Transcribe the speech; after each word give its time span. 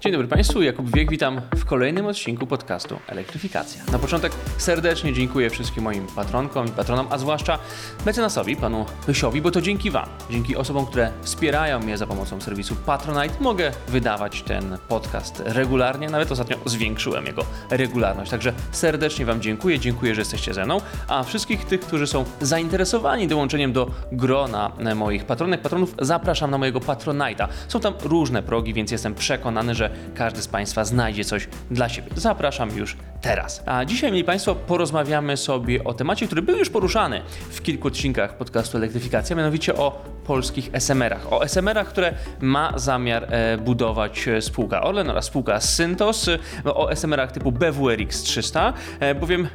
Dzień 0.00 0.12
dobry 0.12 0.28
Państwu, 0.28 0.62
Jakub 0.62 0.94
Wiek, 0.96 1.10
witam 1.10 1.40
w 1.56 1.64
kolejnym 1.64 2.06
odcinku 2.06 2.46
podcastu 2.46 2.98
Elektryfikacja. 3.06 3.82
Na 3.92 3.98
początek 3.98 4.32
serdecznie 4.58 5.12
dziękuję 5.12 5.50
wszystkim 5.50 5.84
moim 5.84 6.06
patronkom 6.06 6.66
i 6.66 6.70
patronom, 6.70 7.06
a 7.10 7.18
zwłaszcza 7.18 7.58
mecenasowi, 8.06 8.56
panu 8.56 8.86
Pysiowi, 9.06 9.42
bo 9.42 9.50
to 9.50 9.60
dzięki 9.60 9.90
Wam, 9.90 10.08
dzięki 10.30 10.56
osobom, 10.56 10.86
które 10.86 11.12
wspierają 11.22 11.78
mnie 11.80 11.98
za 11.98 12.06
pomocą 12.06 12.40
serwisu 12.40 12.76
Patronite, 12.76 13.34
mogę 13.40 13.72
wydawać 13.88 14.42
ten 14.42 14.78
podcast 14.88 15.42
regularnie, 15.46 16.08
nawet 16.08 16.32
ostatnio 16.32 16.56
zwiększyłem 16.66 17.26
jego 17.26 17.44
regularność. 17.70 18.30
Także 18.30 18.52
serdecznie 18.72 19.26
Wam 19.26 19.42
dziękuję, 19.42 19.78
dziękuję, 19.78 20.14
że 20.14 20.20
jesteście 20.20 20.54
ze 20.54 20.64
mną, 20.64 20.80
a 21.08 21.22
wszystkich 21.22 21.64
tych, 21.64 21.80
którzy 21.80 22.06
są 22.06 22.24
zainteresowani 22.40 23.28
dołączeniem 23.28 23.72
do 23.72 23.90
grona 24.12 24.72
moich 24.94 25.24
patronek, 25.24 25.60
patronów, 25.60 25.94
zapraszam 26.00 26.50
na 26.50 26.58
mojego 26.58 26.78
Patronite'a. 26.78 27.48
Są 27.68 27.80
tam 27.80 27.94
różne 28.02 28.42
progi, 28.42 28.74
więc 28.74 28.90
jestem 28.90 29.14
przekonany, 29.14 29.74
że 29.74 29.87
każdy 30.14 30.42
z 30.42 30.48
Państwa 30.48 30.84
znajdzie 30.84 31.24
coś 31.24 31.48
dla 31.70 31.88
siebie. 31.88 32.08
Zapraszam 32.16 32.76
już 32.76 32.96
teraz. 33.20 33.62
A 33.66 33.84
dzisiaj, 33.84 34.12
mieli 34.12 34.24
Państwo, 34.24 34.54
porozmawiamy 34.54 35.36
sobie 35.36 35.84
o 35.84 35.94
temacie, 35.94 36.26
który 36.26 36.42
był 36.42 36.56
już 36.56 36.70
poruszany 36.70 37.22
w 37.50 37.62
kilku 37.62 37.88
odcinkach 37.88 38.36
podcastu 38.36 38.78
Elektryfikacja, 38.78 39.36
mianowicie 39.36 39.74
o 39.74 40.18
polskich 40.28 40.70
SMR-ach. 40.72 41.32
O 41.32 41.48
SMR-ach, 41.48 41.88
które 41.88 42.12
ma 42.40 42.72
zamiar 42.78 43.26
e, 43.34 43.58
budować 43.58 44.28
e, 44.28 44.42
spółka 44.42 44.82
Orlen 44.82 45.10
oraz 45.10 45.24
spółka 45.24 45.60
Syntos, 45.60 46.28
e, 46.28 46.38
o 46.64 46.92
SMR-ach 46.92 47.32
typu 47.32 47.52
BWRX 47.52 48.22
300, 48.22 48.72
e, 49.00 49.14
bowiem 49.14 49.48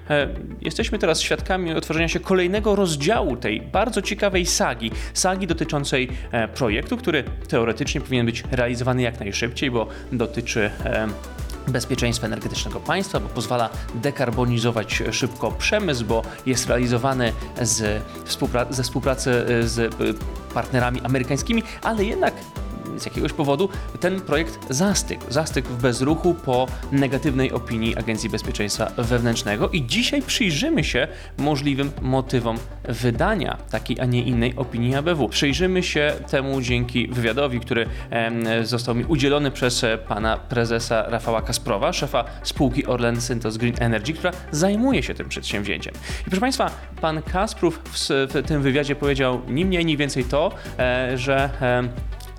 jesteśmy 0.62 1.00
teraz 1.00 1.22
świadkami 1.22 1.74
otworzenia 1.74 2.08
się 2.08 2.20
kolejnego 2.20 2.76
rozdziału 2.76 3.38
tej 3.38 3.62
bardzo 3.62 4.02
ciekawej 4.02 4.46
sagi. 4.46 4.92
Sagi 5.14 5.48
dotyczącej 5.48 6.10
projektu, 6.56 6.98
który 6.98 7.24
teoretycznie 7.48 8.02
powinien 8.02 8.26
być 8.26 8.44
realizowany 8.52 9.02
jak 9.02 9.20
najszybciej, 9.20 9.72
bo 9.72 9.88
dotyczy 10.28 10.72
bezpieczeństwa 11.68 12.28
energetycznego 12.28 12.80
państwa, 12.80 13.20
bo 13.20 13.30
pozwala 13.30 13.70
dekarbonizować 13.96 15.04
szybko 15.12 15.52
przemysł, 15.52 16.06
bo 16.06 16.22
jest 16.46 16.68
realizowany 16.68 17.34
z 17.62 18.04
współpra- 18.26 18.74
ze 18.74 18.84
współpracy 18.84 19.32
e, 19.32 19.68
z 19.68 19.80
e, 19.80 19.90
partnerami 20.54 21.02
amerykańskimi, 21.02 21.64
ale 21.82 22.06
jednak 22.06 22.34
z 23.00 23.06
jakiegoś 23.06 23.34
powodu 23.34 23.70
ten 24.00 24.22
projekt 24.22 24.60
zastygł. 24.70 25.24
Zastygł 25.30 25.70
w 25.70 25.82
bezruchu 25.82 26.34
po 26.34 26.68
negatywnej 26.92 27.52
opinii 27.52 27.98
Agencji 27.98 28.30
Bezpieczeństwa 28.30 28.92
Wewnętrznego 28.98 29.70
i 29.70 29.86
dzisiaj 29.86 30.22
przyjrzymy 30.22 30.84
się 30.84 31.08
możliwym 31.38 31.92
motywom 32.02 32.58
wydania 32.84 33.58
takiej, 33.72 34.00
a 34.00 34.06
nie 34.06 34.24
innej 34.24 34.56
opinii 34.56 34.96
ABW. 34.96 35.30
Przyjrzymy 35.30 35.84
się 35.84 36.14
temu 36.32 36.62
dzięki 36.62 37.08
wywiadowi, 37.08 37.60
który 37.60 37.86
został 38.64 38.96
mi 38.96 39.06
udzielony 39.06 39.52
przez 39.52 39.84
e, 39.84 39.98
pana 39.98 40.38
prezesa 40.38 41.10
Rafała 41.10 41.42
Kasprowa, 41.42 41.94
szefa 41.94 42.26
spółki 42.44 42.86
Orlen 42.86 43.22
Synthos 43.22 43.58
Green 43.58 43.76
Energy, 43.80 44.14
która 44.14 44.32
zajmuje 44.52 45.04
się 45.04 45.14
tym 45.14 45.30
przedsięwzięciem. 45.30 45.94
I 46.22 46.24
proszę 46.24 46.42
państwa, 46.42 46.72
pan 47.02 47.22
Kasprów 47.22 47.82
w, 47.86 48.10
w 48.10 48.48
tym 48.48 48.62
wywiadzie 48.62 48.96
powiedział 48.96 49.42
ni 49.48 49.66
mniej, 49.66 49.86
ni 49.86 49.98
więcej 49.98 50.24
to, 50.24 50.52
e, 50.80 51.18
że 51.18 51.50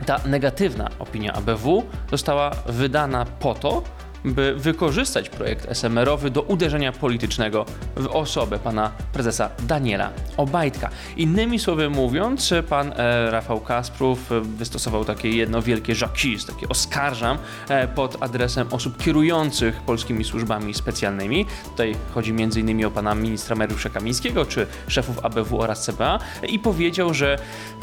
ta 0.05 0.21
negatywna 0.27 0.91
opinia 0.99 1.33
ABW 1.33 1.83
została 2.11 2.51
wydana 2.67 3.25
po 3.25 3.55
to, 3.55 3.83
by 4.25 4.55
wykorzystać 4.57 5.29
projekt 5.29 5.67
SMR-owy 5.71 6.31
do 6.31 6.43
uderzenia 6.43 6.93
politycznego 6.93 7.67
w 7.97 8.07
osobę 8.07 8.59
pana 8.59 8.91
prezesa 9.13 9.51
Daniela 9.63 10.11
Obajtka. 10.37 10.91
Innymi 11.17 11.59
słowy 11.59 11.91
mówiąc, 11.91 12.55
pan 12.69 12.93
e, 12.97 13.31
Rafał 13.31 13.61
Kasprów 13.61 14.33
e, 14.33 14.41
wystosował 14.41 15.05
takie 15.05 15.29
jedno 15.29 15.63
wielkie 15.63 15.95
żakis, 15.95 16.47
takie 16.47 16.69
oskarżam 16.69 17.39
e, 17.69 17.89
pod 17.89 18.23
adresem 18.23 18.67
osób 18.71 19.03
kierujących 19.03 19.81
polskimi 19.81 20.25
służbami 20.25 20.75
specjalnymi. 20.75 21.47
Tutaj 21.71 21.97
chodzi 22.15 22.31
m.in. 22.31 22.85
o 22.85 22.91
pana 22.91 23.15
ministra 23.15 23.57
Mariusza 23.57 23.89
Kamińskiego, 23.89 24.47
czy 24.47 24.67
szefów 24.89 25.25
ABW 25.25 25.61
oraz 25.61 25.85
CBA 25.85 26.19
i 26.49 26.59
powiedział, 26.59 27.15
że 27.15 27.39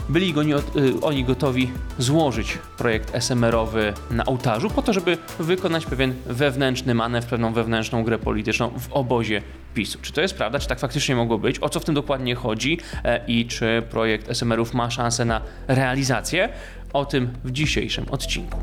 byli 0.09 0.34
go 0.34 0.44
nie, 0.44 0.56
y, 0.56 0.62
oni 1.01 1.24
gotowi 1.24 1.72
złożyć 1.97 2.57
projekt 2.78 3.16
SMR-owy 3.16 3.94
na 4.12 4.25
ołtarzu 4.25 4.69
po 4.69 4.81
to, 4.81 4.94
żeby 4.94 5.18
wykonać 5.40 5.85
pewien 5.85 6.13
wewnętrzny 6.34 6.94
manewr, 6.94 7.28
pewną 7.28 7.53
wewnętrzną 7.53 8.03
grę 8.03 8.19
polityczną 8.19 8.72
w 8.80 8.94
obozie 8.94 9.42
PiSu. 9.74 10.00
Czy 10.02 10.14
to 10.14 10.22
jest 10.22 10.34
prawda? 10.34 10.59
Czy 10.59 10.68
tak 10.68 10.80
faktycznie 10.80 11.16
mogło 11.16 11.38
być? 11.38 11.59
O 11.59 11.69
co 11.69 11.80
w 11.80 11.86
tym 11.86 11.96
dokładnie 11.96 12.36
chodzi? 12.36 12.80
E, 13.03 13.25
I 13.28 13.46
czy 13.46 13.84
projekt 13.90 14.30
SMR-ów 14.30 14.74
ma 14.74 14.90
szansę 14.92 15.25
na 15.25 15.42
realizację? 15.68 16.50
O 16.94 17.06
tym 17.06 17.34
w 17.44 17.52
dzisiejszym 17.52 18.06
odcinku. 18.09 18.58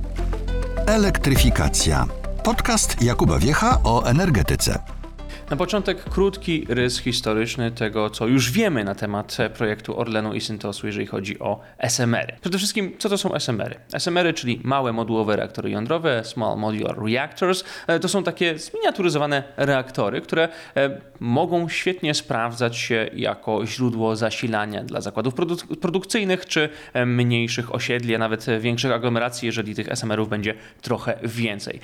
Elektryfikacja. 0.87 2.07
Podcast 2.45 3.03
Jakuba 3.03 3.39
Wiecha 3.39 3.81
o 3.85 4.05
energetyce. 4.05 4.98
Na 5.51 5.57
początek 5.57 6.05
krótki 6.05 6.67
rys 6.69 6.99
historyczny 7.01 7.71
tego, 7.71 8.11
co 8.11 8.27
już 8.27 8.51
wiemy 8.51 8.85
na 8.85 8.95
temat 8.95 9.37
projektu 9.55 10.01
Orlenu 10.01 10.35
i 10.35 10.41
Syntosu, 10.41 10.87
jeżeli 10.87 11.07
chodzi 11.07 11.39
o 11.39 11.61
SMR-y. 11.79 12.37
Przede 12.41 12.59
wszystkim, 12.59 12.93
co 12.99 13.09
to 13.09 13.19
są 13.19 13.35
SMR-y? 13.35 13.77
SMR-y, 13.93 14.33
czyli 14.33 14.61
małe 14.63 14.93
modułowe 14.93 15.37
reaktory 15.37 15.71
jądrowe, 15.71 16.25
Small 16.25 16.59
Modular 16.59 17.03
Reactors, 17.05 17.65
e, 17.87 18.01
to 18.01 18.09
są 18.09 18.23
takie 18.23 18.59
zminiaturyzowane 18.59 19.43
reaktory, 19.57 20.21
które 20.21 20.49
e, 20.77 21.01
mogą 21.21 21.69
świetnie 21.69 22.15
sprawdzać 22.15 22.77
się 22.77 23.11
jako 23.15 23.67
źródło 23.67 24.17
zasilania 24.17 24.85
dla 24.85 25.01
zakładów 25.01 25.35
produ- 25.35 25.77
produkcyjnych 25.77 26.47
czy 26.47 26.69
e, 26.93 27.07
mniejszych 27.07 27.75
osiedli, 27.75 28.15
a 28.15 28.19
nawet 28.19 28.47
większych 28.61 28.93
aglomeracji, 28.93 29.47
jeżeli 29.47 29.75
tych 29.75 29.89
SMR-ów 29.89 30.29
będzie 30.29 30.55
trochę 30.83 31.19
więcej. 31.23 31.81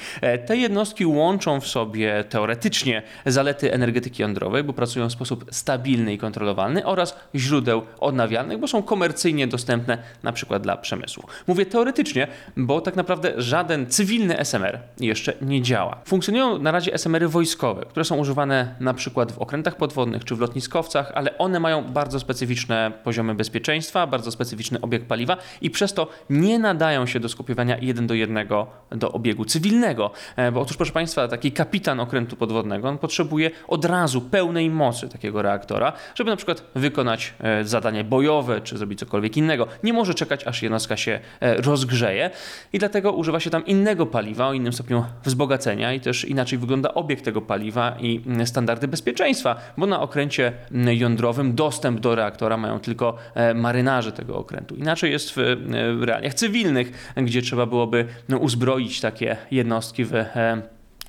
Te 0.46 0.56
jednostki 0.56 1.06
łączą 1.06 1.60
w 1.60 1.66
sobie 1.66 2.24
teoretycznie 2.28 3.02
zalety 3.26 3.53
energetyki 3.62 4.22
jądrowej, 4.22 4.64
bo 4.64 4.72
pracują 4.72 5.08
w 5.08 5.12
sposób 5.12 5.44
stabilny 5.50 6.12
i 6.12 6.18
kontrolowalny 6.18 6.86
oraz 6.86 7.16
źródeł 7.34 7.82
odnawialnych, 8.00 8.58
bo 8.58 8.68
są 8.68 8.82
komercyjnie 8.82 9.46
dostępne 9.46 9.98
na 10.22 10.32
przykład 10.32 10.62
dla 10.62 10.76
przemysłu. 10.76 11.24
Mówię 11.46 11.66
teoretycznie, 11.66 12.28
bo 12.56 12.80
tak 12.80 12.96
naprawdę 12.96 13.32
żaden 13.36 13.86
cywilny 13.86 14.38
SMR 14.38 14.78
jeszcze 15.00 15.32
nie 15.42 15.62
działa. 15.62 16.00
Funkcjonują 16.04 16.58
na 16.58 16.70
razie 16.70 16.94
SMR-y 16.94 17.28
wojskowe, 17.28 17.84
które 17.88 18.04
są 18.04 18.16
używane 18.16 18.74
na 18.80 18.94
przykład 18.94 19.32
w 19.32 19.38
okrętach 19.38 19.76
podwodnych 19.76 20.24
czy 20.24 20.36
w 20.36 20.40
lotniskowcach, 20.40 21.12
ale 21.14 21.38
one 21.38 21.60
mają 21.60 21.82
bardzo 21.82 22.20
specyficzne 22.20 22.92
poziomy 23.04 23.34
bezpieczeństwa, 23.34 24.06
bardzo 24.06 24.30
specyficzny 24.30 24.80
obieg 24.80 25.04
paliwa 25.04 25.36
i 25.60 25.70
przez 25.70 25.94
to 25.94 26.08
nie 26.30 26.58
nadają 26.58 27.06
się 27.06 27.20
do 27.20 27.28
skopiowania 27.28 27.78
jeden 27.78 28.06
do 28.06 28.14
jednego 28.14 28.66
do 28.90 29.12
obiegu 29.12 29.44
cywilnego. 29.44 30.10
E, 30.36 30.52
Bo 30.52 30.60
otóż, 30.60 30.76
proszę 30.76 30.92
Państwa, 30.92 31.28
taki 31.28 31.52
kapitan 31.52 32.00
okrętu 32.00 32.36
podwodnego 32.36 32.88
on 32.88 32.98
potrzebuje 32.98 33.43
od 33.68 33.84
razu 33.84 34.20
pełnej 34.20 34.70
mocy 34.70 35.08
takiego 35.08 35.42
reaktora, 35.42 35.92
żeby 36.14 36.30
na 36.30 36.36
przykład 36.36 36.64
wykonać 36.74 37.34
e, 37.40 37.64
zadanie 37.64 38.04
bojowe 38.04 38.60
czy 38.60 38.78
zrobić 38.78 38.98
cokolwiek 38.98 39.36
innego. 39.36 39.66
Nie 39.82 39.92
może 39.92 40.14
czekać, 40.14 40.46
aż 40.46 40.62
jednostka 40.62 40.96
się 40.96 41.20
e, 41.40 41.56
rozgrzeje 41.56 42.30
i 42.72 42.78
dlatego 42.78 43.12
używa 43.12 43.40
się 43.40 43.50
tam 43.50 43.66
innego 43.66 44.06
paliwa 44.06 44.48
o 44.48 44.52
innym 44.52 44.72
stopniu 44.72 45.04
wzbogacenia 45.24 45.92
i 45.92 46.00
też 46.00 46.24
inaczej 46.24 46.58
wygląda 46.58 46.94
obieg 46.94 47.20
tego 47.20 47.40
paliwa 47.40 47.96
i 48.00 48.20
standardy 48.44 48.88
bezpieczeństwa, 48.88 49.56
bo 49.76 49.86
na 49.86 50.00
okręcie 50.00 50.52
jądrowym 50.86 51.54
dostęp 51.54 52.00
do 52.00 52.14
reaktora 52.14 52.56
mają 52.56 52.80
tylko 52.80 53.16
e, 53.34 53.54
marynarze 53.54 54.12
tego 54.12 54.36
okrętu. 54.38 54.74
Inaczej 54.74 55.12
jest 55.12 55.32
w, 55.36 55.56
realiach 56.00 56.34
cywilnych, 56.34 57.12
gdzie 57.16 57.42
trzeba 57.42 57.66
byłoby 57.66 58.06
no, 58.28 58.38
uzbroić 58.38 59.00
takie 59.00 59.36
jednostki 59.50 60.04
w 60.04 60.12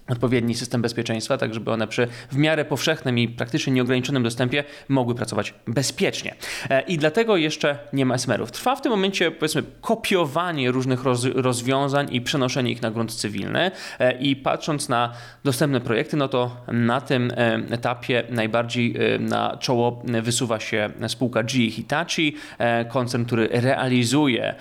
odpowiedni 0.10 0.56
system 0.56 0.82
bezpieczeństwa, 0.82 1.38
tak 1.38 1.54
żeby 1.54 1.72
one 1.72 1.88
przy 1.88 2.08
w 2.32 2.38
miarę 2.38 2.66
powszechnym 2.66 3.20
i 3.20 3.28
praktycznie 3.28 3.74
nieograniczonym 3.74 4.24
dostępie 4.24 4.64
mogły 4.90 5.16
pracować 5.16 5.54
bezpiecznie. 5.68 6.36
E, 6.70 6.82
I 6.82 6.98
dlatego 6.98 7.38
jeszcze 7.38 7.78
nie 7.94 8.06
ma 8.06 8.16
SMR-ów. 8.16 8.52
Trwa 8.52 8.76
w 8.76 8.82
tym 8.82 8.92
momencie, 8.92 9.32
powiedzmy, 9.32 9.64
kopiowanie 9.82 10.72
różnych 10.72 11.04
roz, 11.04 11.26
rozwiązań 11.26 12.08
i 12.12 12.22
przenoszenie 12.22 12.72
ich 12.72 12.82
na 12.82 12.92
grunt 12.92 13.14
cywilny. 13.14 13.72
E, 14.00 14.20
I 14.20 14.36
patrząc 14.36 14.90
na 14.90 15.14
dostępne 15.44 15.82
projekty, 15.82 16.18
no 16.18 16.28
to 16.28 16.58
na 16.68 17.02
tym 17.02 17.32
etapie 17.70 18.24
najbardziej 18.30 18.96
na 19.20 19.58
czoło 19.58 20.04
wysuwa 20.22 20.60
się 20.60 20.90
spółka 21.08 21.44
GE 21.44 21.70
Hitachi, 21.72 22.36
e, 22.58 22.86
koncern, 22.86 23.26
który 23.26 23.50
realizuje 23.52 24.56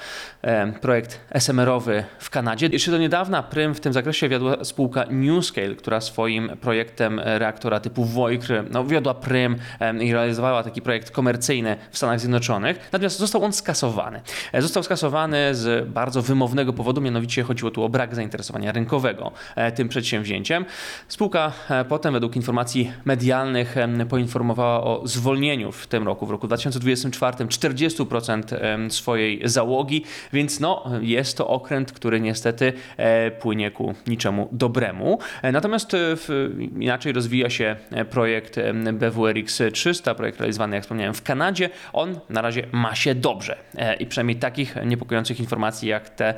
projekt 0.80 1.20
SMR-owy 1.30 2.04
w 2.18 2.30
Kanadzie. 2.30 2.66
Jeszcze 2.66 2.90
do 2.90 2.98
niedawna 2.98 3.42
prym 3.42 3.74
w 3.74 3.80
tym 3.80 3.92
zakresie 3.92 4.28
wiodła 4.28 4.64
spółka 4.64 5.04
New 5.10 5.33
NewScale, 5.34 5.74
która 5.74 6.00
swoim 6.00 6.50
projektem 6.60 7.20
reaktora 7.24 7.80
typu 7.80 8.04
Wojkry 8.04 8.64
no, 8.70 8.84
wiodła 8.84 9.14
prym 9.14 9.56
i 10.00 10.12
realizowała 10.12 10.62
taki 10.62 10.82
projekt 10.82 11.10
komercyjny 11.10 11.76
w 11.90 11.96
Stanach 11.96 12.20
Zjednoczonych. 12.20 12.88
Natomiast 12.92 13.18
został 13.18 13.44
on 13.44 13.52
skasowany. 13.52 14.20
E, 14.52 14.62
Został 14.62 14.82
skasowany 14.82 15.54
z 15.54 15.88
bardzo 15.88 16.22
wymownego 16.22 16.72
powodu, 16.72 17.00
mianowicie 17.00 17.42
chodziło 17.42 17.70
tu 17.70 17.82
o 17.82 17.88
brak 17.88 18.14
zainteresowania 18.14 18.72
rynkowego 18.72 19.32
e, 19.56 19.72
tym 19.72 19.88
przedsięwzięciem. 19.88 20.64
Spółka 21.08 21.52
e, 21.70 21.84
potem, 21.84 22.14
według 22.14 22.36
informacji 22.36 22.92
medialnych, 23.04 23.74
poinformowała 24.08 24.84
o 24.84 25.02
zwolnieniu 25.04 25.72
w 25.72 25.86
tym 25.86 26.06
roku, 26.06 26.26
w 26.26 26.30
roku 26.30 26.46
2024, 26.46 27.44
40% 27.44 28.56
em, 28.60 28.90
swojej 28.90 29.40
załogi, 29.44 30.04
więc 30.32 30.60
no, 30.60 30.84
jest 31.00 31.36
to 31.38 31.48
okręt, 31.48 31.92
który 31.92 32.20
niestety 32.20 32.72
e, 32.96 33.30
płynie 33.30 33.70
ku 33.70 33.94
niczemu 34.06 34.48
dobremu. 34.52 35.18
E, 35.42 35.52
Natomiast 35.52 35.94
e, 35.94 35.98
w, 36.00 36.56
inaczej 36.78 37.12
rozwija 37.12 37.50
się 37.50 37.76
e, 37.90 38.04
projekt 38.04 38.56
BWRX 38.92 39.62
300, 39.72 40.14
projekt 40.14 40.38
realizowany, 40.38 40.74
jak 40.76 40.82
wspomniałem, 40.82 41.14
w 41.14 41.22
Kanadzie. 41.22 41.70
On 41.92 42.20
na 42.28 42.42
razie 42.42 42.66
ma 42.72 42.94
się 42.94 43.14
dobrze 43.14 43.56
i 44.00 44.06
przynajmniej 44.06 44.36
takich 44.36 44.76
niepokojących 44.86 45.40
informacji 45.40 45.88
jak 45.88 46.08
te, 46.08 46.34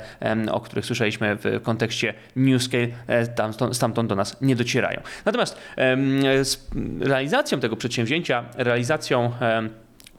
o 0.51 0.59
których 0.59 0.85
słyszeliśmy 0.85 1.35
w 1.35 1.61
kontekście 1.63 2.13
NewScale, 2.35 2.87
tam, 3.35 3.53
stamtąd 3.73 4.09
do 4.09 4.15
nas 4.15 4.41
nie 4.41 4.55
docierają. 4.55 5.01
Natomiast 5.25 5.61
z 6.41 6.67
realizacją 6.99 7.59
tego 7.59 7.75
przedsięwzięcia, 7.75 8.45
realizacją 8.57 9.31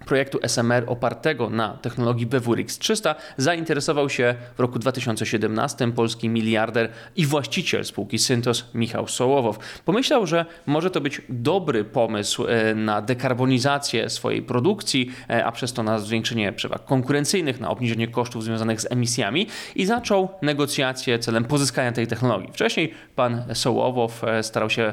projektu 0.08 0.38
SMR 0.42 0.84
opartego 0.86 1.50
na 1.50 1.78
technologii 1.82 2.26
BWRX 2.26 2.78
300 2.78 3.14
zainteresował 3.36 4.10
się 4.10 4.34
w 4.56 4.60
roku 4.60 4.78
2017 4.78 5.92
polski 5.92 6.28
miliarder 6.28 6.88
i 7.16 7.26
właściciel 7.26 7.84
spółki 7.84 8.18
Syntos 8.18 8.64
Michał 8.74 9.08
Sołowow. 9.08 9.58
Pomyślał, 9.84 10.26
że 10.26 10.46
może 10.66 10.90
to 10.90 11.00
być 11.00 11.22
dobry 11.28 11.84
pomysł 11.84 12.46
e, 12.46 12.74
na 12.74 13.02
dekarbonizację 13.02 14.10
swojej 14.10 14.42
produkcji, 14.42 15.10
e, 15.30 15.44
a 15.44 15.52
przez 15.52 15.72
to 15.72 15.82
na 15.82 15.98
zwiększenie 15.98 16.52
przewag 16.52 16.84
konkurencyjnych, 16.84 17.60
na 17.60 17.70
obniżenie 17.70 18.08
kosztów 18.08 18.44
związanych 18.44 18.80
z 18.80 18.92
emisjami 18.92 19.46
i 19.74 19.86
zaczął 19.86 20.28
negocjacje 20.42 21.18
celem 21.18 21.44
pozyskania 21.44 21.92
tej 21.92 22.06
technologii. 22.06 22.52
Wcześniej 22.52 22.94
pan 23.16 23.42
Sołowow 23.54 24.24
e, 24.24 24.42
starał 24.42 24.70
się 24.70 24.92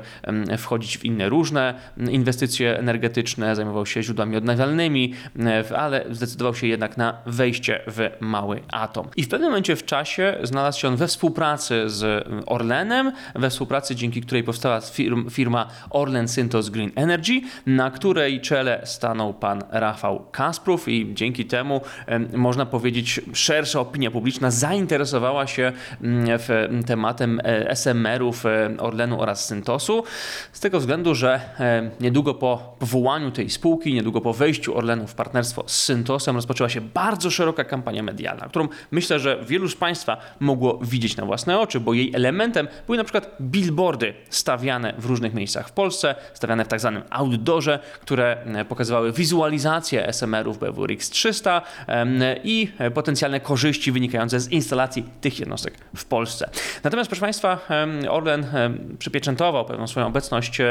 wchodzić 0.58 0.98
w 0.98 1.06
inne 1.06 1.30
różne 1.30 1.74
inwestycje 2.12 2.80
energetyczne, 2.80 3.56
zajmował 3.56 3.86
się 3.86 4.04
źródłami 4.04 4.38
odnawialnymi, 4.38 5.05
e, 5.40 5.78
ale 5.78 6.06
zdecydował 6.12 6.56
się 6.56 6.68
jednak 6.68 6.98
na 6.98 7.18
wejście 7.26 7.82
w 7.88 8.10
mały 8.20 8.62
atom. 8.72 9.08
I 9.16 9.24
w 9.24 9.30
pewnym 9.30 9.50
momencie 9.50 9.76
w 9.76 9.86
czasie 9.86 10.38
znalazł 10.44 10.80
się 10.80 10.88
on 10.88 10.96
we 10.96 11.08
współpracy 11.08 11.90
z 11.90 12.28
Orlenem, 12.46 13.12
we 13.36 13.50
współpracy 13.50 13.96
dzięki 13.96 14.22
której 14.22 14.44
powstała 14.44 14.82
firm, 14.82 15.30
firma 15.30 15.68
Orlen 15.90 16.28
Synthos 16.28 16.70
Green 16.70 16.92
Energy, 16.96 17.42
na 17.66 17.92
której 17.92 18.42
czele 18.42 18.82
stanął 18.84 19.34
pan 19.34 19.64
Rafał 19.72 20.26
Kasprów 20.32 20.88
i 20.88 21.14
dzięki 21.14 21.46
temu 21.46 21.82
em, 22.06 22.30
można 22.34 22.66
powiedzieć 22.66 23.22
szersza 23.34 23.80
opinia 23.80 24.12
publiczna 24.12 24.52
zainteresowała 24.52 25.48
się 25.48 25.72
mm, 26.02 26.40
w 26.40 26.70
tematem 26.86 27.42
e, 27.44 27.76
SMR-ów 27.76 28.46
e, 28.46 28.70
Orlenu 28.78 29.22
oraz 29.22 29.46
Syntosu 29.46 30.04
z 30.52 30.60
tego 30.60 30.80
względu, 30.80 31.16
że 31.16 31.40
niedługo 32.00 32.34
po 32.34 32.76
powołaniu 32.80 33.32
tej 33.32 33.50
spółki, 33.50 33.94
niedługo 33.94 34.22
po 34.22 34.34
wejściu 34.34 34.78
Orlenu 34.78 34.85
w 35.08 35.16
partnerstwo 35.16 35.64
z 35.68 35.84
Syntosem 35.84 36.36
rozpoczęła 36.36 36.70
się 36.70 36.82
bardzo 36.82 37.32
szeroka 37.32 37.64
kampania 37.64 38.04
medialna, 38.04 38.48
którą 38.48 38.68
myślę, 38.92 39.20
że 39.20 39.40
wielu 39.48 39.70
z 39.70 39.76
Państwa 39.76 40.18
mogło 40.40 40.80
widzieć 40.82 41.18
na 41.18 41.26
własne 41.26 41.60
oczy, 41.60 41.80
bo 41.80 41.94
jej 41.94 42.16
elementem 42.16 42.68
były 42.86 42.98
na 42.98 43.04
przykład 43.04 43.38
billboardy 43.42 44.14
stawiane 44.30 44.94
w 44.98 45.06
różnych 45.06 45.34
miejscach 45.34 45.70
w 45.70 45.72
Polsce, 45.72 46.16
stawiane 46.34 46.66
w 46.66 46.68
tak 46.68 46.80
zwanym 46.80 47.04
outdoorze, 47.10 47.80
które 48.02 48.38
e, 48.46 48.66
pokazywały 48.66 49.12
wizualizację 49.12 50.08
SMR-ów 50.08 50.60
BWRX 50.60 51.10
300 51.10 51.62
em, 51.88 52.20
i 52.44 52.72
potencjalne 52.94 53.40
korzyści 53.40 53.92
wynikające 53.92 54.40
z 54.40 54.52
instalacji 54.52 55.04
tych 55.22 55.40
jednostek 55.40 55.74
w 55.96 56.06
Polsce. 56.06 56.50
Natomiast, 56.84 57.10
proszę 57.10 57.22
Państwa, 57.22 57.60
Orlen 58.10 58.46
przypieczętował 59.00 59.66
pewną 59.66 59.88
swoją 59.88 60.08
obecność 60.08 60.62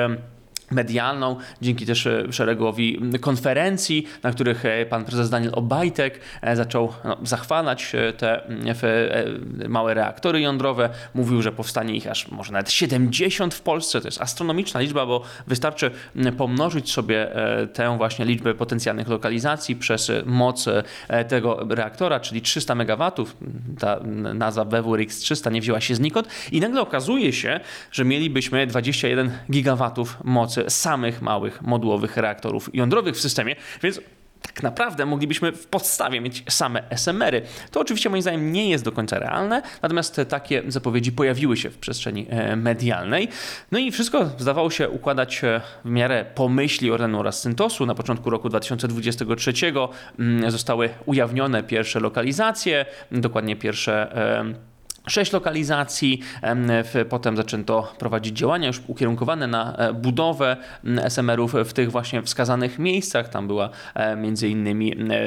medialną, 0.70 1.37
dzięki 1.62 1.87
też 1.87 2.06
e, 2.06 2.32
szeregowi 2.32 3.00
konferencji, 3.20 4.06
na 4.22 4.32
których 4.32 4.64
e, 4.64 4.87
pan 4.87 5.05
prezes 5.05 5.31
Daniel 5.31 5.52
Obajtek 5.55 6.20
e, 6.43 6.56
zaczął 6.56 6.93
no, 7.05 7.16
zachwalać 7.22 7.93
te 8.19 8.40
małe 9.69 9.94
reaktory 9.94 10.40
jądrowe. 10.40 10.90
Mówił, 11.14 11.43
że 11.43 11.52
powstanie 11.52 11.96
ich 11.96 12.06
aż 12.06 12.28
może 12.28 12.52
nawet 12.52 12.70
70 12.70 13.55
w 13.55 13.61
Polsce. 13.61 14.00
To 14.00 14.08
jest 14.08 14.20
astronomiczna 14.20 14.81
liczba, 14.81 15.06
bo 15.06 15.22
wystarczy 15.46 15.90
pomnożyć 16.37 16.93
sobie 16.93 17.28
tę 17.72 17.96
właśnie 17.96 18.25
liczbę 18.25 18.55
potencjalnych 18.55 19.08
lokalizacji 19.08 19.76
przez 19.76 20.12
moc 20.26 20.66
tego 21.28 21.66
reaktora, 21.69 22.20
czyli 22.20 22.43
300 22.43 22.75
MW. 22.75 23.11
Ta 23.78 24.00
nazwa 24.34 24.64
BWRX 24.64 25.19
300 25.19 25.50
nie 25.50 25.61
wzięła 25.61 25.81
się 25.81 25.94
znikąd 25.94 26.28
i 26.52 26.61
nagle 26.61 26.81
okazuje 26.81 27.32
się, 27.32 27.61
że 27.93 28.05
mielibyśmy 28.05 28.66
21 28.66 29.32
gigawatów 29.50 30.16
mocy 30.25 30.53
samych 30.68 31.22
małych 31.22 31.62
modułowych 31.62 32.16
reaktorów 32.16 32.70
jądrowych 32.74 33.14
w 33.14 33.20
systemie, 33.20 33.56
więc 33.82 34.00
tak 34.46 34.62
naprawdę 34.62 35.06
moglibyśmy 35.06 35.52
w 35.52 35.66
podstawie 35.66 36.20
mieć 36.20 36.44
same 36.48 36.82
SMR-y. 36.90 37.42
To 37.70 37.80
oczywiście 37.80 38.10
moim 38.10 38.22
zdaniem 38.22 38.52
nie 38.52 38.70
jest 38.70 38.84
do 38.84 38.92
końca 38.92 39.18
realne, 39.18 39.62
natomiast 39.82 40.20
takie 40.28 40.62
zapowiedzi 40.68 41.12
pojawiły 41.12 41.56
się 41.56 41.70
w 41.70 41.78
przestrzeni 41.78 42.26
e, 42.30 42.56
medialnej. 42.56 43.28
No 43.72 43.78
i 43.78 43.90
wszystko 43.90 44.30
zdawało 44.38 44.70
się 44.70 44.88
układać 44.88 45.44
e, 45.44 45.60
w 45.84 45.88
miarę 45.88 46.24
pomyśli 46.34 46.90
Orlenu 46.90 47.20
oraz 47.20 47.40
Syntosu. 47.40 47.86
Na 47.86 47.94
początku 47.94 48.30
roku 48.30 48.48
2023 48.48 49.52
mm, 50.18 50.50
zostały 50.50 50.90
ujawnione 51.06 51.62
pierwsze 51.62 52.00
lokalizacje, 52.00 52.86
dokładnie 53.12 53.56
pierwsze 53.56 54.16
e, 54.16 54.74
Sześć 55.08 55.32
lokalizacji, 55.32 56.20
potem 57.08 57.36
zaczęto 57.36 57.92
prowadzić 57.98 58.38
działania 58.38 58.66
już 58.66 58.82
ukierunkowane 58.86 59.46
na 59.46 59.76
e, 59.76 59.92
budowę 59.92 60.56
SMR-ów 61.04 61.54
w 61.64 61.72
tych 61.72 61.90
właśnie 61.90 62.22
wskazanych 62.22 62.78
miejscach. 62.78 63.28
Tam 63.28 63.46
była 63.46 63.70
e, 63.94 64.16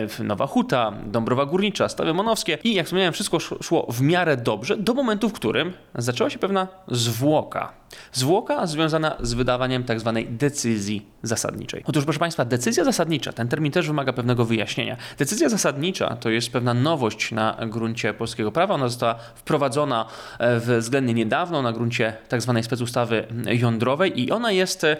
w 0.08 0.20
Nowa 0.24 0.48
Huta, 0.48 0.94
Dąbrowa 1.06 1.46
Górnicza, 1.46 1.90
Stawy 1.90 2.14
Monowskie 2.14 2.58
i 2.64 2.74
jak 2.74 2.86
wspomniałem, 2.86 3.14
wszystko 3.14 3.38
sz- 3.38 3.66
szło 3.66 3.88
w 3.90 4.02
miarę 4.02 4.38
dobrze 4.38 4.78
do 4.78 4.94
momentu, 4.94 5.30
w 5.30 5.34
którym 5.34 5.74
zaczęła 5.96 6.30
się 6.30 6.40
pewna 6.40 6.68
zwłoka. 6.88 7.74
Zwłoka 8.14 8.68
związana 8.68 9.18
z 9.22 9.34
wydawaniem 9.34 9.84
tak 9.84 10.00
zwanej 10.00 10.28
decyzji 10.30 11.06
zasadniczej. 11.24 11.84
Otóż, 11.86 12.04
proszę 12.04 12.20
Państwa, 12.20 12.46
decyzja 12.46 12.84
zasadnicza, 12.84 13.34
ten 13.34 13.48
termin 13.48 13.72
też 13.72 13.88
wymaga 13.88 14.14
pewnego 14.14 14.46
wyjaśnienia. 14.46 14.98
Decyzja 15.18 15.50
zasadnicza 15.50 16.16
to 16.16 16.30
jest 16.30 16.52
pewna 16.52 16.74
nowość 16.74 17.32
na 17.32 17.58
gruncie 17.68 18.14
polskiego 18.14 18.52
prawa. 18.52 18.74
Ona 18.74 18.88
została 18.88 19.16
wprowadzona 19.36 20.06
e, 20.40 20.60
względnie 20.80 21.14
niedawno 21.14 21.62
na 21.62 21.74
gruncie 21.74 22.14
tak 22.30 22.42
zwanej 22.42 22.64
specustawy 22.64 23.28
jądrowej 23.46 24.22
i 24.22 24.32
ona 24.32 24.52
jest 24.52 24.84
e, 24.84 24.98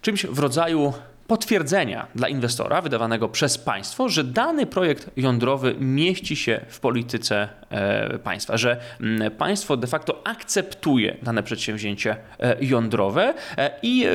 czymś 0.00 0.26
w 0.26 0.38
rodzaju 0.38 0.92
potwierdzenia 1.30 2.06
dla 2.14 2.28
inwestora 2.28 2.82
wydawanego 2.82 3.28
przez 3.28 3.58
państwo, 3.58 4.08
że 4.08 4.24
dany 4.24 4.66
projekt 4.66 5.10
jądrowy 5.16 5.74
mieści 5.80 6.36
się 6.36 6.60
w 6.68 6.80
polityce 6.80 7.48
e, 7.70 8.18
państwa, 8.18 8.56
że 8.56 8.80
mm, 9.00 9.30
państwo 9.30 9.76
de 9.76 9.86
facto 9.86 10.22
akceptuje 10.24 11.16
dane 11.22 11.42
przedsięwzięcie 11.42 12.16
e, 12.40 12.56
jądrowe 12.60 13.34
e, 13.58 13.70
i 13.82 14.06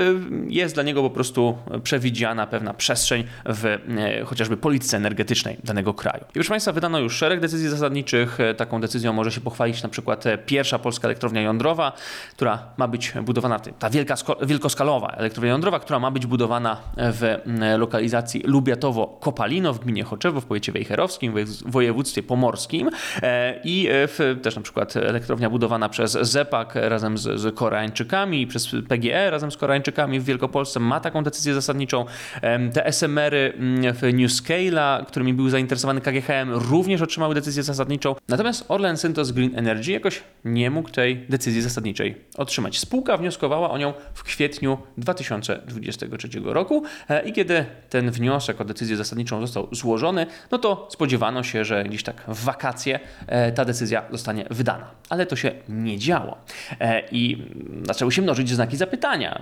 jest 0.48 0.74
dla 0.76 0.84
niego 0.84 1.04
po 1.04 1.10
prostu 1.10 1.58
przewidziana 1.84 2.48
pewna 2.48 2.74
przestrzeń 2.74 3.24
w 3.46 3.78
chociażby 4.26 4.58
polityce 4.58 4.98
energetycznej 4.98 5.58
danego 5.64 5.94
kraju. 5.94 6.24
I 6.30 6.34
proszę 6.34 6.50
Państwa, 6.50 6.72
wydano 6.72 7.00
już 7.00 7.16
szereg 7.18 7.40
decyzji 7.40 7.70
zasadniczych. 7.70 8.38
Taką 8.58 8.82
decyzją 8.82 9.14
może 9.14 9.32
się 9.32 9.42
pochwalić 9.42 9.84
na 9.84 9.90
przykład 9.90 10.24
pierwsza 10.46 10.80
polska 10.80 11.08
elektrownia 11.08 11.42
jądrowa, 11.42 11.92
która 12.32 12.68
ma 12.78 12.88
być 12.88 13.14
budowana, 13.22 13.60
ta 13.60 13.90
wielka, 13.90 14.16
wielkoskalowa 14.42 15.08
elektrownia 15.08 15.52
jądrowa, 15.52 15.80
która 15.80 16.00
ma 16.00 16.12
być 16.12 16.26
budowana 16.26 16.78
w 17.12 17.38
lokalizacji 17.78 18.44
Lubiatowo-Kopalino 18.44 19.74
w 19.74 19.80
gminie 19.80 20.04
Choczewo 20.04 20.42
w 20.42 20.46
powiecie 20.46 20.72
wejherowskim, 20.72 21.32
w 21.32 21.36
wojew- 21.36 21.72
województwie 21.72 22.24
pomorskim 22.24 22.90
E, 23.22 23.62
i 23.64 23.88
e, 23.88 24.08
w, 24.08 24.40
też 24.42 24.56
na 24.56 24.62
przykład 24.62 24.98
elektrownia 24.98 25.50
budowana 25.50 25.90
przez 25.90 26.12
ZEPAK 26.12 26.76
razem 26.76 27.18
z, 27.18 27.40
z 27.40 27.56
Koreańczykami, 27.56 28.48
przez 28.48 28.70
PGE 28.90 29.32
razem 29.32 29.52
z 29.52 29.58
Koreańczykami 29.58 30.20
w 30.20 30.26
Wielkopolsce 30.26 30.80
ma 30.80 31.00
taką 31.00 31.24
decyzję 31.24 31.54
zasadniczą. 31.54 32.06
Em, 32.42 32.72
Te 32.72 32.86
SMR-y 32.86 33.54
w 33.94 34.02
New 34.14 34.32
Scale'a, 34.32 35.06
którymi 35.06 35.34
był 35.34 35.50
zainteresowany 35.50 36.02
KGHM, 36.02 36.52
również 36.52 37.02
otrzymały 37.02 37.36
decyzję 37.36 37.64
zasadniczą. 37.64 38.16
Natomiast 38.28 38.66
Orlen 38.68 38.98
Synthos 38.98 39.32
Green 39.32 39.58
Energy 39.60 39.92
jakoś 39.92 40.24
nie 40.46 40.72
mógł 40.72 40.90
tej 40.90 41.26
decyzji 41.30 41.62
zasadniczej 41.62 42.16
otrzymać. 42.38 42.80
Spółka 42.80 43.18
wnioskowała 43.18 43.70
o 43.72 43.78
nią 43.78 43.94
w 44.14 44.24
kwietniu 44.24 44.78
2023 44.98 46.30
roku 46.44 46.84
e, 46.86 46.90
i 47.26 47.34
kiedy 47.34 47.66
ten 47.90 48.12
wniosek 48.12 48.62
o 48.62 48.66
decyzję 48.66 48.98
zasadniczą 48.98 49.42
został 49.42 49.68
złożony, 49.72 50.28
no 50.52 50.58
to 50.58 50.88
spodziewano 50.92 51.44
się, 51.44 51.66
że 51.66 51.84
gdzieś 51.84 52.04
tak 52.04 52.22
w 52.28 52.44
wakacje 52.44 53.00
e, 53.28 53.52
ta 53.52 53.66
decyzja 53.66 54.04
zostanie 54.12 54.46
wydana. 54.50 54.92
Ale 55.10 55.26
to 55.26 55.36
się 55.36 55.52
nie 55.70 56.00
działo. 56.00 56.38
E, 56.80 57.04
I 57.12 57.44
zaczęły 57.84 58.12
się 58.12 58.22
mnożyć 58.22 58.50
znaki 58.50 58.78
zapytania. 58.78 59.42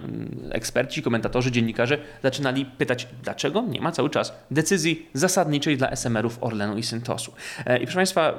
Eksperci, 0.52 1.02
komentatorzy, 1.02 1.52
dziennikarze 1.52 1.98
zaczynali 2.24 2.66
pytać, 2.66 3.08
dlaczego 3.24 3.62
nie 3.62 3.82
ma 3.82 3.92
cały 3.92 4.10
czas 4.10 4.34
decyzji 4.52 5.10
zasadniczej 5.14 5.78
dla 5.78 5.90
SMR-ów 5.90 6.38
Orlenu 6.42 6.78
i 6.78 6.84
Syntosu. 6.84 7.34
E, 7.66 7.78
I 7.78 7.82
proszę 7.82 7.96
Państwa, 7.96 8.34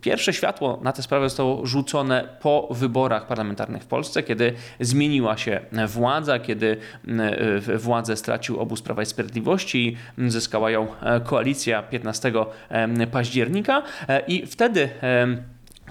pierwsze 0.00 0.32
światło 0.32 0.80
na 0.82 0.92
tę 0.92 1.02
sprawę 1.02 1.28
zostało 1.28 1.66
rzucone 1.66 2.28
po 2.40 2.68
wyborach 2.70 3.26
parlamentarnych 3.26 3.82
w 3.82 3.86
Polsce, 3.86 4.22
kiedy 4.22 4.52
zmieniła 4.80 5.36
się 5.36 5.60
władza, 5.88 6.38
kiedy 6.38 6.76
e, 7.08 7.78
władzę 7.78 8.16
stracił 8.16 8.53
obóz 8.58 8.82
Prawa 8.82 9.02
i 9.02 9.06
Sprawiedliwości. 9.06 9.96
I 10.18 10.30
zyskała 10.30 10.70
ją 10.70 10.86
e, 11.02 11.20
koalicja 11.20 11.82
15 11.82 12.32
e, 12.70 13.06
października. 13.06 13.82
E, 14.08 14.20
i 14.20 14.46
wtedy 14.46 14.88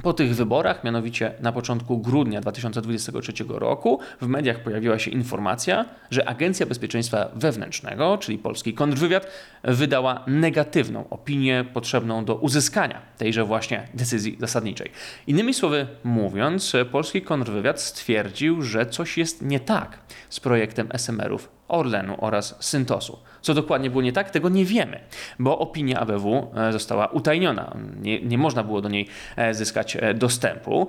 po 0.02 0.14
tych 0.14 0.36
wyborach, 0.36 0.84
mianowicie 0.84 1.34
na 1.40 1.52
początku 1.52 1.98
grudnia 1.98 2.42
2023 2.42 3.34
roku, 3.48 4.00
w 4.22 4.28
mediach 4.28 4.64
pojawiła 4.64 5.00
się 5.00 5.12
informacja, 5.12 5.86
że 6.12 6.30
Agencja 6.30 6.66
Bezpieczeństwa 6.66 7.30
Wewnętrznego, 7.36 8.18
czyli 8.18 8.38
polski 8.38 8.74
kontrwywiad, 8.74 9.28
wydała 9.64 10.24
negatywną 10.28 11.10
opinię 11.10 11.66
potrzebną 11.74 12.26
do 12.26 12.36
uzyskania 12.36 13.02
tejże 13.18 13.44
właśnie 13.44 13.88
decyzji 13.94 14.38
zasadniczej. 14.40 14.92
Innymi 15.28 15.54
słowy 15.54 15.88
mówiąc, 16.04 16.74
polski 16.92 17.22
kontrwywiad 17.22 17.82
stwierdził, 17.82 18.62
że 18.62 18.86
coś 18.86 19.18
jest 19.18 19.42
nie 19.42 19.60
tak 19.60 20.00
z 20.30 20.40
projektem 20.40 20.90
SMR-ów 20.94 21.50
Orlenu 21.68 22.16
oraz 22.18 22.56
Syntosu. 22.60 23.20
Co 23.44 23.54
dokładnie 23.54 23.90
było 23.90 24.02
nie 24.02 24.14
tak, 24.14 24.30
tego 24.30 24.50
nie 24.50 24.66
wiemy, 24.66 25.00
bo 25.40 25.60
opinia 25.60 26.00
ABW 26.00 26.48
e, 26.56 26.72
została 26.72 27.08
utajniona. 27.08 27.78
Nie, 28.02 28.22
nie 28.22 28.38
można 28.38 28.64
było 28.64 28.82
do 28.82 28.90
niej 28.90 29.08
e, 29.36 29.54
zyskać 29.54 29.98
e, 30.00 30.14
dostępu 30.14 30.88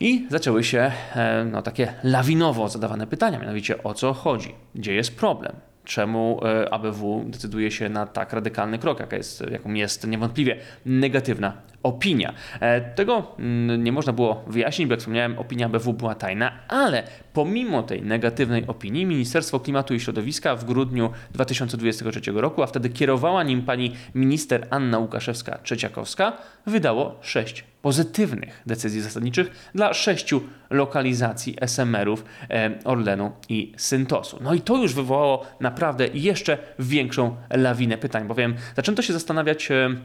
i 0.00 0.26
zaczęły 0.30 0.64
się 0.64 0.92
no, 1.52 1.62
takie 1.62 1.94
lawinowo 2.04 2.68
zadawane 2.68 3.06
pytania, 3.06 3.38
mianowicie 3.38 3.82
o 3.82 3.94
co 3.94 4.12
chodzi, 4.12 4.54
gdzie 4.74 4.94
jest 4.94 5.16
problem. 5.16 5.52
Czemu 5.84 6.40
ABW 6.70 7.24
decyduje 7.26 7.70
się 7.70 7.88
na 7.88 8.06
tak 8.06 8.32
radykalny 8.32 8.78
krok, 8.78 9.00
jaka 9.00 9.16
jest, 9.16 9.44
jaką 9.50 9.74
jest 9.74 10.06
niewątpliwie 10.06 10.56
negatywna 10.86 11.52
opinia. 11.82 12.34
Tego 12.94 13.26
mm, 13.38 13.84
nie 13.84 13.92
można 13.92 14.12
było 14.12 14.44
wyjaśnić, 14.46 14.88
bo 14.88 14.92
jak 14.92 15.00
wspomniałem, 15.00 15.38
opinia 15.38 15.66
ABW 15.66 15.92
była 15.92 16.14
tajna, 16.14 16.52
ale 16.68 17.02
pomimo 17.32 17.82
tej 17.82 18.02
negatywnej 18.02 18.66
opinii, 18.66 19.06
Ministerstwo 19.06 19.60
Klimatu 19.60 19.94
i 19.94 20.00
Środowiska 20.00 20.56
w 20.56 20.64
grudniu 20.64 21.10
2023 21.30 22.32
roku, 22.32 22.62
a 22.62 22.66
wtedy 22.66 22.90
kierowała 22.90 23.42
nim 23.42 23.62
pani 23.62 23.92
minister 24.14 24.66
Anna 24.70 24.98
Łukaszewska-Trzeciakowska, 24.98 26.32
wydało 26.66 27.18
sześć 27.22 27.64
pozytywnych 27.82 28.62
decyzji 28.66 29.00
zasadniczych 29.00 29.70
dla 29.74 29.94
sześciu 29.94 30.40
lokalizacji 30.70 31.56
SMR-ów 31.60 32.24
e, 32.50 32.78
Orlenu 32.84 33.32
i 33.48 33.72
Syntosu. 33.76 34.38
No 34.40 34.54
i 34.54 34.60
to 34.60 34.76
już 34.76 34.94
wywołało 34.94 35.46
naprawdę 35.60 36.08
jeszcze 36.14 36.58
większą 36.78 37.36
lawinę 37.50 37.98
pytań, 37.98 38.28
bowiem 38.28 38.54
zaczęto 38.76 39.02
się 39.02 39.12
zastanawiać 39.12 39.70
e, 39.70 39.96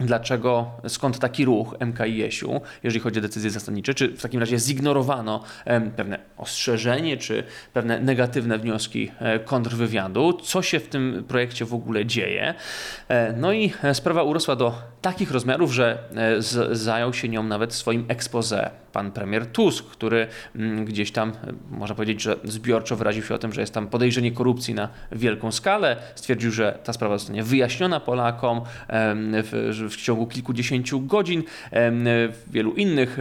Dlaczego, 0.00 0.70
skąd 0.88 1.18
taki 1.18 1.44
ruch 1.44 1.74
MKiS-u, 1.80 2.60
jeżeli 2.82 3.00
chodzi 3.00 3.18
o 3.18 3.22
decyzje 3.22 3.50
zasadnicze? 3.50 3.94
Czy 3.94 4.08
w 4.08 4.22
takim 4.22 4.40
razie 4.40 4.58
zignorowano 4.58 5.42
pewne 5.96 6.18
ostrzeżenie, 6.36 7.16
czy 7.16 7.44
pewne 7.72 8.00
negatywne 8.00 8.58
wnioski 8.58 9.10
e, 9.18 9.38
kontrwywiadu? 9.38 10.32
Co 10.32 10.62
się 10.62 10.80
w 10.80 10.88
tym 10.88 11.24
projekcie 11.28 11.64
w 11.64 11.74
ogóle 11.74 12.06
dzieje? 12.06 12.54
E, 13.08 13.32
no 13.32 13.52
i 13.52 13.72
e, 13.82 13.94
sprawa 13.94 14.22
urosła 14.22 14.56
do 14.56 14.74
takich 15.02 15.30
rozmiarów, 15.30 15.72
że 15.72 15.98
zajął 16.70 17.14
się 17.14 17.28
nią 17.28 17.42
nawet 17.42 17.74
swoim 17.74 18.04
expose 18.08 18.70
pan 18.98 19.12
premier 19.12 19.46
Tusk, 19.46 19.84
który 19.84 20.26
mm, 20.56 20.84
gdzieś 20.84 21.12
tam, 21.12 21.32
można 21.70 21.94
powiedzieć, 21.94 22.22
że 22.22 22.36
zbiorczo 22.44 22.96
wyraził 22.96 23.22
się 23.22 23.34
o 23.34 23.38
tym, 23.38 23.52
że 23.52 23.60
jest 23.60 23.74
tam 23.74 23.86
podejrzenie 23.86 24.32
korupcji 24.32 24.74
na 24.74 24.88
wielką 25.12 25.52
skalę. 25.52 25.96
Stwierdził, 26.14 26.50
że 26.50 26.78
ta 26.84 26.92
sprawa 26.92 27.18
zostanie 27.18 27.42
wyjaśniona 27.42 28.00
Polakom 28.00 28.60
w, 28.88 29.88
w 29.90 29.96
ciągu 29.96 30.26
kilkudziesięciu 30.26 31.00
godzin. 31.00 31.42
Wielu 32.46 32.72
innych 32.72 33.18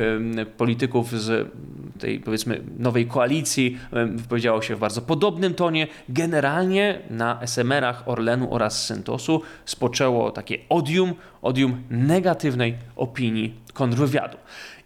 polityków 0.57 1.11
z 1.11 1.51
tej 1.99 2.19
powiedzmy 2.19 2.61
nowej 2.79 3.05
koalicji 3.07 3.77
wypowiedziało 4.15 4.61
się 4.61 4.75
w 4.75 4.79
bardzo 4.79 5.01
podobnym 5.01 5.53
tonie. 5.53 5.87
Generalnie 6.09 6.99
na 7.09 7.39
SMR-ach 7.41 8.07
Orlenu 8.07 8.53
oraz 8.53 8.85
Syntosu 8.85 9.41
spoczęło 9.65 10.31
takie 10.31 10.57
odium, 10.69 11.13
odium 11.41 11.83
negatywnej 11.89 12.77
opinii 12.95 13.53
kontrwywiadu. 13.73 14.37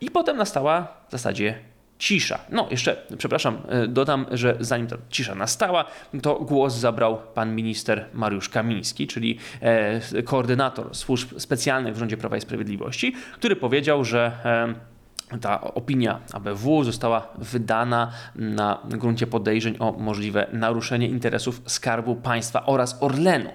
I 0.02 0.12
potem 0.12 0.38
nastała 0.38 0.88
w 1.08 1.12
zasadzie 1.12 1.60
cisza. 2.00 2.40
No, 2.50 2.68
jeszcze, 2.72 2.98
przepraszam, 3.18 3.58
dodam, 3.88 4.26
że 4.32 4.58
zanim 4.60 4.88
ta 4.88 4.98
cisza 5.10 5.36
nastała, 5.36 5.86
to 6.22 6.36
głos 6.36 6.74
zabrał 6.74 7.18
pan 7.34 7.56
minister 7.56 8.06
Mariusz 8.14 8.50
Kamiński, 8.50 9.08
czyli 9.08 9.38
e, 9.62 10.24
koordynator 10.24 10.96
służb 10.96 11.40
specjalnych 11.40 11.96
w 11.96 11.98
rządzie 11.98 12.18
Prawa 12.18 12.38
i 12.38 12.42
Sprawiedliwości, 12.42 13.16
który 13.34 13.56
powiedział, 13.56 14.06
że 14.06 14.32
e, 14.46 15.40
ta 15.40 15.62
opinia 15.62 16.20
ABW 16.34 16.84
została 16.84 17.28
wydana 17.38 18.12
na 18.36 18.80
gruncie 18.86 19.28
podejrzeń 19.28 19.76
o 19.80 19.92
możliwe 19.92 20.48
naruszenie 20.54 21.08
interesów 21.08 21.62
Skarbu 21.66 22.16
Państwa 22.16 22.66
oraz 22.66 23.04
Orlenu. 23.04 23.50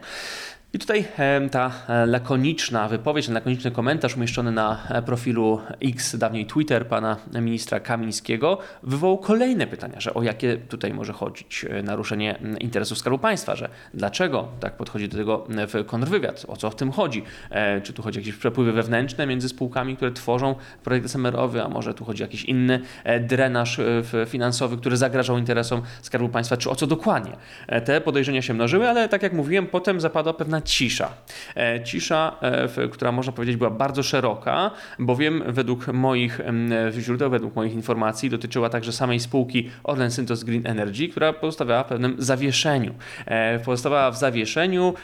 I 0.76 0.78
tutaj 0.78 1.04
ta 1.50 1.73
e, 1.88 2.06
lakoniczna 2.06 2.88
wypowiedź, 2.88 3.28
lakoniczny 3.28 3.71
komentarz 3.71 4.16
umieszczony 4.16 4.52
na 4.52 4.88
e, 4.88 5.02
profilu 5.02 5.61
X, 5.83 6.16
dawniej 6.16 6.47
Twitter, 6.47 6.87
pana 6.87 7.16
ministra 7.40 7.80
Kamińskiego, 7.80 8.59
wywołał 8.83 9.18
kolejne 9.18 9.66
pytania, 9.66 10.00
że 10.00 10.14
o 10.14 10.23
jakie 10.23 10.56
tutaj 10.56 10.95
może 10.95 11.12
chodzić 11.12 11.66
e, 11.71 11.83
naruszenie 11.83 12.38
interesów 12.61 12.99
Skarbu 12.99 13.18
Państwa, 13.18 13.56
że 13.56 13.68
dlaczego 13.95 14.49
tak 14.61 14.76
podchodzi 14.76 15.09
do 15.09 15.16
tego 15.16 15.47
w 15.50 15.87
kontrwywiad, 15.87 16.47
o 16.49 16.56
co 16.56 16.71
w 16.71 16.76
tym 16.76 16.92
chodzi, 16.92 17.23
czy 17.83 17.92
tu 17.92 18.02
chodzi 18.02 18.18
o 18.18 18.21
jakieś 18.21 18.37
przepływy 18.37 18.73
wewnętrzne 18.73 19.26
między 19.26 19.49
spółkami, 19.49 19.97
które 19.97 20.12
tworzą 20.12 20.54
projekt 20.85 21.06
SMR-owy, 21.06 21.62
a 21.62 21.68
może 21.68 21.95
tu 21.95 22.04
chodzi 22.04 22.23
o 22.23 22.26
jakiś 22.26 22.45
inny 22.45 22.80
drenaż 23.21 23.80
finansowy, 24.26 24.76
który 24.76 24.97
zagrażał 24.97 25.38
interesom 25.38 25.83
Skarbu 26.02 26.28
Państwa, 26.28 26.56
czy 26.56 26.71
o 26.71 26.75
co 26.75 26.87
dokładnie. 26.87 27.33
Te 27.85 28.00
podejrzenia 28.00 28.42
się 28.42 28.54
mnożyły, 28.54 28.88
ale 28.88 29.09
tak 29.09 29.23
jak 29.23 29.33
mówiłem, 29.33 29.66
potem 29.66 30.00
zapadła 30.00 30.33
pewna 30.33 30.61
cisza. 30.66 31.12
E, 31.56 31.85
cisza, 31.85 32.37
e, 32.76 32.88
która 32.88 33.12
można 33.12 33.32
powiedzieć 33.32 33.56
była 33.56 33.70
bardzo 33.70 34.02
szeroka, 34.02 34.70
bowiem 34.99 35.42
według 35.46 35.87
moich 35.87 36.40
źródeł, 36.99 37.30
według 37.30 37.56
moich 37.56 37.73
informacji 37.73 38.30
dotyczyła 38.30 38.68
także 38.68 38.92
samej 38.92 39.20
spółki 39.20 39.70
Orlen 39.85 40.11
Synthos 40.11 40.44
Green 40.44 40.66
Energy, 40.66 41.08
która 41.08 41.32
pozostawiała 41.32 41.85
w 41.85 41.87
pewnym 41.87 42.14
zawieszeniu. 42.18 42.94
E, 43.26 43.58
pozostawała 43.58 44.11
w 44.11 44.18
zawieszeniu, 44.18 44.94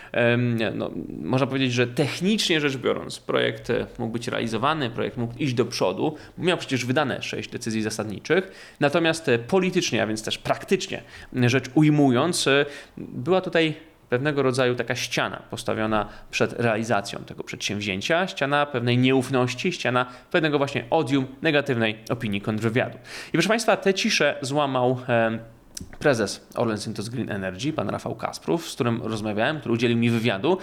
no, 0.75 0.90
można 1.23 1.47
powiedzieć, 1.47 1.73
że 1.73 1.87
technicznie 1.87 2.61
rzecz 2.61 2.76
biorąc 2.76 3.21
projekt 3.21 3.73
mógł 3.99 4.12
być 4.12 4.28
realizowany, 4.28 4.90
projekt 4.90 5.16
mógł 5.16 5.35
iść 5.38 5.54
do 5.54 5.64
przodu, 5.64 6.16
miał 6.38 6.59
przecież 6.59 6.85
wydane 6.85 7.23
sześć 7.23 7.50
decyzji 7.50 7.83
zasadniczych, 7.83 8.75
natomiast 8.81 9.31
politycznie, 9.49 10.02
a 10.02 10.07
więc 10.07 10.23
też 10.25 10.38
praktycznie 10.38 11.02
rzecz 11.33 11.64
ujmując, 11.75 12.49
była 12.97 13.40
tutaj 13.40 13.75
pewnego 14.12 14.42
rodzaju 14.42 14.75
taka 14.75 14.95
ściana 14.95 15.42
postawiona 15.50 16.09
przed 16.31 16.52
realizacją 16.52 17.19
tego 17.19 17.45
przedsięwzięcia, 17.45 18.26
ściana 18.26 18.66
pewnej 18.66 18.99
nieufności, 18.99 19.73
ściana 19.73 20.07
pewnego 20.31 20.59
właśnie 20.59 20.85
odium 20.90 21.26
negatywnej 21.42 21.99
opinii 22.11 22.40
kontrwywiadu. 22.40 22.99
I 23.28 23.33
proszę 23.33 23.49
Państwa, 23.49 23.76
tę 23.76 23.95
ciszę 23.95 24.38
złamał 24.40 25.00
prezes 25.99 26.47
Orlen 26.54 26.78
Synthos 26.78 27.09
Green 27.09 27.31
Energy, 27.31 27.73
pan 27.73 27.88
Rafał 27.88 28.14
Kasprów, 28.14 28.71
z 28.71 28.75
którym 28.75 29.02
rozmawiałem, 29.02 29.61
który 29.61 29.75
udzielił 29.75 29.99
mi 29.99 30.11
wywiadu. 30.11 30.59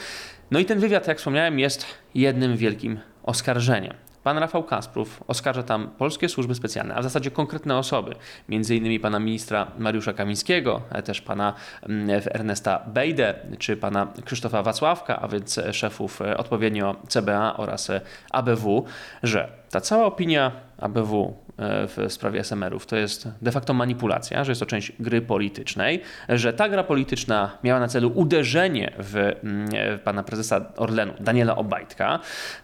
No 0.51 0.59
i 0.59 0.65
ten 0.65 0.79
wywiad, 0.79 1.07
jak 1.07 1.17
wspomniałem, 1.17 1.59
jest 1.59 1.85
jednym 2.15 2.57
wielkim 2.57 2.99
oskarżeniem. 3.23 3.93
Pan 4.29 4.37
Rafał 4.37 4.63
Kasprów 4.63 5.23
oskarża 5.27 5.63
tam 5.63 5.89
polskie 5.97 6.29
służby 6.29 6.55
specjalne, 6.55 6.95
a 6.95 6.99
w 6.99 7.03
zasadzie 7.03 7.31
konkretne 7.31 7.77
osoby, 7.77 8.15
między 8.49 8.75
innymi 8.75 8.99
pana 8.99 9.19
ministra 9.19 9.67
Mariusza 9.77 10.13
Kamińskiego, 10.13 10.81
ale 10.89 11.03
też 11.03 11.21
pana 11.21 11.53
mm, 11.83 12.21
Ernesta 12.33 12.83
Bejdę, 12.87 13.35
czy 13.59 13.77
pana 13.77 14.07
Krzysztofa 14.25 14.63
Wacławka, 14.63 15.19
a 15.21 15.27
więc 15.27 15.59
szefów 15.71 16.21
e, 16.21 16.37
odpowiednio 16.37 16.95
CBA 17.07 17.57
oraz 17.57 17.89
e, 17.89 18.01
ABW, 18.31 18.85
że 19.23 19.51
ta 19.69 19.81
cała 19.81 20.05
opinia 20.05 20.51
ABW 20.77 21.37
w 21.61 22.05
sprawie 22.09 22.39
SMR-ów 22.43 22.85
to 22.85 22.95
jest 22.95 23.27
de 23.41 23.51
facto 23.51 23.73
manipulacja, 23.73 24.43
że 24.43 24.51
jest 24.51 24.59
to 24.59 24.65
część 24.65 24.91
gry 24.99 25.21
politycznej, 25.21 26.01
że 26.29 26.53
ta 26.53 26.69
gra 26.69 26.83
polityczna 26.83 27.57
miała 27.63 27.79
na 27.79 27.87
celu 27.87 28.11
uderzenie 28.15 28.93
w, 28.99 29.15
mm, 29.15 29.69
pana 30.03 30.23
prezesa 30.23 30.65
Orlenu, 30.77 31.13
Daniela 31.19 31.55
Obajtka, 31.55 32.19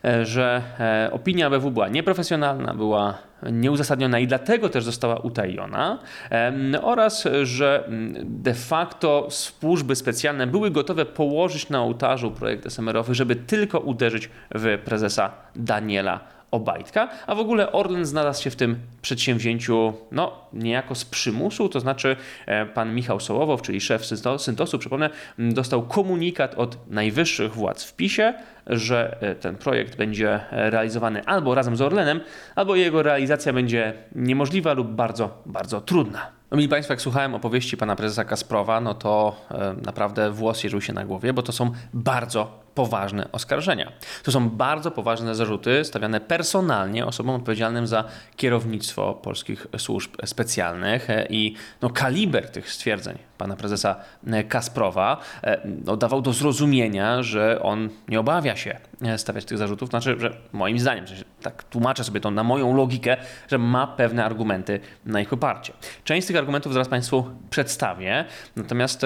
e, 0.06 0.26
że 0.26 0.62
e, 0.80 1.10
opinia 1.12 1.48
ABW 1.48 1.72
była 1.72 1.88
nieprofesjonalna, 1.88 2.74
była 2.74 3.18
nieuzasadniona 3.52 4.20
i 4.20 4.28
dlatego 4.28 4.70
też 4.70 4.84
została 4.84 5.16
utajniona 5.16 6.00
em, 6.30 6.76
oraz, 6.82 7.28
że 7.44 7.84
mm, 7.88 8.14
de 8.44 8.54
facto 8.54 9.28
służby 9.30 9.96
specjalne 9.96 10.48
były 10.48 10.72
gotowe 10.72 11.06
położyć 11.06 11.70
na 11.70 11.82
ołtarzu 11.82 12.32
projekt 12.32 12.66
SMR-owy, 12.66 13.16
żeby 13.16 13.36
tylko 13.36 13.80
uderzyć 13.80 14.30
w 14.56 14.80
prezesa 14.86 15.32
Daniela 15.56 16.35
Obajtka, 16.56 17.10
a 17.28 17.36
w 17.36 17.40
ogóle 17.40 17.72
Orlen 17.72 18.06
znalazł 18.06 18.44
się 18.44 18.50
w 18.50 18.56
tym 18.56 18.80
przedsięwzięciu 19.02 19.94
no, 20.12 20.32
niejako 20.54 20.96
z 20.96 21.06
przymusu, 21.06 21.70
to 21.70 21.80
znaczy 21.80 22.16
e, 22.46 22.66
pan 22.66 22.96
Michał 22.96 23.20
Sołowow, 23.20 23.62
czyli 23.62 23.82
szef 23.82 24.02
Synto- 24.02 24.40
Syntosu, 24.40 24.80
przypomnę, 24.80 25.10
dostał 25.40 25.82
komunikat 25.82 26.56
od 26.56 26.78
najwyższych 26.90 27.54
władz 27.54 27.84
w 27.84 27.96
PiSie, 27.96 28.34
że 28.68 29.18
e, 29.22 29.36
ten 29.36 29.56
projekt 29.56 29.96
będzie 29.96 30.40
e, 30.52 30.70
realizowany 30.70 31.26
albo 31.26 31.56
razem 31.56 31.76
z 31.76 31.82
Orlenem, 31.82 32.22
albo 32.56 32.76
jego 32.76 33.04
realizacja 33.04 33.54
będzie 33.54 33.94
niemożliwa 34.16 34.74
lub 34.74 34.88
bardzo, 34.88 35.42
bardzo 35.46 35.82
trudna. 35.82 36.32
No, 36.52 36.58
Mili 36.58 36.70
Państwo, 36.70 36.94
jak 36.94 37.02
słuchałem 37.02 37.36
opowieści 37.36 37.78
pana 37.78 37.96
prezesa 37.96 38.26
Kasprowa, 38.26 38.82
no 38.82 38.94
to 38.94 39.36
e, 39.52 39.76
naprawdę 39.86 40.32
włos 40.32 40.64
jeżył 40.64 40.82
się 40.82 40.94
na 40.94 41.06
głowie, 41.06 41.34
bo 41.34 41.42
to 41.42 41.52
są 41.52 41.72
bardzo 41.94 42.65
poważne 42.76 43.32
oskarżenia. 43.32 43.92
To 44.24 44.32
są 44.32 44.50
bardzo 44.50 44.92
poważne 44.92 45.36
zarzuty 45.36 45.86
stawiane 45.86 46.20
personalnie 46.22 47.06
osobom 47.06 47.36
odpowiedzialnym 47.36 47.88
za 47.88 48.04
kierownictwo 48.36 49.14
polskich 49.14 49.68
służb 49.78 50.12
specjalnych 50.26 51.10
e, 51.10 51.28
i 51.30 51.56
no, 51.82 51.90
kaliber 51.90 52.50
tych 52.50 52.72
stwierdzeń 52.72 53.18
pana 53.38 53.56
prezesa 53.56 53.96
e, 54.28 54.44
Kasprowa 54.44 55.18
e, 55.44 55.62
no, 55.86 55.98
dawał 55.98 56.22
do 56.22 56.34
zrozumienia, 56.34 57.24
że 57.24 57.62
on 57.62 57.90
nie 58.08 58.20
obawia 58.20 58.56
się 58.56 58.80
stawiać 59.18 59.46
tych 59.46 59.58
zarzutów. 59.58 59.90
Znaczy, 59.90 60.16
że 60.20 60.38
moim 60.54 60.80
zdaniem, 60.80 61.06
tak 61.42 61.64
tłumaczę 61.64 62.04
sobie 62.04 62.20
to 62.20 62.32
na 62.32 62.44
moją 62.44 62.76
logikę, 62.76 63.18
że 63.48 63.58
ma 63.58 63.88
pewne 63.88 64.26
argumenty 64.26 64.80
na 65.06 65.22
ich 65.22 65.34
oparcie. 65.34 65.74
Część 66.04 66.24
z 66.24 66.28
tych 66.28 66.38
argumentów 66.38 66.74
zaraz 66.74 66.88
Państwu 66.88 67.26
przedstawię, 67.50 68.26
natomiast 68.56 69.06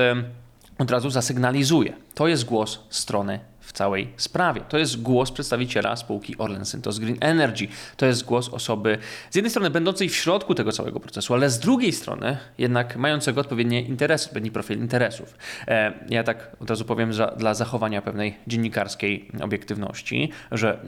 od 0.78 0.92
razu 0.92 1.10
zasygnalizuję. 1.10 1.94
To 2.16 2.28
jest 2.28 2.46
głos 2.46 2.80
strony 2.90 3.40
w 3.70 3.72
całej 3.72 4.08
sprawie. 4.18 4.62
To 4.62 4.78
jest 4.78 5.02
głos 5.02 5.32
przedstawiciela 5.32 5.96
spółki 5.96 6.38
Orlen 6.38 6.66
Synthos 6.66 7.00
Green 7.00 7.18
Energy. 7.20 7.68
To 7.98 8.06
jest 8.06 8.26
głos 8.26 8.50
osoby 8.50 8.98
z 9.30 9.36
jednej 9.36 9.50
strony 9.50 9.70
będącej 9.70 10.10
w 10.10 10.16
środku 10.16 10.56
tego 10.56 10.72
całego 10.72 11.00
procesu, 11.00 11.34
ale 11.34 11.50
z 11.50 11.60
drugiej 11.60 11.92
strony 11.92 12.38
jednak 12.58 12.96
mającego 12.96 13.42
odpowiednie 13.42 13.82
interesy, 13.82 14.26
odpowiedni 14.26 14.52
profil 14.52 14.78
interesów. 14.80 15.38
E, 15.68 15.94
Ja 16.10 16.24
tak 16.24 16.52
od 16.60 16.70
razu 16.70 16.86
powiem 16.86 17.14
że 17.14 17.34
dla 17.38 17.54
zachowania 17.54 18.02
pewnej 18.02 18.38
dziennikarskiej 18.48 19.32
obiektywności, 19.42 20.32
że 20.52 20.80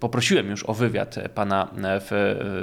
poprosiłem 0.00 0.50
już 0.50 0.64
o 0.68 0.74
wywiad 0.74 1.16
pana 1.34 1.68
e, 1.82 2.00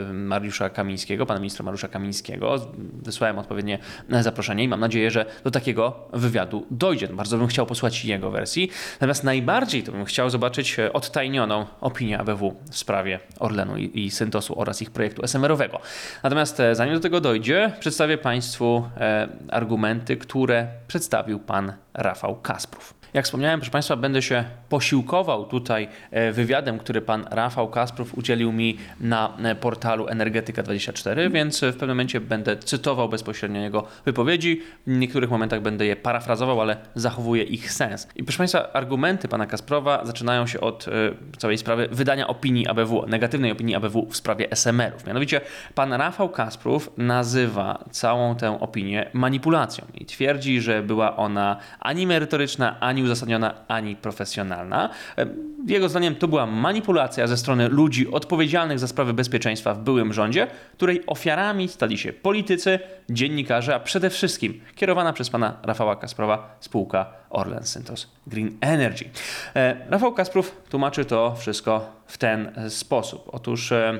e, 0.09 0.13
Mariusza 0.13 0.69
Kamińskiego, 0.69 1.25
pana 1.25 1.39
ministra 1.39 1.65
Mariusza 1.65 1.87
Kamińskiego. 1.87 2.71
Wysłałem 3.03 3.39
odpowiednie 3.39 3.79
zaproszenie 4.21 4.63
i 4.63 4.67
mam 4.67 4.79
nadzieję, 4.79 5.11
że 5.11 5.25
do 5.43 5.51
takiego 5.51 5.99
wywiadu 6.13 6.65
dojdzie. 6.71 7.07
Bardzo 7.07 7.37
bym 7.37 7.47
chciał 7.47 7.65
posłuchać 7.65 8.05
jego 8.05 8.31
wersji. 8.31 8.69
Natomiast 8.93 9.23
najbardziej 9.23 9.50
to 9.85 9.91
bym 9.91 10.05
chciał 10.05 10.29
zobaczyć 10.29 10.79
e, 10.79 10.93
odtajnioną 10.93 11.65
opinię 11.81 12.19
ABW 12.19 12.55
w 12.71 12.77
sprawie 12.77 13.19
Orlenu 13.39 13.77
i, 13.77 14.11
Syntosu 14.11 14.59
oraz 14.59 14.81
ich 14.81 14.91
projektu 14.91 15.21
SMR-owego. 15.23 15.79
Natomiast 16.23 16.59
e, 16.59 16.75
zanim 16.75 16.93
do 16.93 16.99
tego 16.99 17.21
dojdzie, 17.21 17.71
przedstawię 17.79 18.17
Państwu 18.17 18.89
e, 18.97 19.27
argumenty, 19.49 20.17
które 20.17 20.67
przedstawił 20.87 21.39
pan 21.39 21.73
Rafał 21.93 22.35
Kasprów. 22.35 23.01
Jak 23.13 23.25
wspomniałem, 23.25 23.59
proszę 23.59 23.71
Państwa, 23.71 23.95
będę 23.95 24.21
się 24.21 24.43
posiłkował 24.69 25.45
tutaj 25.45 25.87
wywiadem, 26.33 26.79
który 26.79 27.01
pan 27.01 27.25
Rafał 27.31 27.69
Kasprów 27.69 28.17
udzielił 28.17 28.51
mi 28.51 28.77
na 28.99 29.37
portalu 29.61 30.05
Energetyka24, 30.05 31.31
więc 31.31 31.59
w 31.59 31.73
pewnym 31.73 31.89
momencie 31.89 32.21
będę 32.21 32.57
cytował 32.57 33.09
bezpośrednio 33.09 33.61
jego 33.61 33.87
wypowiedzi. 34.05 34.61
W 34.87 34.91
niektórych 34.91 35.29
momentach 35.29 35.61
będę 35.61 35.85
je 35.85 35.95
parafrazował, 35.95 36.61
ale 36.61 36.77
zachowuję 36.95 37.43
ich 37.43 37.71
sens. 37.71 38.07
I 38.15 38.23
proszę 38.23 38.37
Państwa, 38.37 38.73
argumenty 38.73 39.27
pana 39.27 39.40
Kasprowa 39.45 40.05
zaczynają 40.05 40.47
się 40.47 40.61
od 40.61 40.87
e, 40.87 40.91
całej 41.37 41.57
sprawy 41.57 41.87
wydania 41.91 42.27
opinii 42.27 42.67
ABW, 42.67 43.05
negatywnej 43.07 43.51
opinii 43.51 43.75
ABW 43.75 44.07
w 44.09 44.15
sprawie 44.15 44.51
SMR-ów. 44.51 45.05
Mianowicie 45.05 45.41
pan 45.75 45.93
Rafał 45.93 46.29
Kasprów 46.29 46.89
nazywa 46.97 47.83
całą 47.91 48.35
tę 48.35 48.59
opinię 48.59 49.09
manipulacją 49.13 49.85
i 49.93 50.05
twierdzi, 50.05 50.61
że 50.61 50.83
była 50.83 51.17
ona 51.17 51.57
ani 51.79 52.07
merytoryczna, 52.07 52.79
ani 52.79 53.03
uzasadniona, 53.03 53.53
ani 53.67 53.95
profesjonalna. 53.95 54.89
E, 55.17 55.25
Jego 55.67 55.89
zdaniem 55.89 56.15
to 56.15 56.27
była 56.27 56.45
manipulacja 56.45 57.27
ze 57.27 57.37
strony 57.37 57.69
ludzi 57.69 58.11
odpowiedzialnych 58.11 58.79
za 58.79 58.87
sprawy 58.87 59.13
bezpieczeństwa 59.13 59.73
w 59.73 59.79
byłym 59.79 60.13
rządzie, 60.13 60.47
której 60.73 61.03
ofiarami 61.07 61.67
stali 61.67 61.97
się 61.97 62.13
politycy, 62.13 62.79
dziennikarze, 63.09 63.75
a 63.75 63.79
przede 63.79 64.09
wszystkim 64.09 64.61
kierowana 64.75 65.13
przez 65.13 65.29
pana 65.29 65.57
Rafała 65.63 65.95
Kasprowa 65.95 66.55
spółka 66.59 67.20
Orlen 67.31 67.63
Synthos 67.63 68.07
Green 68.27 68.57
Energy. 68.61 69.09
E, 69.55 69.75
Rafał 69.89 70.13
Kasprów 70.13 70.61
tłumaczy 70.69 71.05
to 71.05 71.35
wszystko 71.35 71.89
w 72.07 72.17
ten 72.17 72.51
e, 72.55 72.69
sposób. 72.69 73.29
Otóż 73.31 73.71
e, 73.71 73.99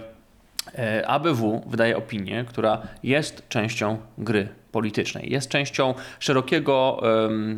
ABW 1.07 1.63
wydaje 1.67 1.97
opinię, 1.97 2.45
która 2.47 2.82
jest 3.03 3.49
częścią 3.49 3.97
gry 4.17 4.61
politycznej, 4.71 5.31
jest 5.31 5.49
częścią 5.49 5.93
szerokiego 6.19 7.01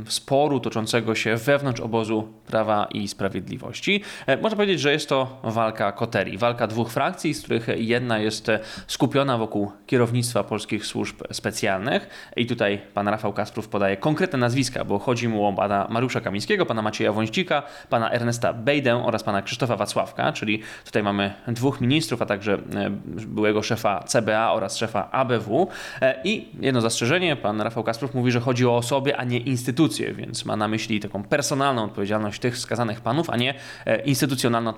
sporu 0.08 0.60
toczącego 0.60 1.16
się 1.16 1.38
wewnątrz 1.38 1.82
obozu 1.82 2.28
Prawa 2.48 2.88
i 2.92 3.08
Sprawiedliwości. 3.08 4.04
E, 4.28 4.38
można 4.38 4.56
powiedzieć, 4.56 4.80
że 4.80 4.92
jest 4.92 5.10
to 5.10 5.40
walka 5.44 5.92
koterii, 5.92 6.38
walka 6.38 6.68
dwóch 6.68 6.92
frakcji, 6.92 7.34
z 7.34 7.42
których 7.42 7.68
jedna 7.76 8.20
jest 8.20 8.50
e, 8.50 8.60
skupiona 8.88 9.38
wokół 9.38 9.72
kierownictwa 9.88 10.44
polskich 10.44 10.86
służb 10.86 11.22
specjalnych 11.32 12.32
i 12.36 12.46
tutaj 12.46 12.82
pan 12.94 13.08
Rafał 13.08 13.34
Kasprów 13.34 13.68
podaje 13.68 13.98
konkretne 13.98 14.40
nazwiska, 14.40 14.86
bo 14.86 15.00
chodzi 15.00 15.28
mu 15.28 15.46
o 15.48 15.54
pana 15.54 15.88
Mariusza 15.90 16.22
Kamińskiego, 16.22 16.66
pana 16.66 16.82
Macieja 16.82 17.12
Wąździka, 17.12 17.64
pana 17.90 18.12
Ernesta 18.12 18.54
Bejdę 18.54 19.06
oraz 19.06 19.24
pana 19.24 19.42
Krzysztofa 19.42 19.76
Wacławka, 19.76 20.34
czyli 20.34 20.62
tutaj 20.86 21.04
mamy 21.04 21.34
dwóch 21.48 21.82
ministrów, 21.82 22.22
a 22.22 22.26
także 22.26 22.54
e, 22.54 22.90
byłego 23.28 23.62
szefa 23.62 24.04
CBA 24.04 24.52
oraz 24.54 24.78
szefa 24.78 25.12
ABW. 25.12 25.68
I 26.24 26.48
jedno 26.60 26.82
zastrzeżenie, 26.82 27.03
pan 27.42 27.62
Rafał 27.62 27.84
Kasprów 27.84 28.14
mówi, 28.14 28.32
że 28.32 28.40
chodzi 28.40 28.66
o 28.66 28.78
osoby, 28.78 29.16
a 29.16 29.24
nie 29.24 29.38
instytucje, 29.38 30.14
więc 30.14 30.46
ma 30.46 30.56
na 30.56 30.68
myśli 30.68 31.00
taką 31.00 31.24
personalną 31.24 31.84
odpowiedzialność 31.84 32.40
tych 32.40 32.56
wskazanych 32.56 33.02
panów, 33.02 33.30
a 33.30 33.38
nie 33.38 33.54
e, 33.86 34.02
instytucjonalną 34.02 34.74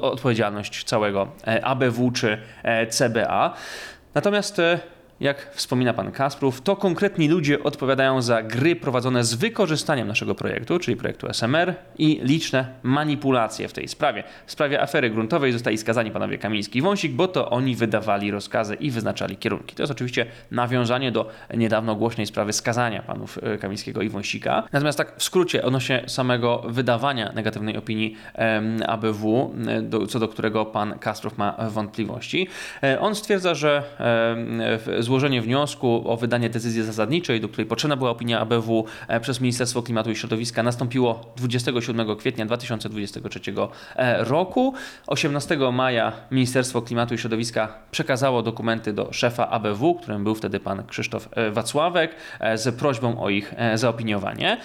odpowiedzialność 0.00 0.84
całego 0.84 1.28
e, 1.46 1.64
ABW 1.64 2.10
czy 2.10 2.38
e, 2.62 2.86
CBA. 2.86 3.54
Natomiast 4.14 4.60
jak 5.20 5.50
wspomina 5.54 5.92
pan 5.92 6.12
Kasprów, 6.12 6.60
to 6.60 6.76
konkretni 6.76 7.28
ludzie 7.28 7.62
odpowiadają 7.62 8.22
za 8.22 8.42
gry 8.42 8.76
prowadzone 8.76 9.24
z 9.24 9.34
wykorzystaniem 9.34 10.08
naszego 10.08 10.34
projektu, 10.34 10.78
czyli 10.78 10.96
projektu 10.96 11.26
SMR 11.32 11.74
i 11.98 12.20
liczne 12.22 12.68
manipulacje 12.82 13.68
w 13.68 13.72
tej 13.72 13.88
sprawie. 13.88 14.24
W 14.46 14.52
sprawie 14.52 14.82
afery 14.82 15.10
gruntowej 15.10 15.52
zostali 15.52 15.78
skazani 15.78 16.10
panowie 16.10 16.38
Kamiński 16.38 16.78
i 16.78 16.82
Wąsik, 16.82 17.12
bo 17.12 17.28
to 17.28 17.50
oni 17.50 17.76
wydawali 17.76 18.30
rozkazy 18.30 18.74
i 18.74 18.90
wyznaczali 18.90 19.36
kierunki. 19.36 19.76
To 19.76 19.82
jest 19.82 19.90
oczywiście 19.92 20.26
nawiązanie 20.50 21.12
do 21.12 21.28
niedawno 21.54 21.94
głośnej 21.96 22.26
sprawy 22.26 22.52
skazania 22.52 23.02
panów 23.02 23.38
e, 23.42 23.58
Kamińskiego 23.58 24.02
i 24.02 24.08
Wąsika. 24.08 24.62
Natomiast 24.72 24.98
tak 24.98 25.12
w 25.16 25.22
skrócie 25.22 25.64
odnośnie 25.64 26.02
samego 26.06 26.62
wydawania 26.68 27.32
negatywnej 27.32 27.76
opinii 27.76 28.16
ABW, 28.86 29.54
e, 30.02 30.06
co 30.06 30.18
do 30.18 30.28
którego 30.28 30.64
pan 30.66 30.98
Kasprow 30.98 31.38
ma 31.38 31.56
wątpliwości. 31.70 32.48
E, 32.82 33.00
On 33.00 33.14
stwierdza, 33.14 33.54
że 33.54 33.82
w- 33.98 34.96
złożenie 35.10 35.42
wniosku 35.42 36.02
o 36.06 36.16
wydanie 36.16 36.50
decyzji 36.50 36.82
zasadniczej, 36.82 37.40
do 37.40 37.48
której 37.48 37.66
potrzebna 37.66 37.96
była 37.96 38.10
opinia 38.10 38.40
ABW 38.40 38.84
e, 39.08 39.20
przez 39.20 39.40
Ministerstwo 39.40 39.82
Klimatu 39.82 40.10
i 40.10 40.16
Środowiska 40.16 40.62
nastąpiło 40.62 41.32
27 41.36 42.16
kwietnia 42.16 42.46
2023 42.46 43.40
e, 43.96 44.24
roku. 44.24 44.74
18 45.06 45.58
maja 45.72 46.12
Ministerstwo 46.30 46.82
Klimatu 46.82 47.14
i 47.14 47.18
Środowiska 47.18 47.78
przekazało 47.90 48.42
dokumenty 48.42 48.92
do 48.92 49.12
szefa 49.12 49.48
ABW, 49.48 49.94
którym 49.94 50.24
był 50.24 50.34
wtedy 50.34 50.60
pan 50.60 50.86
Krzysztof 50.86 51.28
e, 51.32 51.50
Wacławek, 51.50 52.14
z 52.54 52.74
prośbą 52.74 53.22
o 53.22 53.30
ich 53.30 53.54
zaopiniowanie. 53.74 54.60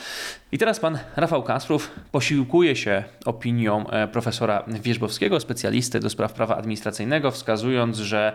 I 0.56 0.58
teraz 0.58 0.80
pan 0.80 1.00
Rafał 1.16 1.44
Kasprów 1.44 1.92
posiłkuje 2.12 2.76
się 2.76 3.04
opinią 3.26 3.90
e, 3.90 4.08
profesora 4.08 4.64
Wierzbowskiego, 4.68 5.40
specjalisty 5.40 6.00
do 6.00 6.10
spraw 6.10 6.34
prawa 6.34 6.58
administracyjnego, 6.58 7.32
wskazując, 7.32 7.98
że 7.98 8.34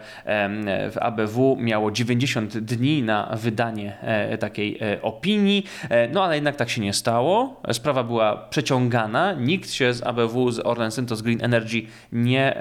w 0.90 0.94
ABW 1.00 1.56
miało 1.56 1.90
90 1.90 2.58
dni 2.58 3.02
na 3.02 3.36
wydanie 3.36 3.98
e, 4.02 4.38
takiej 4.38 4.78
e, 4.80 5.02
opinii, 5.02 5.64
no 6.12 6.24
ale 6.24 6.34
jednak 6.34 6.56
tak 6.56 6.70
się 6.70 6.80
nie 6.80 6.92
stało. 6.92 7.60
Sprawa 7.72 8.04
była 8.04 8.36
przeciągana, 8.36 9.32
nikt 9.32 9.70
się 9.70 9.92
z 9.92 10.02
ABW, 10.02 10.50
z 10.50 10.66
Orlen 10.66 10.90
Synthos 10.90 11.22
Green 11.22 11.44
Energy 11.44 11.82
nie 12.12 12.60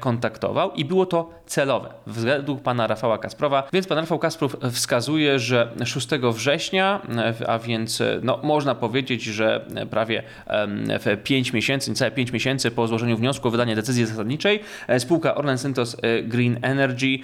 kontaktował 0.00 0.72
i 0.72 0.84
było 0.84 1.06
to 1.06 1.30
celowe 1.46 1.94
według 2.06 2.62
pana 2.62 2.86
Rafała 2.86 3.18
Kasprowa. 3.18 3.68
Więc 3.72 3.86
pan 3.86 3.98
Rafał 3.98 4.18
Kasprów 4.18 4.56
wskazuje, 4.72 5.38
że 5.38 5.72
6 5.84 6.08
września, 6.32 7.00
a 7.46 7.58
więc 7.58 8.02
no, 8.22 8.40
można 8.42 8.74
powiedzieć, 8.74 8.95
że 9.32 9.64
prawie 9.90 10.22
em, 10.46 10.84
w 11.00 11.22
5 11.22 11.52
miesięcy, 11.52 11.90
niecałe 11.90 12.10
5 12.10 12.32
miesięcy 12.32 12.70
po 12.70 12.88
złożeniu 12.88 13.16
wniosku 13.16 13.48
o 13.48 13.50
wydanie 13.50 13.76
decyzji 13.76 14.06
zasadniczej, 14.06 14.60
e, 14.88 15.00
spółka 15.00 15.34
Orlen 15.34 15.58
Synthos 15.58 15.96
e, 16.02 16.22
Green 16.22 16.58
Energy 16.62 17.18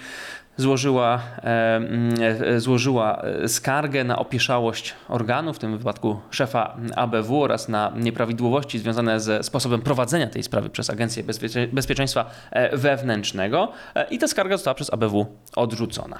złożyła, 0.56 1.20
e, 1.42 2.60
złożyła 2.60 3.22
e, 3.22 3.48
skargę 3.48 4.04
na 4.04 4.18
opieszałość 4.18 4.94
organu, 5.08 5.52
w 5.52 5.58
tym 5.58 5.78
wypadku 5.78 6.20
szefa 6.30 6.76
ABW 6.96 7.42
oraz 7.42 7.68
na 7.68 7.92
nieprawidłowości 7.96 8.78
związane 8.78 9.20
ze 9.20 9.42
sposobem 9.42 9.80
prowadzenia 9.80 10.26
tej 10.26 10.42
sprawy 10.42 10.70
przez 10.70 10.90
Agencję 10.90 11.24
Bezpiecze- 11.24 11.66
Bezpieczeństwa 11.66 12.30
e, 12.50 12.76
Wewnętrznego 12.76 13.72
i 14.10 14.18
ta 14.18 14.28
skarga 14.28 14.56
została 14.56 14.74
przez 14.74 14.92
ABW 14.92 15.26
odrzucona. 15.56 16.18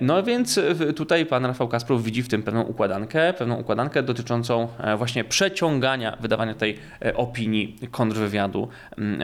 No 0.00 0.22
więc 0.22 0.60
tutaj 0.96 1.26
pan 1.26 1.46
Rafał 1.46 1.68
Kasprów 1.68 2.04
widzi 2.04 2.22
w 2.22 2.28
tym 2.28 2.42
pewną 2.42 2.62
układankę, 2.62 3.32
pewną 3.32 3.56
układankę 3.56 4.02
dotyczącą 4.02 4.68
właśnie 4.98 5.24
przeciągania 5.24 6.16
wydawania 6.20 6.54
tej 6.54 6.78
opinii 7.14 7.78
kontrwywiadu 7.90 8.68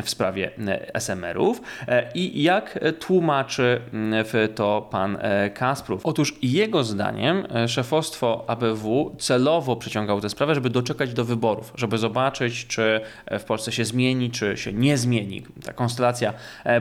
w 0.02 0.10
sprawie 0.10 0.50
SMR-ów 0.94 1.62
i 2.14 2.42
jak 2.42 2.78
tłumaczy 2.98 3.80
to 4.54 4.88
pan 4.90 5.18
e, 5.20 5.50
Kasprów. 5.50 6.06
Otóż 6.06 6.34
jego 6.42 6.84
zdaniem 6.84 7.46
e, 7.54 7.68
szefostwo 7.68 8.44
ABW 8.46 9.16
celowo 9.18 9.76
przeciągało 9.76 10.20
tę 10.20 10.30
sprawę, 10.30 10.54
żeby 10.54 10.70
doczekać 10.70 11.14
do 11.14 11.24
wyborów, 11.24 11.72
żeby 11.74 11.98
zobaczyć, 11.98 12.66
czy 12.66 13.00
e, 13.26 13.38
w 13.38 13.44
Polsce 13.44 13.72
się 13.72 13.84
zmieni, 13.84 14.30
czy 14.30 14.56
się 14.56 14.72
nie 14.72 14.96
zmieni 14.96 15.42
ta 15.64 15.72
konstelacja 15.72 16.32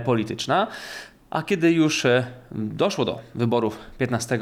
polityczna. 0.06 0.68
A 1.30 1.44
kiedy 1.44 1.72
już 1.72 2.06
doszło 2.52 3.06
do 3.06 3.20
wyborów 3.36 3.80
15 3.98 4.40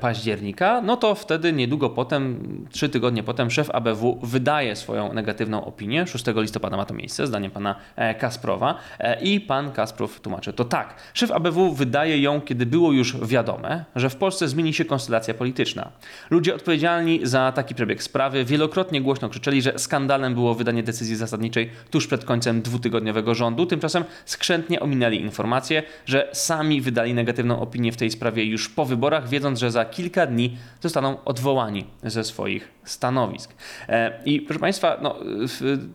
października, 0.00 0.80
no 0.82 0.96
to 0.96 1.14
wtedy 1.14 1.52
niedługo 1.52 1.90
potem, 1.90 2.38
trzy 2.70 2.88
tygodnie 2.88 3.22
potem, 3.22 3.50
szef 3.50 3.70
ABW 3.70 4.18
wydaje 4.22 4.76
swoją 4.76 5.12
negatywną 5.12 5.64
opinię. 5.64 6.06
6 6.06 6.24
listopada 6.36 6.76
ma 6.76 6.84
to 6.84 6.94
miejsce, 6.94 7.26
zdaniem 7.26 7.50
pana 7.50 7.74
e, 7.96 8.14
Kasprowa. 8.14 8.74
E, 8.98 9.20
I 9.20 9.40
pan 9.40 9.72
Kasprow 9.72 10.20
tłumaczy 10.20 10.52
to 10.52 10.64
tak. 10.64 10.94
Szef 11.14 11.30
ABW 11.30 11.72
wydaje 11.72 12.22
ją, 12.22 12.40
kiedy 12.40 12.66
było 12.66 12.92
już 12.92 13.16
wiadome, 13.26 13.84
że 13.96 14.10
w 14.10 14.16
Polsce 14.16 14.48
zmieni 14.48 14.74
się 14.74 14.84
konstelacja 14.84 15.34
polityczna. 15.34 15.90
Ludzie 16.30 16.54
odpowiedzialni 16.54 17.20
za 17.22 17.52
taki 17.52 17.74
przebieg 17.74 18.02
sprawy 18.02 18.44
wielokrotnie 18.44 19.00
głośno 19.00 19.28
krzyczeli, 19.28 19.62
że 19.62 19.78
skandalem 19.78 20.34
było 20.34 20.54
wydanie 20.54 20.82
decyzji 20.82 21.16
zasadniczej 21.16 21.70
tuż 21.90 22.06
przed 22.06 22.24
końcem 22.24 22.62
dwutygodniowego 22.62 23.34
rządu. 23.34 23.66
Tymczasem 23.66 24.04
skrzętnie 24.24 24.80
ominęli 24.80 25.20
informację, 25.20 25.82
że 26.06 26.28
sami 26.32 26.80
wydali 26.80 27.14
negatywną 27.14 27.37
opinię 27.60 27.92
w 27.92 27.96
tej 27.96 28.10
sprawie 28.10 28.44
już 28.44 28.68
po 28.68 28.84
wyborach, 28.84 29.28
wiedząc, 29.28 29.58
że 29.58 29.70
za 29.70 29.84
kilka 29.84 30.26
dni 30.26 30.56
zostaną 30.80 31.24
odwołani 31.24 31.84
ze 32.02 32.24
swoich 32.24 32.78
stanowisk. 32.84 33.54
E, 33.88 34.20
I 34.24 34.40
proszę 34.40 34.60
Państwa, 34.60 34.96
no, 35.02 35.16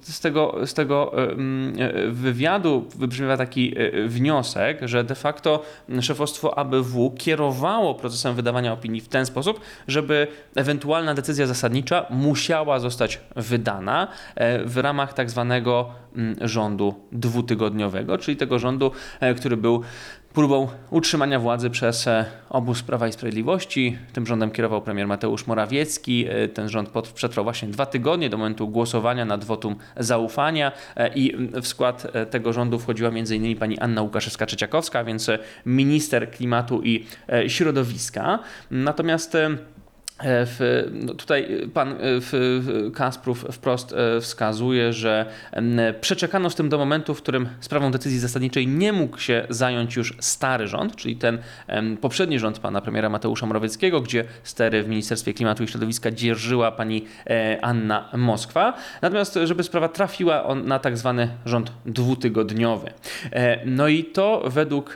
z 0.02 0.20
tego, 0.20 0.56
z 0.66 0.74
tego 0.74 1.14
e, 1.18 1.36
wywiadu 2.12 2.86
wybrzmiewa 2.96 3.38
taki 3.38 3.76
e, 3.78 4.08
wniosek, 4.08 4.80
że 4.82 5.04
de 5.04 5.16
facto 5.16 5.64
szefostwo 6.02 6.58
ABW 6.58 7.12
kierowało 7.18 7.96
procesem 7.96 8.36
wydawania 8.36 8.74
opinii 8.74 9.02
w 9.02 9.08
ten 9.08 9.26
sposób, 9.26 9.60
żeby 9.88 10.28
ewentualna 10.56 11.14
decyzja 11.14 11.48
zasadnicza 11.48 12.06
musiała 12.10 12.80
zostać 12.80 13.22
wydana 13.36 14.08
w 14.66 14.78
ramach 14.78 15.14
tak 15.14 15.30
zwanego 15.30 15.90
mm, 16.16 16.36
rządu 16.42 16.96
dwutygodniowego, 17.12 18.18
czyli 18.18 18.38
tego 18.38 18.60
rządu, 18.60 18.92
który 19.38 19.58
był 19.58 19.84
próbą 20.34 20.68
utrzymania 20.90 21.40
władzy 21.40 21.70
przez 21.70 22.08
e, 22.08 22.26
obóz 22.50 22.84
Prawa 22.84 23.08
i 23.08 23.14
Sprawiedliwości. 23.14 23.98
Tym 24.14 24.26
rządem 24.26 24.52
kierował 24.52 24.82
premier 24.82 25.08
Mateusz 25.08 25.48
Morawiecki. 25.48 26.26
E, 26.30 26.48
Ten 26.48 26.70
rząd 26.70 26.90
przetrwał 27.14 27.44
właśnie 27.44 27.68
dwa 27.68 27.86
tygodnie 27.86 28.30
do 28.30 28.38
momentu 28.38 28.68
głosowania 28.68 29.26
nad 29.26 29.44
wotum 29.44 29.76
zaufania 29.98 30.72
e, 30.96 31.14
i 31.16 31.38
w 31.38 31.68
skład 31.68 32.08
tego 32.30 32.54
rządu 32.54 32.80
wchodziła 32.80 33.10
m.in. 33.10 33.58
pani 33.58 33.80
Anna 33.80 34.02
Łukaszewska-Trzeciakowska, 34.02 35.06
więc 35.06 35.30
minister 35.66 36.32
klimatu 36.32 36.82
i 36.84 37.06
środowiska. 37.48 38.40
Natomiast 38.72 39.38
w, 40.20 40.90
no 40.94 41.14
tutaj 41.14 41.68
pan 41.74 41.92
e, 41.92 41.96
w, 42.02 42.92
Kasprów 42.96 43.46
wprost 43.52 43.94
e, 43.94 44.22
wskazuje, 44.22 44.94
że 44.94 45.26
przeczekano 46.02 46.50
z 46.50 46.56
tym 46.56 46.70
do 46.70 46.78
momentu, 46.78 47.14
w 47.14 47.22
którym 47.22 47.50
sprawą 47.60 47.92
decyzji 47.92 48.20
zasadniczej 48.20 48.68
nie 48.68 48.94
mógł 48.94 49.18
się 49.18 49.46
zająć 49.50 49.96
już 49.96 50.14
stary 50.20 50.68
rząd, 50.68 50.96
czyli 50.96 51.16
ten 51.16 51.38
poprzedni 52.02 52.40
rząd 52.40 52.60
pana 52.60 52.82
premiera 52.82 53.10
Mateusza 53.10 53.46
Morawieckiego, 53.46 54.02
gdzie 54.02 54.24
stery 54.44 54.84
w 54.84 54.88
Ministerstwie 54.88 55.34
Klimatu 55.34 55.64
i 55.64 55.68
Środowiska 55.68 56.12
dzierżyła 56.12 56.72
pani 56.72 57.06
e, 57.28 57.60
Anna 57.62 58.10
Moskwa. 58.18 58.74
Natomiast, 59.02 59.40
żeby 59.44 59.64
sprawa 59.64 59.90
trafiła 59.90 60.44
on 60.44 60.68
na 60.68 60.80
tak 60.80 60.98
zwany 60.98 61.30
rząd 61.46 61.72
dwutygodniowy. 61.86 62.92
E, 63.32 63.66
No 63.66 63.88
i 63.88 64.04
to 64.04 64.44
według 64.48 64.96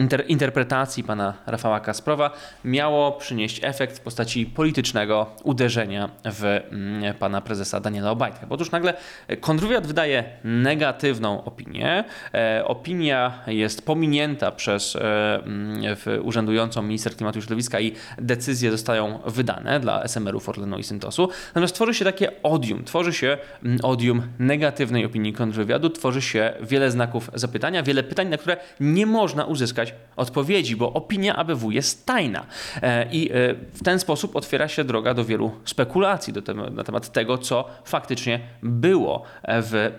inter, 0.00 0.24
interpretacji 0.28 1.04
pana 1.04 1.34
Rafała 1.46 1.80
Kasprowa 1.80 2.30
miało 2.64 3.12
przynieść 3.12 3.60
efekt 3.64 3.93
w 3.96 4.00
postaci 4.00 4.46
politycznego 4.46 5.26
uderzenia 5.42 6.10
w 6.24 6.44
mm, 6.44 7.14
pana 7.14 7.40
prezesa 7.40 7.80
Daniela 7.80 8.10
Obajtka. 8.10 8.46
Otóż 8.50 8.70
nagle 8.70 8.94
kontrwywiad 9.40 9.86
wydaje 9.86 10.24
negatywną 10.44 11.44
opinię. 11.44 12.04
E, 12.34 12.64
Opinia 12.66 13.42
jest 13.46 13.86
pominięta 13.86 14.52
przez 14.52 14.96
e, 14.96 15.34
mm, 15.36 15.96
urzędującą 16.22 16.82
minister 16.82 17.16
klimatu 17.16 17.38
i 17.38 17.42
środowiska 17.42 17.80
i 17.80 17.92
decyzje 18.18 18.70
zostają 18.70 19.18
wydane 19.26 19.80
dla 19.80 20.02
SMR-ów 20.02 20.48
Orlenu 20.48 20.78
i 20.78 20.82
Syntosu. 20.82 21.28
Natomiast 21.48 21.74
tworzy 21.74 21.94
się 21.94 22.04
takie 22.04 22.42
odium, 22.42 22.84
tworzy 22.84 23.12
się 23.12 23.38
mm, 23.64 23.78
odium 23.82 24.22
negatywnej 24.38 25.04
opinii 25.04 25.32
kontrwywiadu, 25.32 25.90
tworzy 25.90 26.22
się 26.22 26.52
wiele 26.60 26.90
znaków 26.90 27.30
zapytania, 27.34 27.82
wiele 27.82 28.02
pytań, 28.02 28.28
na 28.28 28.36
które 28.36 28.56
nie 28.80 29.06
można 29.06 29.44
uzyskać 29.44 29.94
odpowiedzi, 30.16 30.76
bo 30.76 30.92
opinia 30.92 31.36
ABW 31.36 31.70
jest 31.70 32.06
tajna. 32.06 32.46
E, 32.82 33.06
I 33.12 33.30
w 33.74 33.82
ten 33.82 33.98
sposób 33.98 34.36
otwiera 34.36 34.68
się 34.68 34.84
droga 34.84 35.14
do 35.14 35.24
wielu 35.24 35.50
spekulacji 35.64 36.32
do 36.32 36.54
na 36.54 36.84
temat 36.84 37.12
tego, 37.12 37.38
co 37.38 37.64
faktycznie 37.84 38.40
było 38.62 39.22
w, 39.48 39.92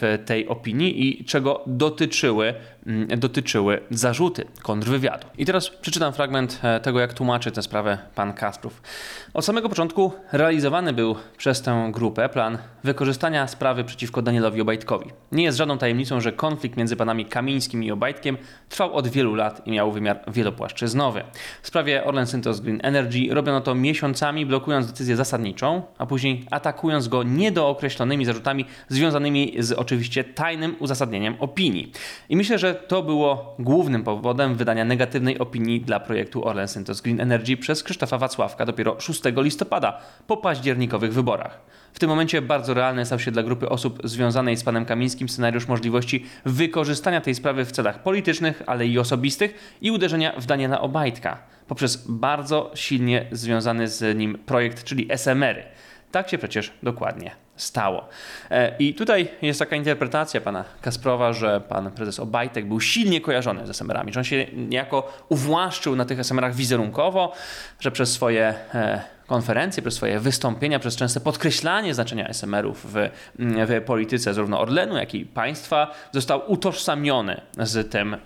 w 0.00 0.24
tej 0.26 0.48
opinii 0.48 1.08
i 1.08 1.24
czego 1.24 1.62
dotyczyły, 1.66 2.54
dotyczyły 3.16 3.80
zarzuty 3.90 4.44
kontrwywiadu. 4.62 5.26
I 5.38 5.46
teraz 5.46 5.70
przeczytam 5.70 6.12
fragment 6.12 6.60
e, 6.62 6.80
tego, 6.80 7.00
jak 7.00 7.14
tłumaczy 7.14 7.50
tę 7.52 7.62
sprawę 7.62 7.98
pan 8.14 8.32
Kasprów. 8.32 8.82
Od 9.34 9.44
samego 9.44 9.68
początku 9.68 10.12
realizowany 10.32 10.92
był 10.92 11.16
przez 11.36 11.62
tę 11.62 11.88
grupę 11.92 12.28
plan 12.28 12.58
wykorzystania 12.84 13.46
sprawy 13.46 13.84
przeciwko 13.84 14.22
Danielowi 14.22 14.60
Obajtkowi. 14.60 15.10
Nie 15.32 15.44
jest 15.44 15.58
żadną 15.58 15.78
tajemnicą, 15.78 16.20
że 16.20 16.32
konflikt 16.32 16.76
między 16.76 16.96
panami 16.96 17.26
Kamińskim 17.26 17.84
i 17.84 17.90
Obajtkiem 17.90 18.36
trwał 18.68 18.94
od 18.94 19.08
wielu 19.08 19.34
lat 19.34 19.66
i 19.66 19.70
miał 19.70 19.92
wymiar 19.92 20.20
wielopłaszczyznowy. 20.32 21.24
W 21.62 21.66
sprawie 21.66 22.04
Orlen 22.04 22.26
Synthos 22.26 22.60
Green 22.60 22.80
Energy 22.82 23.34
robiono 23.34 23.60
to 23.60 23.74
miesiącami, 23.74 24.46
blokując 24.46 24.86
decyzję 24.86 25.16
zasadniczą, 25.16 25.82
a 25.98 26.06
później 26.06 26.46
atakując 26.50 27.08
go 27.08 27.22
niedookreślonymi 27.22 28.24
zarzutami 28.24 28.64
związanymi 28.88 29.54
z 29.58 29.72
oczywiście 29.72 30.24
tajnym 30.24 30.76
uzasadnieniem 30.78 31.36
opinii. 31.40 31.92
I 32.28 32.36
myślę, 32.36 32.58
że 32.58 32.73
to 32.74 33.02
było 33.02 33.54
głównym 33.58 34.04
powodem 34.04 34.54
wydania 34.54 34.84
negatywnej 34.84 35.38
opinii 35.38 35.80
dla 35.80 36.00
projektu 36.00 36.48
Orlen 36.48 36.68
Synthos 36.68 37.00
Green 37.00 37.20
Energy 37.20 37.56
przez 37.56 37.82
Krzysztofa 37.82 38.18
Wacławka 38.18 38.66
dopiero 38.66 39.00
6 39.00 39.22
listopada 39.36 40.00
po 40.26 40.36
październikowych 40.36 41.12
wyborach. 41.12 41.60
W 41.92 41.98
tym 41.98 42.08
momencie 42.08 42.42
bardzo 42.42 42.74
realny 42.74 43.06
stał 43.06 43.18
się 43.18 43.30
dla 43.30 43.42
grupy 43.42 43.68
osób 43.68 44.00
związanej 44.04 44.56
z 44.56 44.64
panem 44.64 44.84
Kamińskim 44.84 45.28
scenariusz 45.28 45.68
możliwości 45.68 46.26
wykorzystania 46.44 47.20
tej 47.20 47.34
sprawy 47.34 47.64
w 47.64 47.72
celach 47.72 48.02
politycznych, 48.02 48.62
ale 48.66 48.86
i 48.86 48.98
osobistych 48.98 49.78
i 49.80 49.90
uderzenia 49.90 50.32
w 50.38 50.46
Daniela 50.46 50.80
Obajtka 50.80 51.38
poprzez 51.68 52.06
bardzo 52.08 52.70
silnie 52.74 53.26
związany 53.32 53.88
z 53.88 54.18
nim 54.18 54.38
projekt, 54.46 54.84
czyli 54.84 55.08
SMR-y. 55.10 55.64
Tak 56.14 56.28
się 56.28 56.38
przecież 56.38 56.72
dokładnie 56.82 57.30
stało. 57.56 58.08
E, 58.50 58.76
I 58.78 58.94
tutaj 58.94 59.28
jest 59.42 59.58
taka 59.58 59.76
interpretacja 59.76 60.40
pana 60.40 60.64
Kasprowa, 60.80 61.32
że 61.32 61.60
pan 61.60 61.90
prezes 61.90 62.20
Obajtek 62.20 62.68
był 62.68 62.80
silnie 62.80 63.20
kojarzony 63.20 63.66
z 63.66 63.70
SMR-ami, 63.70 64.12
że 64.12 64.20
on 64.20 64.24
się 64.24 64.46
niejako 64.52 65.12
uwłaszczył 65.28 65.96
na 65.96 66.04
tych 66.04 66.20
SMR-ach 66.20 66.54
wizerunkowo, 66.54 67.32
że 67.80 67.90
przez 67.90 68.12
swoje 68.12 68.54
e, 68.74 69.02
konferencje, 69.26 69.82
przez 69.82 69.94
swoje 69.94 70.20
wystąpienia, 70.20 70.78
przez 70.78 70.96
częste 70.96 71.20
podkreślanie 71.20 71.94
znaczenia 71.94 72.28
SMR-ów 72.28 72.86
w, 72.92 73.10
w 73.38 73.84
polityce 73.86 74.34
zarówno 74.34 74.60
Orlenu, 74.60 74.96
jak 74.96 75.14
i 75.14 75.26
państwa, 75.26 75.94
został 76.12 76.52
utożsamiony 76.52 77.40
z 77.58 77.90
tym 77.90 78.16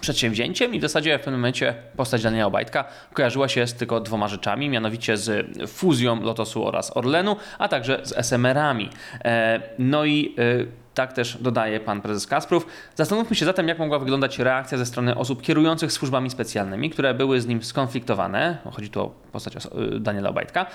przedsięwzięciem 0.00 0.74
i 0.74 0.78
w 0.78 0.82
zasadzie 0.82 1.18
w 1.18 1.20
pewnym 1.20 1.40
momencie 1.40 1.74
postać 1.96 2.22
Daniela 2.22 2.46
Obajtka 2.46 2.84
kojarzyła 3.12 3.48
się 3.48 3.66
z 3.66 3.74
tylko 3.74 4.00
dwoma 4.00 4.28
rzeczami, 4.28 4.68
mianowicie 4.68 5.16
z 5.16 5.46
fuzją 5.70 6.22
Lotosu 6.22 6.66
oraz 6.66 6.96
Orlenu, 6.96 7.36
a 7.58 7.68
także 7.68 8.00
z 8.02 8.12
SMR-ami. 8.12 8.90
E, 9.24 9.60
No 9.78 10.04
i 10.04 10.34
e, 10.38 10.83
tak 10.94 11.12
też 11.12 11.38
dodaje 11.40 11.80
pan 11.80 12.00
prezes 12.00 12.26
Kasprów. 12.26 12.66
Zastanówmy 12.94 13.36
się 13.36 13.44
zatem, 13.44 13.68
jak 13.68 13.78
mogła 13.78 13.98
wyglądać 13.98 14.38
reakcja 14.38 14.78
ze 14.78 14.86
strony 14.86 15.14
osób 15.16 15.42
kierujących 15.42 15.92
służbami 15.92 16.30
specjalnymi, 16.30 16.90
które 16.90 17.14
były 17.14 17.40
z 17.40 17.46
nim 17.46 17.62
skonfliktowane, 17.62 18.58
chodzi 18.72 18.90
tu 18.90 19.00
o 19.00 19.08
postać 19.32 19.56
oso- 19.56 20.00
Daniela 20.00 20.28
Obajtka, 20.30 20.66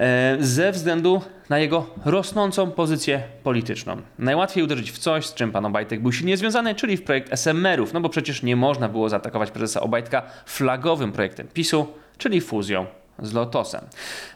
e, 0.00 0.36
ze 0.40 0.72
względu 0.72 1.22
na 1.48 1.58
jego 1.58 1.86
rosnącą 2.04 2.70
pozycję 2.70 3.22
polityczną. 3.42 3.96
Najłatwiej 4.18 4.64
uderzyć 4.64 4.92
w 4.92 4.98
coś, 4.98 5.26
z 5.26 5.34
czym 5.34 5.52
pan 5.52 5.66
Obajtek 5.66 6.00
był 6.02 6.12
silnie 6.12 6.36
związany, 6.36 6.74
czyli 6.74 6.96
w 6.96 7.02
projekt 7.04 7.32
SMR-ów, 7.32 7.92
no 7.92 8.00
bo 8.00 8.08
przecież 8.08 8.42
nie 8.42 8.56
można 8.56 8.88
było 8.88 9.08
zaatakować 9.08 9.50
prezesa 9.50 9.80
Obajtka 9.80 10.22
flagowym 10.46 11.12
projektem 11.12 11.48
PiSu, 11.48 11.86
czyli 12.18 12.40
fuzją 12.40 12.86
z 13.22 13.32
Lotosem. 13.32 13.80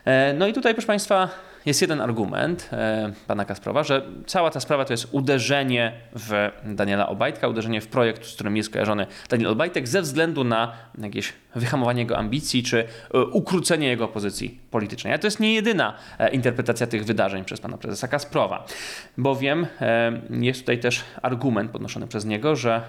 E, 0.04 0.34
No 0.38 0.46
i 0.46 0.52
tutaj, 0.52 0.74
proszę 0.74 0.86
Państwa, 0.86 1.28
jest 1.66 1.80
jeden 1.80 2.00
argument 2.00 2.68
e, 2.72 3.12
pana 3.26 3.44
Kasprowa, 3.44 3.84
że 3.84 4.02
cała 4.26 4.50
ta 4.50 4.60
sprawa 4.60 4.84
to 4.84 4.92
jest 4.92 5.08
uderzenie 5.12 5.92
w 6.12 6.50
Daniela 6.64 7.08
Obajtka, 7.08 7.48
uderzenie 7.48 7.80
w 7.80 7.86
projekt, 7.88 8.26
z 8.26 8.34
którym 8.34 8.56
jest 8.56 8.70
kojarzony 8.70 9.06
Daniel 9.28 9.50
Obajtek 9.50 9.88
ze 9.88 10.02
względu 10.02 10.44
na 10.44 10.72
jakieś 10.98 11.32
wyhamowanie 11.54 12.02
jego 12.02 12.18
ambicji 12.18 12.62
czy 12.62 12.84
e, 13.14 13.20
ukrócenie 13.20 13.88
jego 13.88 14.08
pozycji 14.08 14.60
politycznej. 14.70 15.12
Ale 15.12 15.18
to 15.18 15.26
jest 15.26 15.40
nie 15.40 15.54
jedyna 15.54 15.94
e, 16.18 16.30
interpretacja 16.30 16.86
tych 16.86 17.04
wydarzeń 17.04 17.44
przez 17.44 17.60
pana 17.60 17.78
prezesa 17.78 18.08
Kasprowa, 18.08 18.66
bowiem 19.18 19.66
jest 20.30 20.60
tutaj 20.60 20.78
też 20.78 21.04
argument 21.22 21.70
podnoszony 21.70 22.06
przez 22.06 22.24
niego, 22.24 22.56
że 22.56 22.82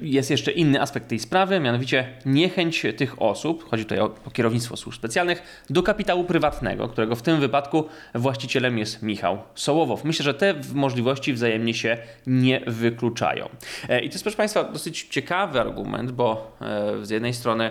jest 0.00 0.30
jeszcze 0.30 0.52
inny 0.52 0.80
aspekt 0.82 1.08
tej 1.08 1.18
sprawy, 1.18 1.60
mianowicie 1.60 2.08
niechęć 2.26 2.86
tych 2.96 3.22
osób, 3.22 3.70
chodzi 3.70 3.84
tutaj 3.84 3.98
o 4.00 4.30
kierownictwo 4.32 4.76
służb 4.76 4.98
specjalnych, 4.98 5.64
do 5.70 5.82
kapitału 5.82 6.24
prywatnego, 6.24 6.88
którego 6.88 7.16
w 7.16 7.22
tym 7.22 7.40
wypadku 7.40 7.84
właścicielem 8.14 8.78
jest 8.78 9.02
Michał 9.02 9.38
Sołowow. 9.54 10.04
Myślę, 10.04 10.24
że 10.24 10.34
te 10.34 10.54
możliwości 10.74 11.32
wzajemnie 11.32 11.74
się 11.74 11.98
nie 12.26 12.60
wykluczają. 12.66 13.48
E, 13.88 14.00
I 14.00 14.08
to 14.08 14.14
jest, 14.14 14.24
proszę 14.24 14.36
Państwa, 14.36 14.64
dosyć 14.64 15.02
ciekawy 15.10 15.60
argument, 15.60 16.12
bo 16.12 16.56
e, 16.60 17.04
z 17.06 17.10
jednej 17.10 17.34
strony 17.34 17.70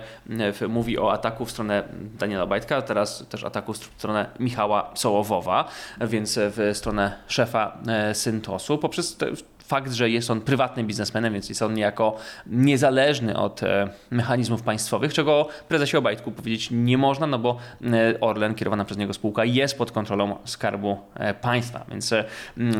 e, 0.62 0.68
mówi 0.68 1.00
o 1.00 1.12
ataku 1.12 1.46
w 1.46 1.52
stronę 1.52 1.84
Daniela 2.20 2.44
Obajtka, 2.44 2.82
teraz 2.82 3.26
też 3.30 3.44
ataku 3.44 3.74
w 3.74 3.78
stronę 3.78 4.30
Michała 4.40 4.92
Sołowowa, 4.96 5.68
więc 6.02 6.40
w 6.40 6.72
stronę 6.74 7.14
szefa 7.28 7.78
e, 7.88 8.16
Syntosu, 8.16 8.78
poprzez 8.78 9.18
te, 9.18 9.28
fakt, 9.68 9.94
że 9.94 10.10
jest 10.10 10.32
on 10.32 10.42
prywatnym 10.42 10.88
biznesmenem, 10.88 11.34
więc 11.34 11.50
jest 11.50 11.62
on 11.62 11.74
niejako 11.74 12.18
niezależny 12.48 13.38
od 13.38 13.64
e, 13.64 13.90
mechanizmów 14.12 14.62
państwowych, 14.62 15.14
czego 15.14 15.48
prezesie 15.68 15.98
Obajtku 15.98 16.32
powiedzieć 16.32 16.70
nie 16.72 16.98
można, 16.98 17.28
no 17.28 17.40
bo 17.40 17.58
e, 17.84 18.20
Orlen, 18.20 18.56
kierowana 18.56 18.86
przez 18.86 18.98
niego 18.98 19.14
spółka, 19.14 19.46
jest 19.46 19.78
pod 19.78 19.92
kontrolą 19.92 20.38
Skarbu 20.46 20.98
e, 21.16 21.34
Państwa, 21.34 21.86
więc 21.90 22.14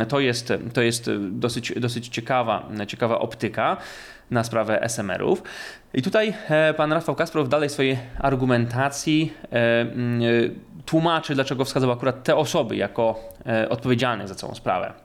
to 0.08 0.20
jest, 0.20 0.54
to 0.74 0.82
jest 0.82 1.12
dosyć, 1.32 1.74
dosyć 1.80 2.08
ciekawa, 2.08 2.70
ciekawa 2.88 3.20
optyka 3.20 3.78
na 4.32 4.44
sprawę 4.44 4.90
SMR-ów. 4.90 5.44
I 5.94 6.02
tutaj 6.02 6.34
pan 6.78 6.94
Rafał 6.94 7.16
Kasprow 7.16 7.50
dalej 7.50 7.70
swojej 7.70 7.98
argumentacji 8.20 9.34
tłumaczy, 10.86 11.36
dlaczego 11.36 11.66
wskazał 11.66 11.92
akurat 11.92 12.24
te 12.24 12.36
osoby 12.36 12.76
jako 12.76 13.20
odpowiedzialne 13.70 14.28
za 14.28 14.36
całą 14.36 14.56
sprawę. 14.56 15.05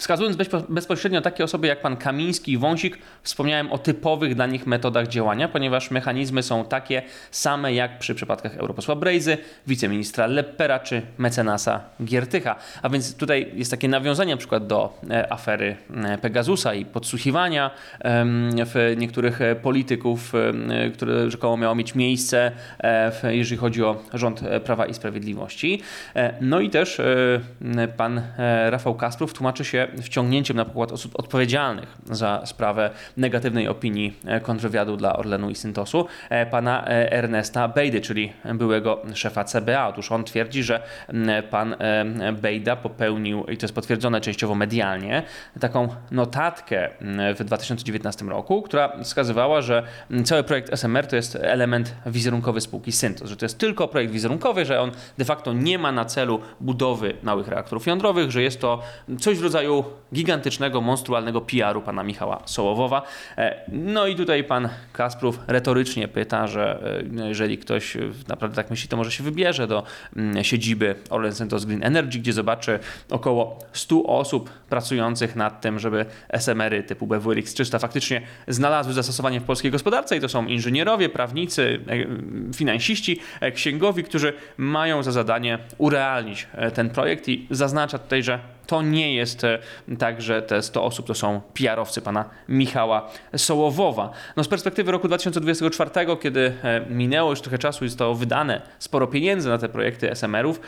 Wskazując 0.00 0.36
bezpo- 0.36 0.64
bezpośrednio 0.68 1.20
takie 1.20 1.44
osoby 1.44 1.66
jak 1.66 1.80
pan 1.80 1.96
Kamiński 1.96 2.52
i 2.52 2.58
Wąsik, 2.58 2.98
wspomniałem 3.22 3.72
o 3.72 3.78
typowych 3.78 4.34
dla 4.34 4.46
nich 4.46 4.66
metodach 4.66 5.08
działania, 5.08 5.48
ponieważ 5.48 5.90
mechanizmy 5.90 6.42
są 6.42 6.64
takie 6.64 7.02
same 7.30 7.74
jak 7.74 7.98
przy 7.98 8.14
przypadkach 8.14 8.56
europosła 8.56 8.96
Brejzy, 8.96 9.38
wiceministra 9.66 10.26
Leppera 10.26 10.78
czy 10.78 11.02
mecenasa 11.18 11.80
Giertycha. 12.04 12.56
A 12.82 12.88
więc 12.88 13.16
tutaj 13.16 13.52
jest 13.54 13.70
takie 13.70 13.88
nawiązanie 13.88 14.34
na 14.34 14.38
przykład 14.38 14.66
do 14.66 14.98
e, 15.10 15.32
afery 15.32 15.76
e, 16.04 16.18
Pegasusa 16.18 16.74
i 16.74 16.84
podsłuchiwania 16.84 17.70
w 18.66 18.94
niektórych 18.96 19.40
e, 19.40 19.56
polityków, 19.56 20.32
które 20.94 21.30
rzekomo 21.30 21.56
miało 21.56 21.74
mieć 21.74 21.94
miejsce, 21.94 22.52
jeżeli 23.24 23.56
chodzi 23.56 23.84
o 23.84 24.02
rząd 24.14 24.40
Prawa 24.64 24.86
i 24.86 24.94
Sprawiedliwości. 24.94 25.82
No 26.40 26.60
i 26.60 26.70
też 26.70 27.00
pan 27.96 28.22
Rafał 28.70 28.94
Kasprów 28.94 29.32
tłumaczy 29.32 29.64
się 29.64 29.89
wciągnięciem 30.02 30.56
na 30.56 30.64
pokład 30.64 30.92
osób 30.92 31.18
odpowiedzialnych 31.18 31.96
za 32.10 32.42
sprawę 32.46 32.90
negatywnej 33.16 33.68
opinii 33.68 34.16
e, 34.26 34.40
kontrwywiadu 34.40 34.96
dla 34.96 35.16
Orlenu 35.16 35.50
i 35.50 35.54
Syntosu, 35.54 36.06
e, 36.30 36.46
pana 36.46 36.86
e, 36.86 37.12
Ernesta 37.12 37.68
Bejdy, 37.68 38.00
czyli 38.00 38.32
byłego 38.54 39.02
szefa 39.14 39.44
CBA. 39.44 39.88
Otóż 39.88 40.12
on 40.12 40.24
twierdzi, 40.24 40.62
że 40.62 40.82
pan 41.50 41.76
Bejda 42.42 42.76
popełnił, 42.76 43.44
i 43.44 43.56
to 43.56 43.64
jest 43.64 43.74
potwierdzone 43.74 44.20
częściowo 44.20 44.54
medialnie, 44.54 45.22
taką 45.60 45.88
notatkę 46.10 46.90
w 47.38 47.44
2019 47.44 48.24
roku, 48.24 48.62
która 48.62 49.02
wskazywała, 49.02 49.62
że 49.62 49.82
cały 50.24 50.42
projekt 50.42 50.72
SMR 50.72 51.06
to 51.06 51.16
jest 51.16 51.38
element 51.40 51.94
wizerunkowy 52.06 52.60
spółki 52.60 52.92
Syntos, 52.92 53.28
że 53.28 53.36
to 53.36 53.44
jest 53.44 53.58
tylko 53.58 53.88
projekt 53.88 54.12
wizerunkowy, 54.12 54.64
że 54.64 54.80
on 54.80 54.90
de 55.18 55.24
facto 55.24 55.52
nie 55.52 55.78
ma 55.78 55.92
na 55.92 56.04
celu 56.04 56.40
budowy 56.60 57.14
małych 57.22 57.48
reaktorów 57.48 57.86
jądrowych, 57.86 58.30
że 58.30 58.42
jest 58.42 58.60
to 58.60 58.82
coś 59.20 59.38
w 59.38 59.42
rodzaju 59.42 59.79
gigantycznego, 60.14 60.80
monstrualnego 60.80 61.40
PR-u 61.40 61.82
pana 61.82 62.02
Michała 62.02 62.42
Sołowowa. 62.44 63.02
E, 63.38 63.60
No 63.68 64.06
i 64.06 64.16
tutaj 64.16 64.44
pan 64.44 64.68
Kasprów 64.92 65.38
retorycznie 65.46 66.08
pyta, 66.08 66.46
że 66.46 66.82
e, 67.00 67.02
no 67.10 67.26
jeżeli 67.26 67.58
ktoś 67.58 67.96
e, 67.96 68.00
naprawdę 68.28 68.56
tak 68.56 68.70
myśli, 68.70 68.88
to 68.88 68.96
może 68.96 69.12
się 69.12 69.24
wybierze 69.24 69.66
do 69.66 69.82
mm, 70.16 70.44
siedziby 70.44 70.94
Orlen 71.10 71.32
Centos 71.32 71.64
Green 71.64 71.84
Energy, 71.84 72.18
gdzie 72.18 72.32
zobaczy 72.32 72.78
około 73.10 73.58
100 73.72 74.02
osób 74.02 74.50
pracujących 74.50 75.36
nad 75.36 75.60
tym, 75.60 75.78
żeby 75.78 76.06
SMR-y 76.28 76.82
typu 76.82 77.06
BWRX 77.06 77.54
300 77.54 77.78
faktycznie 77.78 78.22
znalazły 78.48 78.92
zastosowanie 78.92 79.40
w 79.40 79.44
polskiej 79.44 79.70
gospodarce 79.70 80.16
i 80.16 80.20
to 80.20 80.28
są 80.28 80.46
inżynierowie, 80.46 81.08
prawnicy, 81.08 81.80
e, 81.88 82.54
finansiści, 82.54 83.20
księgowi, 83.54 84.04
którzy 84.04 84.32
mają 84.56 85.02
za 85.02 85.12
zadanie 85.12 85.58
urealnić 85.78 86.48
ten 86.74 86.90
projekt 86.90 87.28
i 87.28 87.46
zaznacza 87.50 87.98
tutaj, 87.98 88.22
że 88.22 88.38
to 88.70 88.82
nie 88.82 89.14
jest 89.14 89.44
e, 89.44 89.58
tak, 89.98 90.22
że 90.22 90.42
te 90.42 90.62
100 90.62 90.84
osób 90.84 91.06
to 91.06 91.14
są 91.14 91.40
PR-owcy 91.54 92.02
pana 92.02 92.24
Michała 92.48 93.10
Sołowowa. 93.36 94.10
No 94.36 94.44
z 94.44 94.48
perspektywy 94.48 94.92
roku 94.92 95.08
2024, 95.08 95.90
kiedy 96.22 96.52
e, 96.62 96.80
minęło 96.90 97.30
już 97.30 97.40
trochę 97.40 97.58
czasu 97.58 97.84
i 97.84 97.88
zostało 97.88 98.14
wydane 98.14 98.62
sporo 98.78 99.06
pieniędzy 99.06 99.48
na 99.48 99.58
te 99.58 99.68
projekty 99.68 100.10
SMR-ów, 100.10 100.60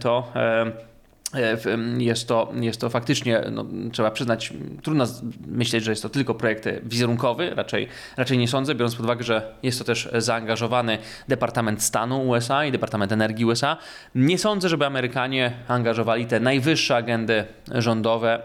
to 0.00 0.32
Jest 1.98 2.28
to, 2.28 2.52
jest 2.60 2.80
to 2.80 2.90
faktycznie, 2.90 3.42
no, 3.50 3.64
trzeba 3.92 4.10
przyznać, 4.10 4.52
trudno 4.82 5.04
myśleć, 5.46 5.84
że 5.84 5.92
jest 5.92 6.02
to 6.02 6.08
tylko 6.08 6.34
projekt 6.34 6.68
wizerunkowy, 6.82 7.54
raczej, 7.54 7.88
raczej 8.16 8.38
nie 8.38 8.48
sądzę, 8.48 8.74
biorąc 8.74 8.94
pod 8.94 9.04
uwagę, 9.04 9.24
że 9.24 9.54
jest 9.62 9.78
to 9.78 9.84
też 9.84 10.08
zaangażowany 10.18 10.98
Departament 11.28 11.82
Stanu 11.82 12.28
USA 12.28 12.64
i 12.64 12.72
Departament 12.72 13.12
Energii 13.12 13.44
USA. 13.44 13.76
Nie 14.14 14.38
sądzę, 14.38 14.68
żeby 14.68 14.86
Amerykanie 14.86 15.52
angażowali 15.68 16.26
te 16.26 16.40
najwyższe 16.40 16.96
agendy 16.96 17.44
rządowe 17.74 18.42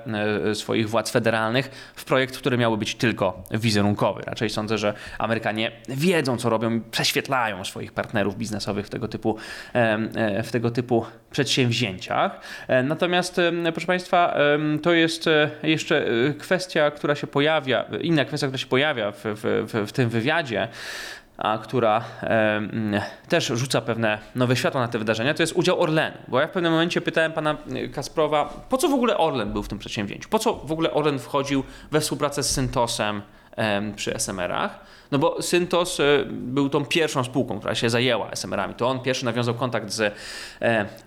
e, 0.49 0.55
swoich 0.55 0.89
władz 0.89 1.11
federalnych 1.11 1.93
w 1.95 2.05
projekt, 2.05 2.37
który 2.37 2.57
miałby 2.57 2.77
być 2.77 2.95
tylko 2.95 3.43
wizerunkowy. 3.51 4.21
Raczej 4.25 4.49
sądzę, 4.49 4.77
że 4.77 4.93
Amerykanie 5.17 5.71
wiedzą, 5.89 6.37
co 6.37 6.49
robią 6.49 6.71
i 6.71 6.81
prześwietlają 6.81 7.65
swoich 7.65 7.91
partnerów 7.91 8.37
biznesowych 8.37 8.87
w 8.87 8.89
tego 8.89 9.07
typu, 9.07 9.37
e, 9.73 10.43
w 10.43 10.51
tego 10.51 10.71
typu 10.71 11.05
przedsięwzięciach. 11.31 12.39
E, 12.73 12.83
Natomiast, 12.83 13.41
proszę 13.73 13.87
Państwa, 13.87 14.37
to 14.81 14.93
jest 14.93 15.27
e, 15.27 15.49
jeszcze 15.63 16.05
e, 16.07 16.33
kwestia, 16.33 16.91
która 16.91 17.15
się 17.15 17.27
pojawia, 17.27 17.85
inna 18.01 18.25
kwestia, 18.25 18.47
która 18.47 18.57
się 18.57 18.67
pojawia 18.67 19.11
w, 19.11 19.23
w, 19.23 19.87
w, 19.87 19.91
tym 19.91 20.09
wywiadzie 20.09 20.67
a 21.37 21.57
która 21.57 22.03
też 23.29 23.47
rzuca 23.47 23.81
pewne 23.81 24.19
nowe 24.35 24.55
światło 24.55 24.81
na 24.81 24.87
te 24.87 24.99
wydarzenia, 24.99 25.33
to 25.33 25.43
jest 25.43 25.53
udział 25.53 25.81
Orlenu. 25.81 26.17
Bo 26.27 26.39
ja 26.39 26.47
w 26.47 26.51
pewnym 26.51 26.71
momencie 26.71 27.01
pytałem 27.01 27.31
pana 27.31 27.57
Kasprowa, 27.93 28.65
po 28.69 28.77
co 28.77 28.87
w 28.87 28.93
ogóle 28.93 29.17
Orlen 29.17 29.53
był 29.53 29.63
w 29.63 29.67
tym 29.67 29.79
przedsięwzięciu? 29.79 30.29
Po 30.29 30.39
co 30.39 30.53
w 30.53 30.71
ogóle 30.71 30.91
Orlen 30.91 31.19
wchodził 31.19 31.63
we 31.91 32.01
współpracę 32.01 32.43
z 32.43 32.49
Syntosem 32.49 33.15
em, 33.15 33.21
przy 33.95 34.13
SMR-ach. 34.13 34.79
No 35.11 35.19
bo 35.19 35.41
Syntos 35.41 35.99
e, 35.99 36.03
był 36.29 36.69
tą 36.69 36.85
pierwszą 36.85 37.23
spółką, 37.23 37.59
która 37.59 37.75
się 37.75 37.89
zajęła 37.89 38.31
SMR-ami. 38.31 38.73
To 38.73 38.87
on 38.87 38.99
pierwszy 38.99 39.25
nawiązał 39.25 39.53
kontakt 39.53 39.91
z 39.91 40.13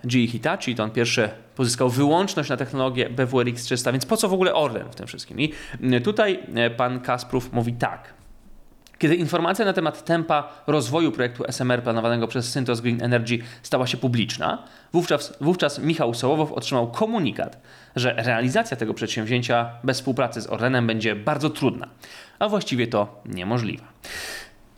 GE 0.03 0.27
Hitachi, 0.27 0.75
to 0.75 0.83
on 0.83 0.91
pierwszy 0.91 1.29
pozyskał 1.55 1.89
wyłączność 1.89 2.49
na 2.49 2.57
technologię 2.57 3.09
BWRX 3.09 3.63
300, 3.63 3.91
więc 3.91 4.05
po 4.05 4.17
co 4.17 4.29
w 4.29 4.33
ogóle 4.33 4.53
Orlen 4.53 4.89
w 4.91 4.95
tym 4.95 5.07
wszystkim? 5.07 5.39
I 5.39 5.53
tutaj 6.03 6.39
e, 6.55 6.69
pan 6.69 6.99
Kasprów 6.99 7.53
mówi 7.53 7.73
tak. 7.73 8.17
Kiedy 8.97 9.15
informacja 9.15 9.65
na 9.65 9.73
temat 9.73 10.05
tempa 10.05 10.49
rozwoju 10.67 11.11
projektu 11.11 11.43
SMR 11.47 11.83
planowanego 11.83 12.27
przez 12.27 12.51
Syntos 12.51 12.81
Green 12.81 13.03
Energy 13.03 13.39
stała 13.63 13.87
się 13.87 13.97
publiczna, 13.97 14.63
wówczas, 14.93 15.37
wówczas 15.41 15.79
Michał 15.79 16.13
Sołowow 16.13 16.51
otrzymał 16.51 16.91
komunikat, 16.91 17.61
że 17.95 18.13
realizacja 18.17 18.77
tego 18.77 18.93
przedsięwzięcia 18.93 19.69
bez 19.83 19.97
współpracy 19.97 20.41
z 20.41 20.47
Orlenem 20.47 20.87
będzie 20.87 21.15
bardzo 21.15 21.49
trudna, 21.49 21.87
a 22.39 22.49
właściwie 22.49 22.87
to 22.87 23.21
niemożliwa. 23.25 23.87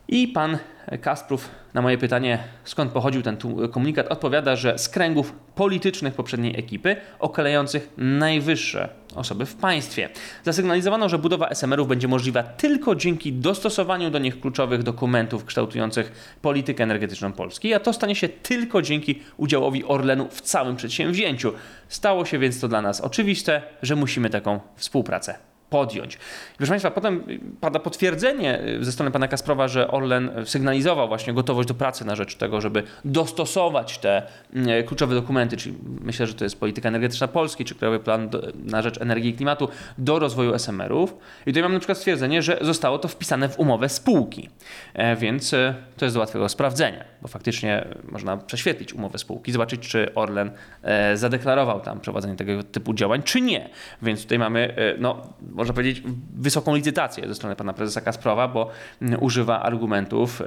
I 0.07 0.27
pan 0.27 0.57
Kasprów 1.01 1.49
na 1.73 1.81
moje 1.81 1.97
pytanie, 1.97 2.39
skąd 2.63 2.91
pochodził 2.91 3.21
ten 3.21 3.37
komunikat, 3.71 4.07
odpowiada, 4.07 4.55
że 4.55 4.77
z 4.77 4.89
kręgów 4.89 5.33
politycznych 5.55 6.13
poprzedniej 6.13 6.59
ekipy, 6.59 6.95
okalających 7.19 7.89
najwyższe 7.97 8.89
osoby 9.15 9.45
w 9.45 9.55
państwie. 9.55 10.09
Zasygnalizowano, 10.43 11.09
że 11.09 11.17
budowa 11.17 11.49
SMR-ów 11.49 11.87
będzie 11.87 12.07
możliwa 12.07 12.43
tylko 12.43 12.95
dzięki 12.95 13.33
dostosowaniu 13.33 14.09
do 14.09 14.19
nich 14.19 14.39
kluczowych 14.39 14.83
dokumentów 14.83 15.45
kształtujących 15.45 16.35
politykę 16.41 16.83
energetyczną 16.83 17.31
Polski, 17.31 17.73
a 17.73 17.79
to 17.79 17.93
stanie 17.93 18.15
się 18.15 18.29
tylko 18.29 18.81
dzięki 18.81 19.21
udziałowi 19.37 19.85
Orlenu 19.85 20.27
w 20.31 20.41
całym 20.41 20.75
przedsięwzięciu. 20.75 21.53
Stało 21.87 22.25
się 22.25 22.39
więc 22.39 22.59
to 22.59 22.67
dla 22.67 22.81
nas 22.81 23.01
oczywiste, 23.01 23.61
że 23.81 23.95
musimy 23.95 24.29
taką 24.29 24.59
współpracę 24.75 25.48
podjąć. 25.69 26.17
Proszę 26.57 26.69
Państwa, 26.69 26.91
potem 26.91 27.23
pada 27.61 27.79
potwierdzenie 27.79 28.59
ze 28.81 28.91
strony 28.91 29.11
pana 29.11 29.27
Kasprowa, 29.27 29.67
że 29.67 29.91
Orlen 29.91 30.31
sygnalizował 30.45 31.07
właśnie 31.07 31.33
gotowość 31.33 31.67
do 31.67 31.73
pracy 31.73 32.05
na 32.05 32.15
rzecz 32.15 32.35
tego, 32.35 32.61
żeby 32.61 32.83
dostosować 33.05 33.97
te 33.97 34.23
mm, 34.53 34.83
kluczowe 34.83 35.15
dokumenty, 35.15 35.57
czyli 35.57 35.75
myślę, 36.01 36.27
że 36.27 36.33
to 36.33 36.43
jest 36.43 36.59
polityka 36.59 36.89
energetyczna 36.89 37.27
Polski, 37.27 37.65
czy 37.65 37.75
Krajowy 37.75 37.99
Plan 37.99 38.29
do, 38.29 38.41
na 38.65 38.81
rzecz 38.81 39.01
energii 39.01 39.29
i 39.31 39.33
klimatu 39.33 39.69
do 39.97 40.19
rozwoju 40.19 40.53
SMR-ów. 40.53 41.17
I 41.45 41.49
tutaj 41.49 41.63
mam 41.63 41.73
na 41.73 41.79
przykład 41.79 41.97
stwierdzenie, 41.97 42.41
że 42.41 42.57
zostało 42.61 42.99
to 42.99 43.07
wpisane 43.07 43.49
w 43.49 43.59
umowę 43.59 43.89
spółki, 43.89 44.49
e, 44.93 45.15
więc 45.15 45.53
e, 45.53 45.75
to 45.97 46.05
jest 46.05 46.15
do 46.15 46.19
łatwego 46.19 46.49
sprawdzenia, 46.49 47.03
bo 47.21 47.27
faktycznie 47.27 47.85
można 48.11 48.37
prześwietlić 48.37 48.93
umowę 48.93 49.17
spółki, 49.17 49.51
zobaczyć, 49.51 49.87
czy 49.87 50.13
Orlen 50.15 50.51
e, 50.83 51.17
zadeklarował 51.17 51.81
tam 51.81 51.99
prowadzenie 51.99 52.35
tego 52.35 52.63
typu 52.63 52.93
działań, 52.93 53.23
czy 53.23 53.41
nie. 53.41 53.69
Więc 54.01 54.23
tutaj 54.23 54.39
mamy, 54.39 54.75
no, 54.99 55.33
można 55.59 55.73
powiedzieć, 55.73 56.03
wysoką 56.35 56.75
licytację 56.75 57.27
ze 57.27 57.35
strony 57.35 57.55
pana 57.55 57.73
prezesa 57.73 58.01
Kasprowa, 58.01 58.47
bo 58.47 58.69
mm, 59.01 59.23
używa 59.23 59.61
argumentów 59.61 60.41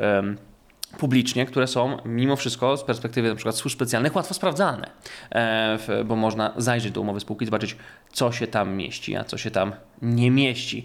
publicznie, 0.99 1.47
które 1.47 1.67
są 1.67 1.97
mimo 2.05 2.37
wszystko 2.37 2.77
z 2.77 2.85
perspektywy 2.85 3.29
na 3.29 3.35
przykład 3.35 3.57
służb 3.57 3.77
specjalnych 3.77 4.17
łatwo 4.17 4.35
sprawdzalne, 4.35 4.91
e, 5.31 6.05
bo 6.05 6.17
można 6.17 6.53
zajrzeć 6.57 6.93
do 6.93 7.01
umowy 7.01 7.21
spółki 7.21 7.45
zobaczyć, 7.45 7.77
co 8.13 8.33
się 8.33 8.47
tam 8.47 8.75
mieści, 8.75 9.17
a 9.17 9.25
co 9.25 9.39
się 9.39 9.51
tam 9.51 9.73
nie 10.03 10.31
mieści. 10.31 10.85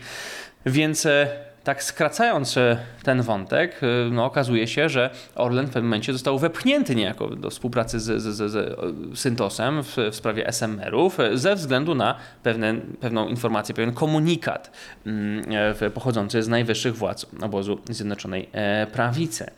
Więc 0.65 1.05
e, 1.05 1.46
tak 1.67 1.83
skracając 1.83 2.57
e, 2.57 2.77
ten 3.03 3.21
wątek, 3.21 3.81
e, 3.83 4.09
no, 4.11 4.25
okazuje 4.25 4.67
się, 4.67 4.89
że 4.89 5.09
Orlen 5.35 5.65
w 5.65 5.69
pewnym 5.69 5.85
momencie 5.85 6.13
został 6.13 6.39
wepchnięty 6.39 6.95
niejako 6.95 7.29
do 7.29 7.49
współpracy 7.49 7.99
z, 7.99 8.21
z, 8.21 8.35
z, 8.35 8.51
z 8.51 8.55
e, 8.55 9.15
Syntosem 9.15 9.83
w, 9.83 9.97
w 10.11 10.15
sprawie 10.15 10.47
SMR-ów 10.47 11.17
ze 11.33 11.55
względu 11.55 11.95
na 11.95 12.15
pewne, 12.43 12.75
pewną 12.99 13.27
informację, 13.27 13.75
pewien 13.75 13.93
komunikat 13.93 14.71
mm, 15.05 15.45
pochodzący 15.93 16.43
z 16.43 16.47
najwyższych 16.47 16.95
władz 16.95 17.25
obozu 17.41 17.79
Zjednoczonej 17.89 18.49
Prawicy. 18.93 19.51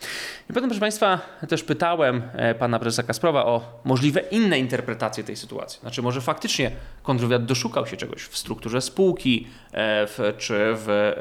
I 0.50 0.52
potem, 0.52 0.68
proszę 0.68 0.80
Państwa, 0.80 1.20
też 1.48 1.64
pytałem 1.64 2.22
pana 2.58 2.78
prezesa 2.78 3.02
Kasprowa 3.02 3.44
o 3.44 3.80
możliwe 3.84 4.20
inne 4.20 4.58
interpretacje 4.58 5.24
tej 5.24 5.36
sytuacji. 5.36 5.80
Znaczy, 5.80 6.02
może 6.02 6.20
faktycznie 6.20 6.70
kontrwywiad 7.02 7.44
doszukał 7.44 7.86
się 7.86 7.96
czegoś 7.96 8.22
w 8.22 8.38
strukturze 8.38 8.80
spółki, 8.80 9.46
w, 10.06 10.34
czy 10.38 10.58
w, 10.58 11.12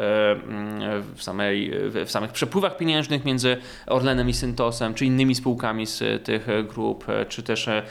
mm, 0.48 0.79
w, 1.16 1.24
samej, 1.24 1.72
w, 2.06 2.12
samych 2.12 2.32
przepływach 2.32 2.78
pieniężnych 2.78 3.26
między 3.26 3.58
Orlenem 3.88 4.30
i 4.30 4.34
Syntosem, 4.34 4.94
czy 4.94 5.06
innymi 5.06 5.36
spółkami 5.36 5.86
z 5.86 6.24
tych 6.24 6.48
grup, 6.68 7.06
czy 7.30 7.44
też 7.44 7.68
e, 7.68 7.84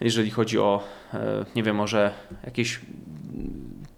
jeżeli 0.00 0.30
chodzi 0.30 0.58
o, 0.58 0.84
e, 1.14 1.44
nie 1.56 1.62
wiem, 1.62 1.76
może 1.76 2.10
jakieś 2.44 2.80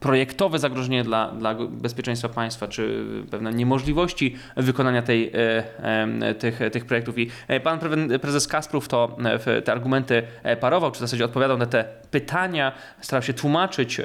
projektowe 0.00 0.58
zagrożenie 0.58 1.04
dla, 1.04 1.30
dla 1.30 1.54
bezpieczeństwa 1.54 2.28
państwa, 2.28 2.68
czy 2.68 3.04
pewne 3.30 3.52
niemożliwości 3.52 4.36
wykonania 4.56 5.02
tej, 5.02 5.32
e, 5.34 6.34
tych, 6.34 6.60
tych 6.72 6.84
projektów. 6.84 7.18
I 7.18 7.30
pan 7.62 7.78
pre- 7.78 8.18
prezes 8.18 8.48
Kasprów 8.48 8.88
to 8.88 9.16
te 9.64 9.72
argumenty 9.72 10.22
parował, 10.60 10.90
czy 10.90 10.96
w 10.96 11.00
zasadzie 11.00 11.24
odpowiadał 11.24 11.58
na 11.58 11.66
te 11.66 11.84
pytania, 12.10 12.72
starał 13.00 13.22
się 13.22 13.34
tłumaczyć. 13.34 14.00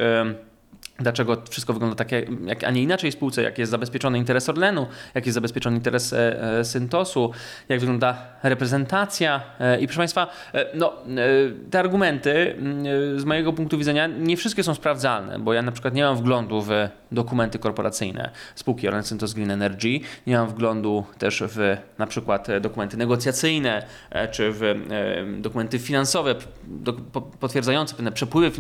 Dlaczego 1.00 1.38
wszystko 1.50 1.74
wygląda 1.74 1.96
tak, 1.96 2.12
jak- 2.12 2.64
a 2.64 2.72
nie 2.72 2.84
inaczej 2.84 3.12
w 3.12 3.14
spółce, 3.14 3.42
jak 3.44 3.58
jest 3.58 3.72
zabezpieczony 3.72 4.18
interes 4.18 4.50
Orlenu, 4.50 4.88
jak 5.14 5.26
jest 5.26 5.34
zabezpieczony 5.34 5.76
interes 5.76 6.14
e, 6.14 6.44
e, 6.60 6.66
Syntosu, 6.66 7.32
jak 7.70 7.80
wygląda 7.80 8.18
reprezentacja. 8.44 9.42
E, 9.60 9.80
I 9.80 9.88
proszę 9.88 9.98
Państwa, 9.98 10.28
e, 10.54 10.66
no, 10.74 10.94
te 11.72 11.80
argumenty 11.80 12.56
mm, 12.58 13.20
z 13.20 13.26
mojego 13.26 13.54
punktu 13.54 13.78
widzenia 13.78 14.08
nie 14.08 14.38
wszystkie 14.38 14.64
są 14.64 14.76
sprawdzalne, 14.76 15.40
bo 15.40 15.54
ja 15.54 15.62
na 15.62 15.72
przykład 15.72 15.94
nie 15.94 16.04
mam 16.04 16.18
wglądu 16.18 16.62
w 16.62 16.70
dokumenty 17.12 17.60
korporacyjne 17.60 18.30
spółki 18.56 18.88
Orlen 18.88 19.04
Syntos 19.04 19.34
Green 19.34 19.52
Energy, 19.52 20.00
nie 20.28 20.38
mam 20.38 20.48
wglądu 20.48 21.06
też 21.18 21.44
w 21.48 21.78
na 21.98 22.08
przykład 22.08 22.48
dokumenty 22.62 22.98
negocjacyjne, 22.98 23.86
czy 24.32 24.52
w 24.52 24.62
dokumenty 25.38 25.80
finansowe 25.80 26.36
do, 26.68 26.94
po, 26.94 27.22
potwierdzające 27.22 27.96
pewne 27.96 28.12
przepływy 28.12 28.52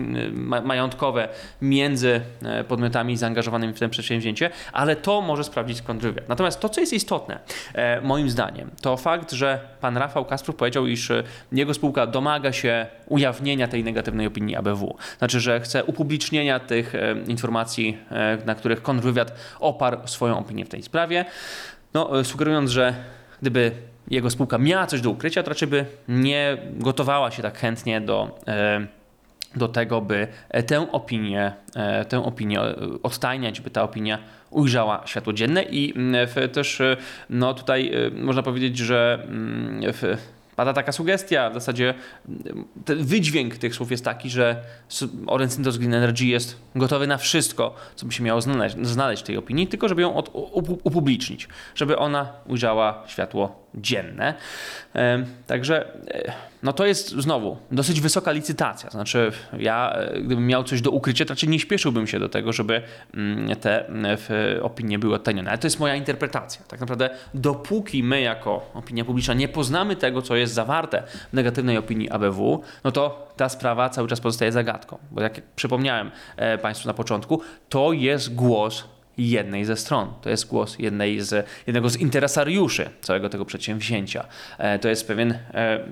majątkowe 0.63 1.29
między 1.61 2.21
podmiotami 2.67 3.17
zaangażowanymi 3.17 3.73
w 3.73 3.79
to 3.79 3.89
przedsięwzięcie, 3.89 4.49
ale 4.73 4.95
to 4.95 5.21
może 5.21 5.43
sprawdzić 5.43 5.81
kontrwywiad. 5.81 6.29
Natomiast 6.29 6.59
to, 6.59 6.69
co 6.69 6.81
jest 6.81 6.93
istotne, 6.93 7.39
e, 7.73 8.01
moim 8.01 8.29
zdaniem, 8.29 8.71
to 8.81 8.97
fakt, 8.97 9.31
że 9.31 9.59
pan 9.81 9.97
Rafał 9.97 10.25
Kasprów 10.25 10.55
powiedział, 10.55 10.87
iż 10.87 11.11
e, 11.11 11.23
jego 11.51 11.73
spółka 11.73 12.07
domaga 12.07 12.53
się 12.53 12.87
ujawnienia 13.07 13.67
tej 13.67 13.83
negatywnej 13.83 14.27
opinii 14.27 14.55
ABW. 14.55 14.97
Znaczy, 15.17 15.39
że 15.39 15.59
chce 15.59 15.83
upublicznienia 15.83 16.59
tych 16.59 16.95
e, 16.95 17.15
informacji, 17.27 17.97
e, 18.11 18.37
na 18.45 18.55
których 18.55 18.81
kontrwywiad 18.81 19.33
oparł 19.59 19.97
swoją 20.05 20.39
opinię 20.39 20.65
w 20.65 20.69
tej 20.69 20.83
sprawie, 20.83 21.25
no, 21.93 22.19
e, 22.19 22.23
sugerując, 22.23 22.71
że 22.71 22.93
gdyby 23.41 23.71
jego 24.09 24.29
spółka 24.29 24.57
miała 24.57 24.87
coś 24.87 25.01
do 25.01 25.09
ukrycia, 25.09 25.43
to 25.43 25.49
raczej 25.49 25.67
by 25.67 25.85
nie 26.07 26.57
gotowała 26.71 27.31
się 27.31 27.41
tak 27.41 27.57
chętnie 27.57 28.01
do, 28.01 28.39
e, 28.47 28.87
do 29.55 29.67
tego, 29.67 30.01
by 30.01 30.27
e, 30.49 30.63
tę 30.63 30.91
opinię, 30.91 31.53
e, 31.75 32.05
tę 32.05 32.23
opinię 32.23 32.61
e, 32.61 32.75
odtajniać, 33.03 33.61
by 33.61 33.69
ta 33.69 33.83
opinia 33.83 34.19
ujrzała 34.49 35.01
światło 35.05 35.33
dzienne. 35.33 35.63
I 35.63 35.93
mm, 35.95 36.27
też 36.53 36.81
no, 37.29 37.53
tutaj 37.53 37.91
można 38.13 38.43
powiedzieć, 38.43 38.77
że 38.77 39.19
mm, 39.23 39.93
w, 39.93 40.17
pada 40.55 40.73
taka 40.73 40.91
sugestia, 40.91 41.49
w 41.49 41.53
zasadzie 41.53 41.93
mm, 42.29 42.65
ten 42.85 43.05
wydźwięk 43.05 43.57
tych 43.57 43.75
słów 43.75 43.91
jest 43.91 44.05
taki, 44.05 44.29
że 44.29 44.63
Orange 45.27 45.53
Synthos 45.53 45.77
Green 45.77 45.93
Energy 45.93 46.25
jest 46.25 46.61
gotowy 46.75 47.07
na 47.07 47.17
wszystko, 47.17 47.75
co 47.95 48.05
by 48.05 48.13
się 48.13 48.23
miało 48.23 48.41
znaleźć, 48.41 48.75
znaleźć 48.81 49.23
w 49.23 49.25
tej 49.25 49.37
opinii, 49.37 49.67
tylko 49.67 49.87
żeby 49.87 50.01
ją 50.01 50.15
od, 50.15 50.29
upu- 50.33 50.77
upublicznić, 50.83 51.47
żeby 51.75 51.97
ona 51.97 52.33
ujrzała 52.47 53.03
światło 53.07 53.68
dzienne. 53.75 54.33
Także 55.47 55.93
e, 56.07 56.33
no 56.63 56.73
to 56.73 56.85
jest 56.85 57.09
znowu 57.09 57.57
dosyć 57.71 58.01
wysoka 58.01 58.31
licytacja. 58.31 58.89
Znaczy 58.89 59.31
ja 59.59 59.93
e, 59.93 60.21
gdybym 60.21 60.47
miał 60.47 60.63
coś 60.63 60.81
do 60.81 60.91
ukrycia, 60.91 61.25
to 61.25 61.29
raczej 61.29 61.49
nie 61.49 61.59
śpieszyłbym 61.59 62.07
się 62.07 62.19
do 62.19 62.29
tego, 62.29 62.53
żeby 62.53 62.81
mm, 63.13 63.55
te 63.55 63.85
opinie 64.61 64.99
były 64.99 65.15
odtajnione. 65.15 65.49
Ale 65.49 65.57
to 65.57 65.67
jest 65.67 65.79
moja 65.79 65.95
interpretacja. 65.95 66.61
Tak 66.67 66.79
naprawdę 66.79 67.09
dopóki 67.33 68.03
my 68.03 68.21
jako 68.21 68.71
opinia 68.73 69.05
publiczna 69.05 69.33
nie 69.33 69.47
poznamy 69.47 69.95
tego, 69.95 70.21
co 70.21 70.35
jest 70.35 70.53
zawarte 70.53 71.03
w 71.29 71.33
negatywnej 71.33 71.77
opinii 71.77 72.09
ABW, 72.09 72.61
no 72.83 72.91
to 72.91 73.27
ta 73.37 73.49
sprawa 73.49 73.89
cały 73.89 74.07
czas 74.07 74.19
pozostaje 74.19 74.51
zagadką. 74.51 74.97
Bo 75.11 75.21
jak 75.21 75.41
przypomniałem 75.55 76.11
e, 76.37 76.57
Państwu 76.57 76.87
na 76.87 76.93
początku, 76.93 77.41
to 77.69 77.93
jest 77.93 78.35
głos 78.35 78.83
jednej 79.19 79.65
ze 79.65 79.75
stron. 79.75 80.13
To 80.21 80.29
jest 80.29 80.47
głos 80.47 80.79
jednej 80.79 81.21
z, 81.21 81.47
jednego 81.67 81.89
z 81.89 81.97
interesariuszy 81.97 82.89
całego 83.01 83.29
tego 83.29 83.45
przedsięwzięcia. 83.45 84.25
E, 84.57 84.79
To 84.79 84.89
jest 84.89 85.07
pewien 85.07 85.31
e, 85.31 85.39
e, 85.53 85.83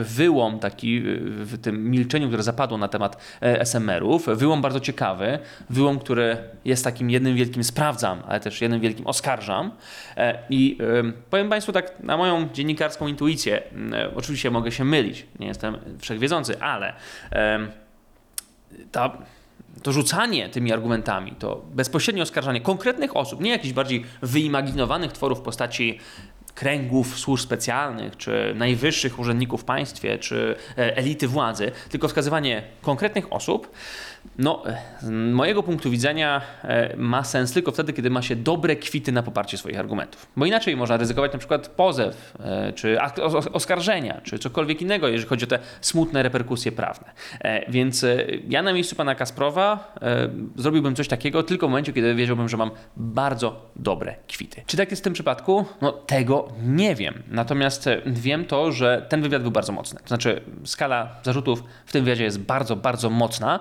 wyłom 0.00 0.58
taki 0.58 1.02
w 1.26 1.58
tym 1.62 1.90
milczeniu, 1.90 2.28
które 2.28 2.42
zapadło 2.42 2.78
na 2.78 2.88
temat 2.88 3.16
SMR-ów. 3.40 4.26
Wyłom 4.26 4.62
bardzo 4.62 4.80
ciekawy, 4.80 5.38
wyłom, 5.70 5.98
który 5.98 6.36
jest 6.64 6.84
takim 6.84 7.10
jednym 7.10 7.36
wielkim 7.36 7.64
sprawdzam, 7.64 8.22
ale 8.28 8.40
też 8.40 8.60
jednym 8.60 8.80
wielkim 8.80 9.06
oskarżam. 9.06 9.70
I 10.50 10.78
em, 10.98 11.12
powiem 11.30 11.48
Państwu 11.48 11.72
tak 11.72 12.00
na 12.00 12.16
moją 12.16 12.48
dziennikarską 12.52 13.06
intuicję, 13.06 13.62
oczywiście 14.16 14.50
mogę 14.50 14.72
się 14.72 14.84
mylić, 14.84 15.26
nie 15.40 15.46
jestem 15.46 15.76
wszechwiedzący, 16.00 16.60
ale 16.60 16.92
ta 18.92 19.18
to 19.82 19.92
rzucanie 19.92 20.48
tymi 20.48 20.72
argumentami, 20.72 21.32
to 21.38 21.62
bezpośrednie 21.74 22.22
oskarżanie 22.22 22.60
konkretnych 22.60 23.16
osób, 23.16 23.40
nie 23.40 23.50
jakichś 23.50 23.72
bardziej 23.72 24.04
wyimaginowanych 24.22 25.12
tworów 25.12 25.38
w 25.38 25.42
postaci 25.42 25.98
kręgów 26.56 27.18
służb 27.18 27.44
specjalnych, 27.44 28.16
czy 28.16 28.54
najwyższych 28.54 29.18
urzędników 29.18 29.62
w 29.62 29.64
państwie, 29.64 30.18
czy 30.18 30.56
e, 30.78 30.96
elity 30.96 31.28
władzy, 31.28 31.72
tylko 31.88 32.08
wskazywanie 32.08 32.62
konkretnych 32.82 33.32
osób, 33.32 33.70
no, 34.38 34.62
z 35.00 35.10
mojego 35.10 35.62
punktu 35.62 35.90
widzenia 35.90 36.40
e, 36.64 36.96
ma 36.96 37.24
sens 37.24 37.52
tylko 37.52 37.72
wtedy, 37.72 37.92
kiedy 37.92 38.10
ma 38.10 38.22
się 38.22 38.36
dobre 38.36 38.76
kwity 38.76 39.12
na 39.12 39.22
poparcie 39.22 39.58
swoich 39.58 39.78
argumentów. 39.78 40.26
Bo 40.36 40.46
inaczej 40.46 40.76
można 40.76 40.96
ryzykować 40.96 41.32
na 41.32 41.38
przykład 41.38 41.68
pozew, 41.68 42.32
e, 42.40 42.72
czy 42.72 42.98
oskarżenia, 43.52 44.20
czy 44.24 44.38
cokolwiek 44.38 44.82
innego, 44.82 45.08
jeżeli 45.08 45.28
chodzi 45.28 45.44
o 45.44 45.48
te 45.48 45.58
smutne 45.80 46.22
reperkusje 46.22 46.72
prawne. 46.72 47.10
E, 47.40 47.70
Więc 47.70 48.06
ja 48.48 48.62
na 48.62 48.72
miejscu 48.72 48.96
pana 48.96 49.14
Kasprowa 49.14 49.94
zrobiłbym 50.56 50.94
coś 50.94 51.08
takiego 51.08 51.42
tylko 51.42 51.66
w 51.66 51.70
momencie, 51.70 51.92
kiedy 51.92 52.14
wiedziałbym, 52.14 52.48
że 52.48 52.56
mam 52.56 52.70
bardzo 52.96 53.70
dobre 53.76 54.14
kwity. 54.28 54.62
Czy 54.66 54.76
tak 54.76 54.90
jest 54.90 55.02
w 55.02 55.04
tym 55.04 55.12
przypadku? 55.12 55.64
No 55.80 55.92
tego 55.92 56.48
nie 56.62 56.94
wiem. 56.94 57.22
Natomiast 57.28 57.88
wiem 58.06 58.44
to, 58.44 58.72
że 58.72 59.06
ten 59.08 59.22
wywiad 59.22 59.42
był 59.42 59.50
bardzo 59.50 59.72
mocny. 59.72 60.00
To 60.00 60.08
znaczy 60.08 60.40
skala 60.64 61.16
zarzutów 61.22 61.62
w 61.86 61.92
tym 61.92 62.04
wywiadzie 62.04 62.24
jest 62.24 62.40
bardzo, 62.40 62.76
bardzo 62.76 63.10
mocna 63.10 63.60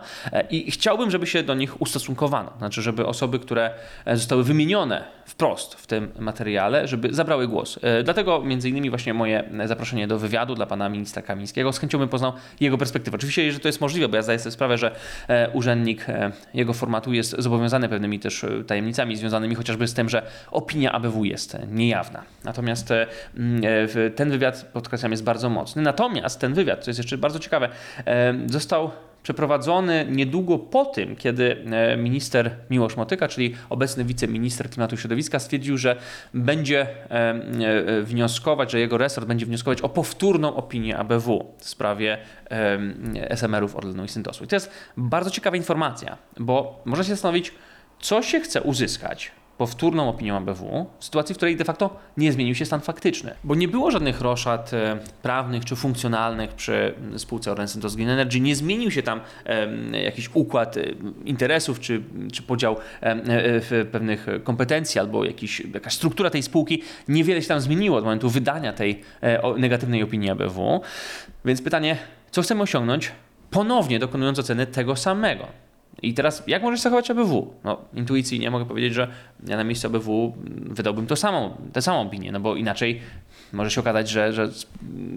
i 0.56 0.72
chciałbym, 0.72 1.12
żeby 1.12 1.28
się 1.28 1.44
do 1.44 1.56
nich 1.56 1.82
ustosunkowano. 1.82 2.54
Znaczy, 2.58 2.82
żeby 2.82 3.06
osoby, 3.06 3.40
które 3.40 3.72
e, 4.06 4.18
zostały 4.18 4.44
wymienione 4.44 5.04
wprost 5.26 5.76
w 5.76 5.88
tym 5.88 6.12
materiale, 6.20 6.88
żeby 6.88 7.14
zabrały 7.14 7.48
głos. 7.48 7.80
E, 7.82 8.04
Dlatego 8.04 8.42
między 8.42 8.70
innymi 8.70 8.90
właśnie 8.90 9.14
moje 9.14 9.44
zaproszenie 9.66 10.08
do 10.08 10.20
wywiadu 10.20 10.56
dla 10.56 10.66
pana 10.66 10.90
ministra 10.90 11.22
Kamińskiego. 11.22 11.74
Z 11.74 11.80
chęcią 11.80 11.98
bym 11.98 12.10
poznał 12.10 12.34
jego 12.60 12.78
perspektywę. 12.78 13.16
Oczywiście, 13.16 13.44
jeżeli 13.44 13.62
to 13.62 13.68
jest 13.68 13.82
możliwe, 13.82 14.08
bo 14.08 14.16
ja 14.16 14.22
zdaję 14.22 14.40
sobie 14.40 14.52
sprawę, 14.52 14.78
że 14.78 14.96
e, 15.28 15.50
urzędnik 15.50 16.10
e, 16.10 16.32
jego 16.54 16.74
formatu 16.74 17.14
jest 17.14 17.36
zobowiązany 17.38 17.90
pewnymi 17.90 18.20
też 18.20 18.44
e, 18.44 18.64
tajemnicami 18.64 19.16
związanymi 19.16 19.56
chociażby 19.56 19.88
z 19.88 19.94
tym, 19.94 20.10
że 20.10 20.28
opinia 20.52 20.92
ABW 20.92 21.26
jest 21.26 21.56
e, 21.56 21.68
niejawna. 21.72 22.24
Natomiast 22.44 22.92
e, 22.92 23.08
e, 24.06 24.10
ten 24.10 24.30
wywiad, 24.30 24.66
podkreślam, 24.74 25.12
jest 25.12 25.24
bardzo 25.24 25.50
mocny. 25.50 25.82
Natomiast 25.82 26.40
ten 26.40 26.54
wywiad, 26.54 26.84
co 26.84 26.90
jest 26.90 27.00
jeszcze 27.00 27.18
bardzo 27.18 27.40
ciekawe, 27.40 27.70
e, 28.06 28.34
został 28.46 28.92
przeprowadzony 29.26 30.08
niedługo 30.10 30.60
po 30.60 30.86
tym, 30.86 31.16
kiedy 31.16 31.66
e, 31.72 31.98
minister 31.98 32.52
Miłosz 32.70 32.96
Motyka, 32.96 33.28
czyli 33.28 33.56
obecny 33.70 34.06
wiceminister 34.06 34.70
klimatu 34.70 34.96
i 34.96 34.98
środowiska, 34.98 35.40
stwierdził, 35.40 35.78
że 35.78 35.96
będzie 36.34 36.82
e, 36.82 37.12
e, 37.12 38.02
wnioskować, 38.02 38.72
że 38.72 38.80
jego 38.80 38.98
resort 38.98 39.28
będzie 39.28 39.46
wnioskować 39.46 39.82
o 39.82 39.90
powtórną 39.90 40.56
opinię 40.56 40.98
ABW 40.98 41.54
w 41.58 41.70
sprawie 41.70 42.18
SMR-ów 43.30 43.76
Orlenu 43.76 44.04
i 44.04 44.08
Syntosu. 44.08 44.44
I 44.44 44.48
to 44.48 44.56
jest 44.56 44.72
bardzo 44.98 45.30
ciekawa 45.30 45.58
informacja, 45.58 46.18
bo 46.40 46.82
można 46.86 47.04
się 47.04 47.10
zastanowić, 47.10 47.52
co 48.00 48.22
się 48.22 48.40
chce 48.40 48.62
uzyskać 48.62 49.32
powtórną 49.58 50.10
opinią 50.10 50.38
ABW 50.38 50.86
w 51.00 51.06
sytuacji, 51.06 51.36
w 51.36 51.38
której 51.38 51.56
de 51.56 51.66
facto 51.66 51.98
nie 52.18 52.32
zmienił 52.32 52.56
się 52.56 52.66
stan 52.66 52.82
faktyczny. 52.82 53.36
Bo 53.44 53.56
nie 53.56 53.68
było 53.68 53.92
żadnych 53.92 54.22
roszad 54.22 54.74
e, 54.74 55.00
prawnych 55.22 55.66
czy 55.66 55.76
funkcjonalnych 55.76 56.54
przy 56.54 56.94
spółce 57.18 57.52
Orlen 57.52 57.68
Synthos 57.68 57.96
Green 57.96 58.10
Energy. 58.10 58.40
Nie 58.40 58.56
zmienił 58.56 58.92
się 58.92 59.04
tam 59.04 59.22
jakiś 60.04 60.30
układ 60.34 60.78
e, 60.78 60.84
interesów 61.26 61.80
czy, 61.80 62.02
czy 62.34 62.44
podział 62.44 62.78
e, 63.02 63.86
pewnych 63.86 64.28
kompetencji 64.44 65.00
albo 65.00 65.26
jakiś, 65.26 65.60
jakaś 65.74 65.94
struktura 65.94 66.30
tej 66.30 66.44
spółki. 66.44 66.82
Niewiele 67.08 67.42
się 67.42 67.48
tam 67.48 67.60
zmieniło 67.60 67.98
od 67.98 68.04
momentu 68.04 68.30
wydania 68.30 68.74
tej 68.74 69.02
negatywnej 69.58 70.04
opinii 70.04 70.30
ABW. 70.30 70.82
Więc 71.46 71.62
pytanie, 71.62 71.98
co 72.32 72.42
chcemy 72.42 72.62
osiągnąć 72.62 73.12
ponownie 73.52 74.00
dokonując 74.00 74.40
oceny 74.40 74.68
tego 74.68 74.96
samego? 74.96 75.65
I 76.02 76.14
teraz, 76.14 76.44
jak 76.48 76.64
może 76.64 76.78
się 76.78 76.84
zachować 76.84 77.12
ABW? 77.12 77.54
No, 77.64 77.78
intuicyjnie 77.94 78.52
mogę 78.52 78.66
powiedzieć, 78.66 78.94
że 78.94 79.08
ja 79.48 79.58
na 79.58 79.64
miejscu 79.64 79.88
ABW 79.88 80.34
wydałbym 80.48 81.08
to 81.08 81.16
samą, 81.16 81.58
tę 81.74 81.82
samą 81.82 82.02
opinię, 82.02 82.32
no 82.32 82.40
bo 82.40 82.56
inaczej 82.56 83.02
może 83.56 83.72
się 83.72 83.82
okazać, 83.82 84.10
że, 84.10 84.34
że 84.34 84.50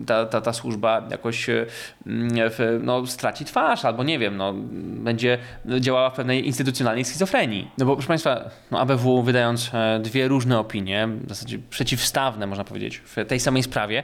ta, 0.06 0.26
ta, 0.26 0.40
ta 0.40 0.52
służba 0.52 1.08
jakoś 1.10 1.48
e, 1.48 1.66
mm, 2.06 2.30
w, 2.50 2.80
no, 2.82 3.06
straci 3.06 3.44
twarz, 3.44 3.84
albo 3.84 4.04
nie 4.04 4.18
wiem, 4.18 4.36
no, 4.36 4.54
będzie 4.84 5.38
działała 5.80 6.10
w 6.10 6.14
pewnej 6.14 6.46
instytucjonalnej 6.46 7.04
schizofrenii. 7.04 7.70
No 7.78 7.86
bo 7.86 7.96
proszę 7.96 8.08
Państwa, 8.08 8.50
no, 8.70 8.80
ABW 8.80 9.22
wydając 9.22 9.70
e, 9.74 10.00
dwie 10.02 10.28
różne 10.28 10.58
opinie, 10.58 11.08
w 11.24 11.28
zasadzie 11.28 11.58
przeciwstawne 11.70 12.46
można 12.46 12.64
powiedzieć, 12.64 12.98
w 13.04 13.24
tej 13.28 13.40
samej 13.40 13.62
sprawie, 13.62 14.02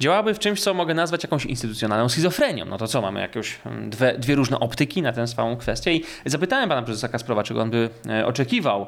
działałaby 0.00 0.34
w 0.34 0.38
czymś, 0.38 0.60
co 0.60 0.74
mogę 0.74 0.94
nazwać 0.94 1.22
jakąś 1.22 1.46
instytucjonalną 1.46 2.08
schizofrenią. 2.08 2.64
No 2.64 2.78
to 2.78 2.88
co, 2.88 3.02
mamy 3.02 3.20
jakieś 3.20 3.58
dwie, 3.88 4.18
dwie 4.18 4.34
różne 4.34 4.60
optyki 4.60 5.02
na 5.02 5.12
tę 5.12 5.26
samą 5.26 5.56
kwestię 5.56 5.94
i 5.94 6.04
zapytałem 6.26 6.68
pana 6.68 6.82
prezesa 6.82 7.08
Kasprowa, 7.08 7.42
czego 7.42 7.62
on 7.62 7.70
by 7.70 7.90
e, 8.08 8.26
oczekiwał 8.26 8.86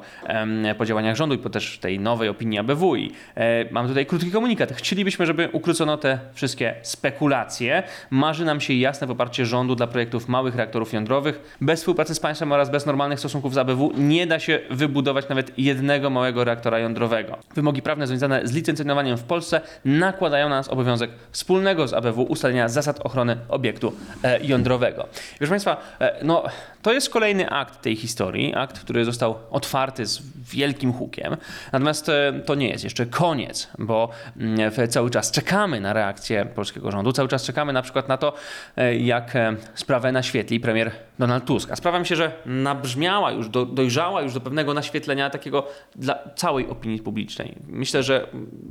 po 0.79 0.87
działaniach 0.87 1.17
rządu 1.17 1.35
i 1.35 1.39
po 1.39 1.51
też 1.51 1.79
tej 1.79 1.99
nowej 2.01 2.29
opinii 2.29 2.59
ABW 2.59 2.97
i 2.97 3.13
e, 3.35 3.65
mam 3.71 3.89
tutaj 3.89 4.07
krótki 4.07 4.31
komunikat. 4.31 4.73
Chcielibyśmy, 4.85 5.27
żeby 5.27 5.49
ukrócono 5.53 5.97
te 5.97 6.19
wszystkie 6.33 6.75
spekulacje. 6.83 7.83
Marzy 8.11 8.45
nam 8.45 8.61
się 8.61 8.75
jasne 8.75 9.07
poparcie 9.07 9.47
rządu 9.47 9.75
dla 9.75 9.87
projektów 9.87 10.29
małych 10.29 10.57
reaktorów 10.57 10.93
jądrowych. 10.93 11.57
Bez 11.61 11.81
współpracy 11.81 12.15
z 12.15 12.21
państwem 12.21 12.53
oraz 12.53 12.71
bez 12.71 12.87
normalnych 12.87 13.19
stosunków 13.19 13.55
z 13.55 13.59
ABW 13.59 13.93
nie 13.97 14.27
da 14.27 14.39
się 14.39 14.61
wybudować 14.71 15.29
nawet 15.29 15.59
jednego 15.59 16.11
małego 16.11 16.45
reaktora 16.45 16.79
jądrowego. 16.79 17.39
Wymogi 17.55 17.83
prawne 17.83 18.07
związane 18.07 18.47
z 18.47 18.53
licencjonowaniem 18.53 19.17
w 19.17 19.23
Polsce 19.23 19.61
nakładają 19.85 20.49
na 20.49 20.57
nas 20.57 20.69
obowiązek 20.69 21.11
wspólnego 21.31 21.89
z 21.89 21.93
ABW 21.93 22.23
ustalenia 22.23 22.69
zasad 22.69 23.01
ochrony 23.01 23.37
obiektu 23.49 23.93
e, 24.25 24.45
jądrowego. 24.45 25.09
Proszę 25.39 25.51
Państwa, 25.51 25.77
e, 26.01 26.25
no, 26.25 26.45
to 26.85 26.93
jest 26.93 27.11
kolejny 27.11 27.51
akt 27.51 27.83
tej 27.83 27.97
historii, 27.97 28.55
akt, 28.55 28.79
który 28.79 29.05
został 29.05 29.39
otwarty 29.51 30.07
z 30.07 30.23
wielkim 30.53 30.93
hukiem. 30.93 31.37
Natomiast 31.73 32.09
e, 32.09 32.33
to 32.47 32.55
nie 32.55 32.69
jest 32.69 32.85
jeszcze 32.85 33.07
koniec, 33.07 33.69
bo 33.79 34.09
mm, 34.37 34.89
cały 34.89 35.11
czas 35.11 35.31
czekamy 35.31 35.81
na 35.81 35.93
reakcję 35.93 36.47
polskiego 36.55 36.91
rządu, 36.91 37.13
cały 37.13 37.29
czas 37.29 37.45
czekamy 37.45 37.73
na 37.73 37.83
przykład 37.83 38.09
na 38.09 38.17
to, 38.17 38.35
e, 38.77 38.97
jak 38.97 39.37
e, 39.37 39.57
sprawę 39.75 40.13
naświetli 40.13 40.61
premier 40.61 40.91
Donald 41.19 41.45
Tusk. 41.45 41.71
A 41.71 41.77
sprawa 41.77 41.99
mi 41.99 42.07
się, 42.07 42.17
że 42.17 42.33
nabrzmiała 42.47 43.33
już, 43.33 43.49
do, 43.49 43.67
dojrzała 43.67 44.23
już 44.23 44.35
do 44.35 44.41
pewnego 44.41 44.75
naświetlenia 44.75 45.31
takiego 45.31 45.67
dla 45.97 46.19
całej 46.37 46.69
opinii 46.69 46.99
publicznej. 46.99 47.55
Myślę, 47.69 48.03
że 48.03 48.27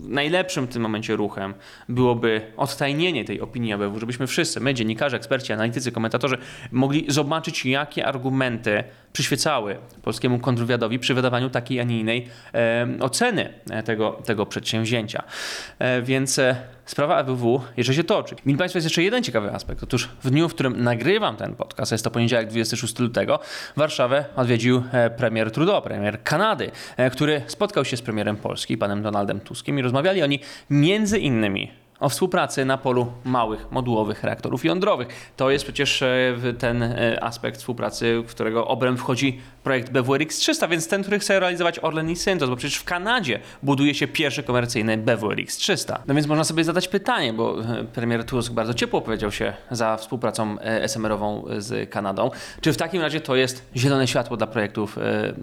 najlepszym 0.08 0.66
w 0.66 0.70
tym 0.70 0.82
momencie 0.82 1.16
ruchem 1.16 1.54
byłoby 1.89 2.41
odtajnienie 2.58 3.26
tej 3.26 3.41
opinii 3.41 3.74
ABW, 3.74 4.00
żebyśmy 4.00 4.28
wszyscy, 4.28 4.60
my, 4.60 4.74
dziennikarze, 4.74 5.18
eksperci, 5.18 5.54
analitycy, 5.54 5.91
komentatorzy, 5.91 6.38
mogli 6.72 7.06
zobaczyć, 7.08 7.66
jakie 7.66 8.06
argumenty 8.06 8.84
przyświecały 9.14 9.78
polskiemu 10.02 10.39
kontrwywiadowi 10.39 11.00
przy 11.00 11.14
wydawaniu 11.14 11.50
takiej, 11.50 11.80
a 11.80 11.84
nie 11.84 12.00
innej 12.00 12.28
e, 12.54 12.88
oceny 13.00 13.54
tego, 13.86 14.12
tego 14.12 14.46
przedsięwzięcia. 14.46 15.24
E, 15.80 16.02
więc 16.02 16.39
e, 16.39 16.56
sprawa 16.86 17.15
ABW 17.15 17.61
jeszcze 17.77 17.93
się 17.93 18.03
toczy. 18.03 18.36
Mili 18.45 18.57
Państwo, 18.57 18.77
jest 18.77 18.86
jeszcze 18.86 19.03
jeden 19.03 19.23
ciekawy 19.23 19.51
aspekt. 19.51 19.84
Otóż 19.84 20.09
w 20.23 20.29
dniu, 20.29 20.49
w 20.49 20.53
którym 20.53 20.84
nagrywam 20.84 21.36
ten 21.36 21.55
podcast, 21.55 21.91
jest 21.91 22.03
to 22.03 22.11
poniedziałek 22.11 22.47
26 22.47 22.99
lutego, 22.99 23.39
Warszawę 23.75 24.25
odwiedził 24.36 24.84
e, 24.91 25.09
premier 25.09 25.51
Trudeau, 25.51 25.81
premier 25.81 26.23
Kanady, 26.23 26.71
e, 26.97 27.09
który 27.09 27.41
spotkał 27.47 27.86
się 27.86 27.97
z 27.97 28.01
premierem 28.01 28.38
Polski, 28.38 28.77
panem 28.77 29.01
Donaldem 29.01 29.39
Tuskiem 29.39 29.79
i 29.79 29.81
rozmawiali 29.81 30.23
oni 30.23 30.39
między 30.69 31.19
innymi 31.19 31.82
o 32.00 32.10
współpracy 32.10 32.66
na 32.66 32.78
polu 32.78 33.12
małych, 33.24 33.72
modułowych 33.72 34.24
reaktorów 34.24 34.66
jądrowych. 34.66 35.08
To 35.38 35.52
jest 35.52 35.64
przecież 35.64 36.02
e, 36.02 36.36
ten 36.60 36.84
e, 36.84 37.24
aspekt 37.24 37.60
współpracy, 37.60 38.24
w 38.28 38.32
którego 38.32 38.68
obręb 38.68 39.00
wchodzi 39.00 39.41
projekt 39.64 39.91
BWRX 39.91 40.38
300, 40.38 40.68
więc 40.68 40.88
ten, 40.88 41.02
który 41.02 41.20
chce 41.20 41.39
realizować 41.39 41.80
Orlen 41.80 42.10
i 42.10 42.16
Syntos, 42.16 42.50
bo 42.50 42.56
przecież 42.56 42.78
w 42.78 42.84
Kanadzie 42.84 43.39
buduje 43.64 43.96
się 43.96 44.08
pierwszy 44.08 44.44
komercyjny 44.44 44.98
BWRX 44.98 45.58
300. 45.58 46.04
No 46.08 46.14
więc 46.14 46.28
można 46.28 46.44
sobie 46.44 46.64
zadać 46.64 46.88
pytanie, 46.88 47.34
bo 47.34 47.62
e, 47.62 47.84
premier 47.84 48.26
Tusk 48.26 48.54
bardzo 48.54 48.74
ciepło 48.74 49.00
opowiedział 49.00 49.32
się 49.32 49.54
za 49.72 49.98
współpracą 49.98 50.58
SMR-ową 50.62 51.46
z 51.58 51.89
Kanadą. 51.89 52.32
Czy 52.62 52.74
w 52.74 52.78
takim 52.78 53.02
razie 53.02 53.22
to 53.22 53.36
jest 53.36 53.70
zielone 53.76 54.08
światło 54.08 54.38
dla 54.38 54.48
projektów 54.48 54.98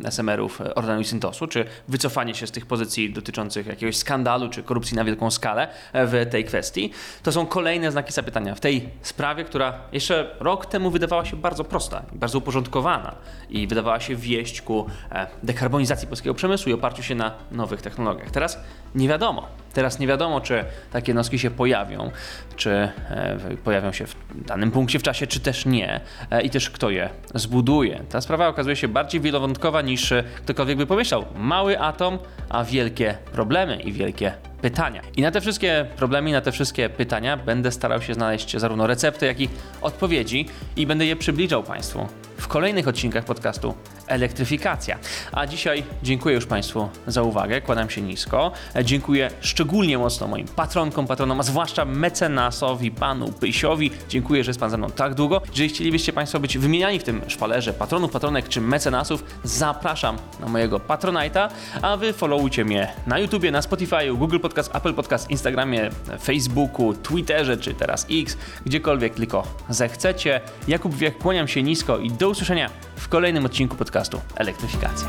SMR-ów 0.04 0.60
Orlenu 0.74 1.00
i 1.00 1.04
Syntosu? 1.04 1.46
Czy 1.46 1.64
wycofanie 1.88 2.34
się 2.34 2.46
z 2.46 2.50
tych 2.50 2.66
pozycji 2.66 3.12
dotyczących 3.12 3.66
jakiegoś 3.66 3.96
skandalu 3.96 4.48
czy 4.48 4.62
korupcji 4.62 4.96
na 4.96 5.04
wielką 5.04 5.30
skalę 5.30 5.68
w 5.94 6.26
tej 6.30 6.44
kwestii? 6.50 6.90
To 7.22 7.32
są 7.32 7.46
kolejne 7.46 7.92
znaki 7.92 8.12
zapytania 8.12 8.54
w 8.54 8.60
tej 8.60 8.88
sprawie, 9.02 9.44
która 9.44 9.78
jeszcze 9.92 10.36
rok 10.40 10.66
temu 10.66 10.90
wydawała 10.90 11.24
się 11.24 11.36
bardzo 11.36 11.64
prosta 11.64 12.02
bardzo 12.12 12.38
uporządkowana 12.38 13.14
i 13.50 13.66
wydawała 13.66 14.00
się 14.00 14.16
wieść 14.16 14.62
ku 14.62 14.86
e, 15.12 15.26
dekarbonizacji 15.42 16.08
polskiego 16.08 16.34
przemysłu 16.34 16.70
i 16.70 16.72
oparciu 16.72 17.02
się 17.02 17.14
na 17.14 17.34
nowych 17.52 17.82
technologiach. 17.82 18.30
Teraz 18.30 18.58
nie 18.94 19.08
wiadomo. 19.08 19.46
Teraz 19.72 19.98
nie 19.98 20.06
wiadomo, 20.06 20.40
czy 20.40 20.64
takie 20.92 21.14
noski 21.14 21.38
się 21.38 21.50
pojawią, 21.50 22.10
czy 22.56 22.70
e, 22.70 23.38
pojawią 23.64 23.92
się 23.92 24.06
w 24.06 24.16
danym 24.46 24.70
punkcie 24.70 24.98
w 24.98 25.02
czasie, 25.02 25.26
czy 25.26 25.40
też 25.40 25.66
nie, 25.66 26.00
e, 26.30 26.42
i 26.42 26.50
też 26.50 26.70
kto 26.70 26.90
je 26.90 27.10
zbuduje. 27.34 28.04
Ta 28.08 28.20
sprawa 28.20 28.48
okazuje 28.48 28.76
się 28.76 28.88
bardziej 28.88 29.20
wielowątkowa 29.20 29.82
niż 29.82 30.12
ktokolwiek 30.36 30.78
by 30.78 30.86
pomyślał. 30.86 31.24
Mały 31.36 31.80
atom, 31.80 32.18
a 32.48 32.64
wielkie 32.64 33.14
problemy 33.32 33.76
i 33.76 33.92
wielkie 33.92 34.32
pytania. 34.62 35.02
I 35.16 35.22
na 35.22 35.30
te 35.30 35.40
wszystkie 35.40 35.86
problemy, 35.96 36.32
na 36.32 36.40
te 36.40 36.52
wszystkie 36.52 36.88
pytania 36.88 37.36
będę 37.36 37.72
starał 37.72 38.02
się 38.02 38.14
znaleźć 38.14 38.56
zarówno 38.56 38.86
recepty, 38.86 39.26
jak 39.26 39.40
i 39.40 39.48
odpowiedzi 39.82 40.46
i 40.76 40.86
będę 40.86 41.06
je 41.06 41.16
przybliżał 41.16 41.62
Państwu 41.62 42.08
w 42.36 42.48
kolejnych 42.48 42.88
odcinkach 42.88 43.24
podcastu 43.24 43.74
Elektryfikacja. 44.10 44.98
A 45.32 45.46
dzisiaj 45.46 45.84
dziękuję 46.02 46.34
już 46.34 46.46
Państwu 46.46 46.88
za 47.06 47.22
uwagę, 47.22 47.60
kładam 47.60 47.90
się 47.90 48.00
nisko. 48.02 48.52
E, 48.76 48.84
Dziękuję 48.84 49.30
szczególnie 49.40 49.98
mocno 49.98 50.26
moim 50.26 50.46
patronkom, 50.48 51.06
patronom, 51.06 51.40
a 51.40 51.42
zwłaszcza 51.42 51.84
mecenasowi, 51.84 52.90
panu 52.90 53.32
Pysiowi. 53.32 53.90
Dziękuję, 54.08 54.44
że 54.44 54.50
jest 54.50 54.60
Pan 54.60 54.70
ze 54.70 54.78
mną 54.78 54.90
tak 54.90 55.14
długo. 55.14 55.42
Jeżeli 55.50 55.68
chcielibyście 55.68 56.12
Państwo 56.12 56.40
być 56.40 56.58
wymieniani 56.58 56.98
w 56.98 57.04
tym 57.04 57.20
szpalerze 57.28 57.72
patronów, 57.72 58.10
patronek 58.10 58.48
czy 58.48 58.60
mecenasów, 58.60 59.24
zapraszam 59.44 60.16
na 60.40 60.48
mojego 60.48 60.78
Patronite'a, 60.78 61.48
a 61.82 61.96
Wy 61.96 62.12
followujcie 62.12 62.64
mnie 62.64 62.92
na 63.06 63.18
YouTubie, 63.18 63.50
na 63.50 63.62
Spotify, 63.62 64.12
Google 64.14 64.38
Podcast, 64.38 64.74
Apple 64.74 64.94
Podcast, 64.94 65.30
Instagramie, 65.30 65.90
Facebooku, 66.22 66.94
Twitterze 66.94 67.56
czy 67.56 67.74
teraz 67.74 68.06
X, 68.10 68.36
gdziekolwiek 68.66 69.14
tylko 69.14 69.42
zechcecie. 69.68 70.40
Jakub 70.68 70.94
Wiech, 70.94 71.18
kłaniam 71.18 71.48
się 71.48 71.62
nisko 71.62 71.98
i 71.98 72.10
do 72.10 72.28
usłyszenia 72.28 72.70
w 73.00 73.08
kolejnym 73.08 73.44
odcinku 73.44 73.76
podcastu 73.76 74.20
Elektryfikacja. 74.36 75.08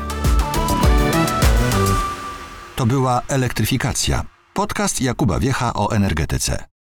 To 2.76 2.86
była 2.86 3.22
Elektryfikacja. 3.28 4.24
Podcast 4.54 5.00
Jakuba 5.00 5.38
Wiecha 5.38 5.72
o 5.74 5.92
energetyce. 5.92 6.71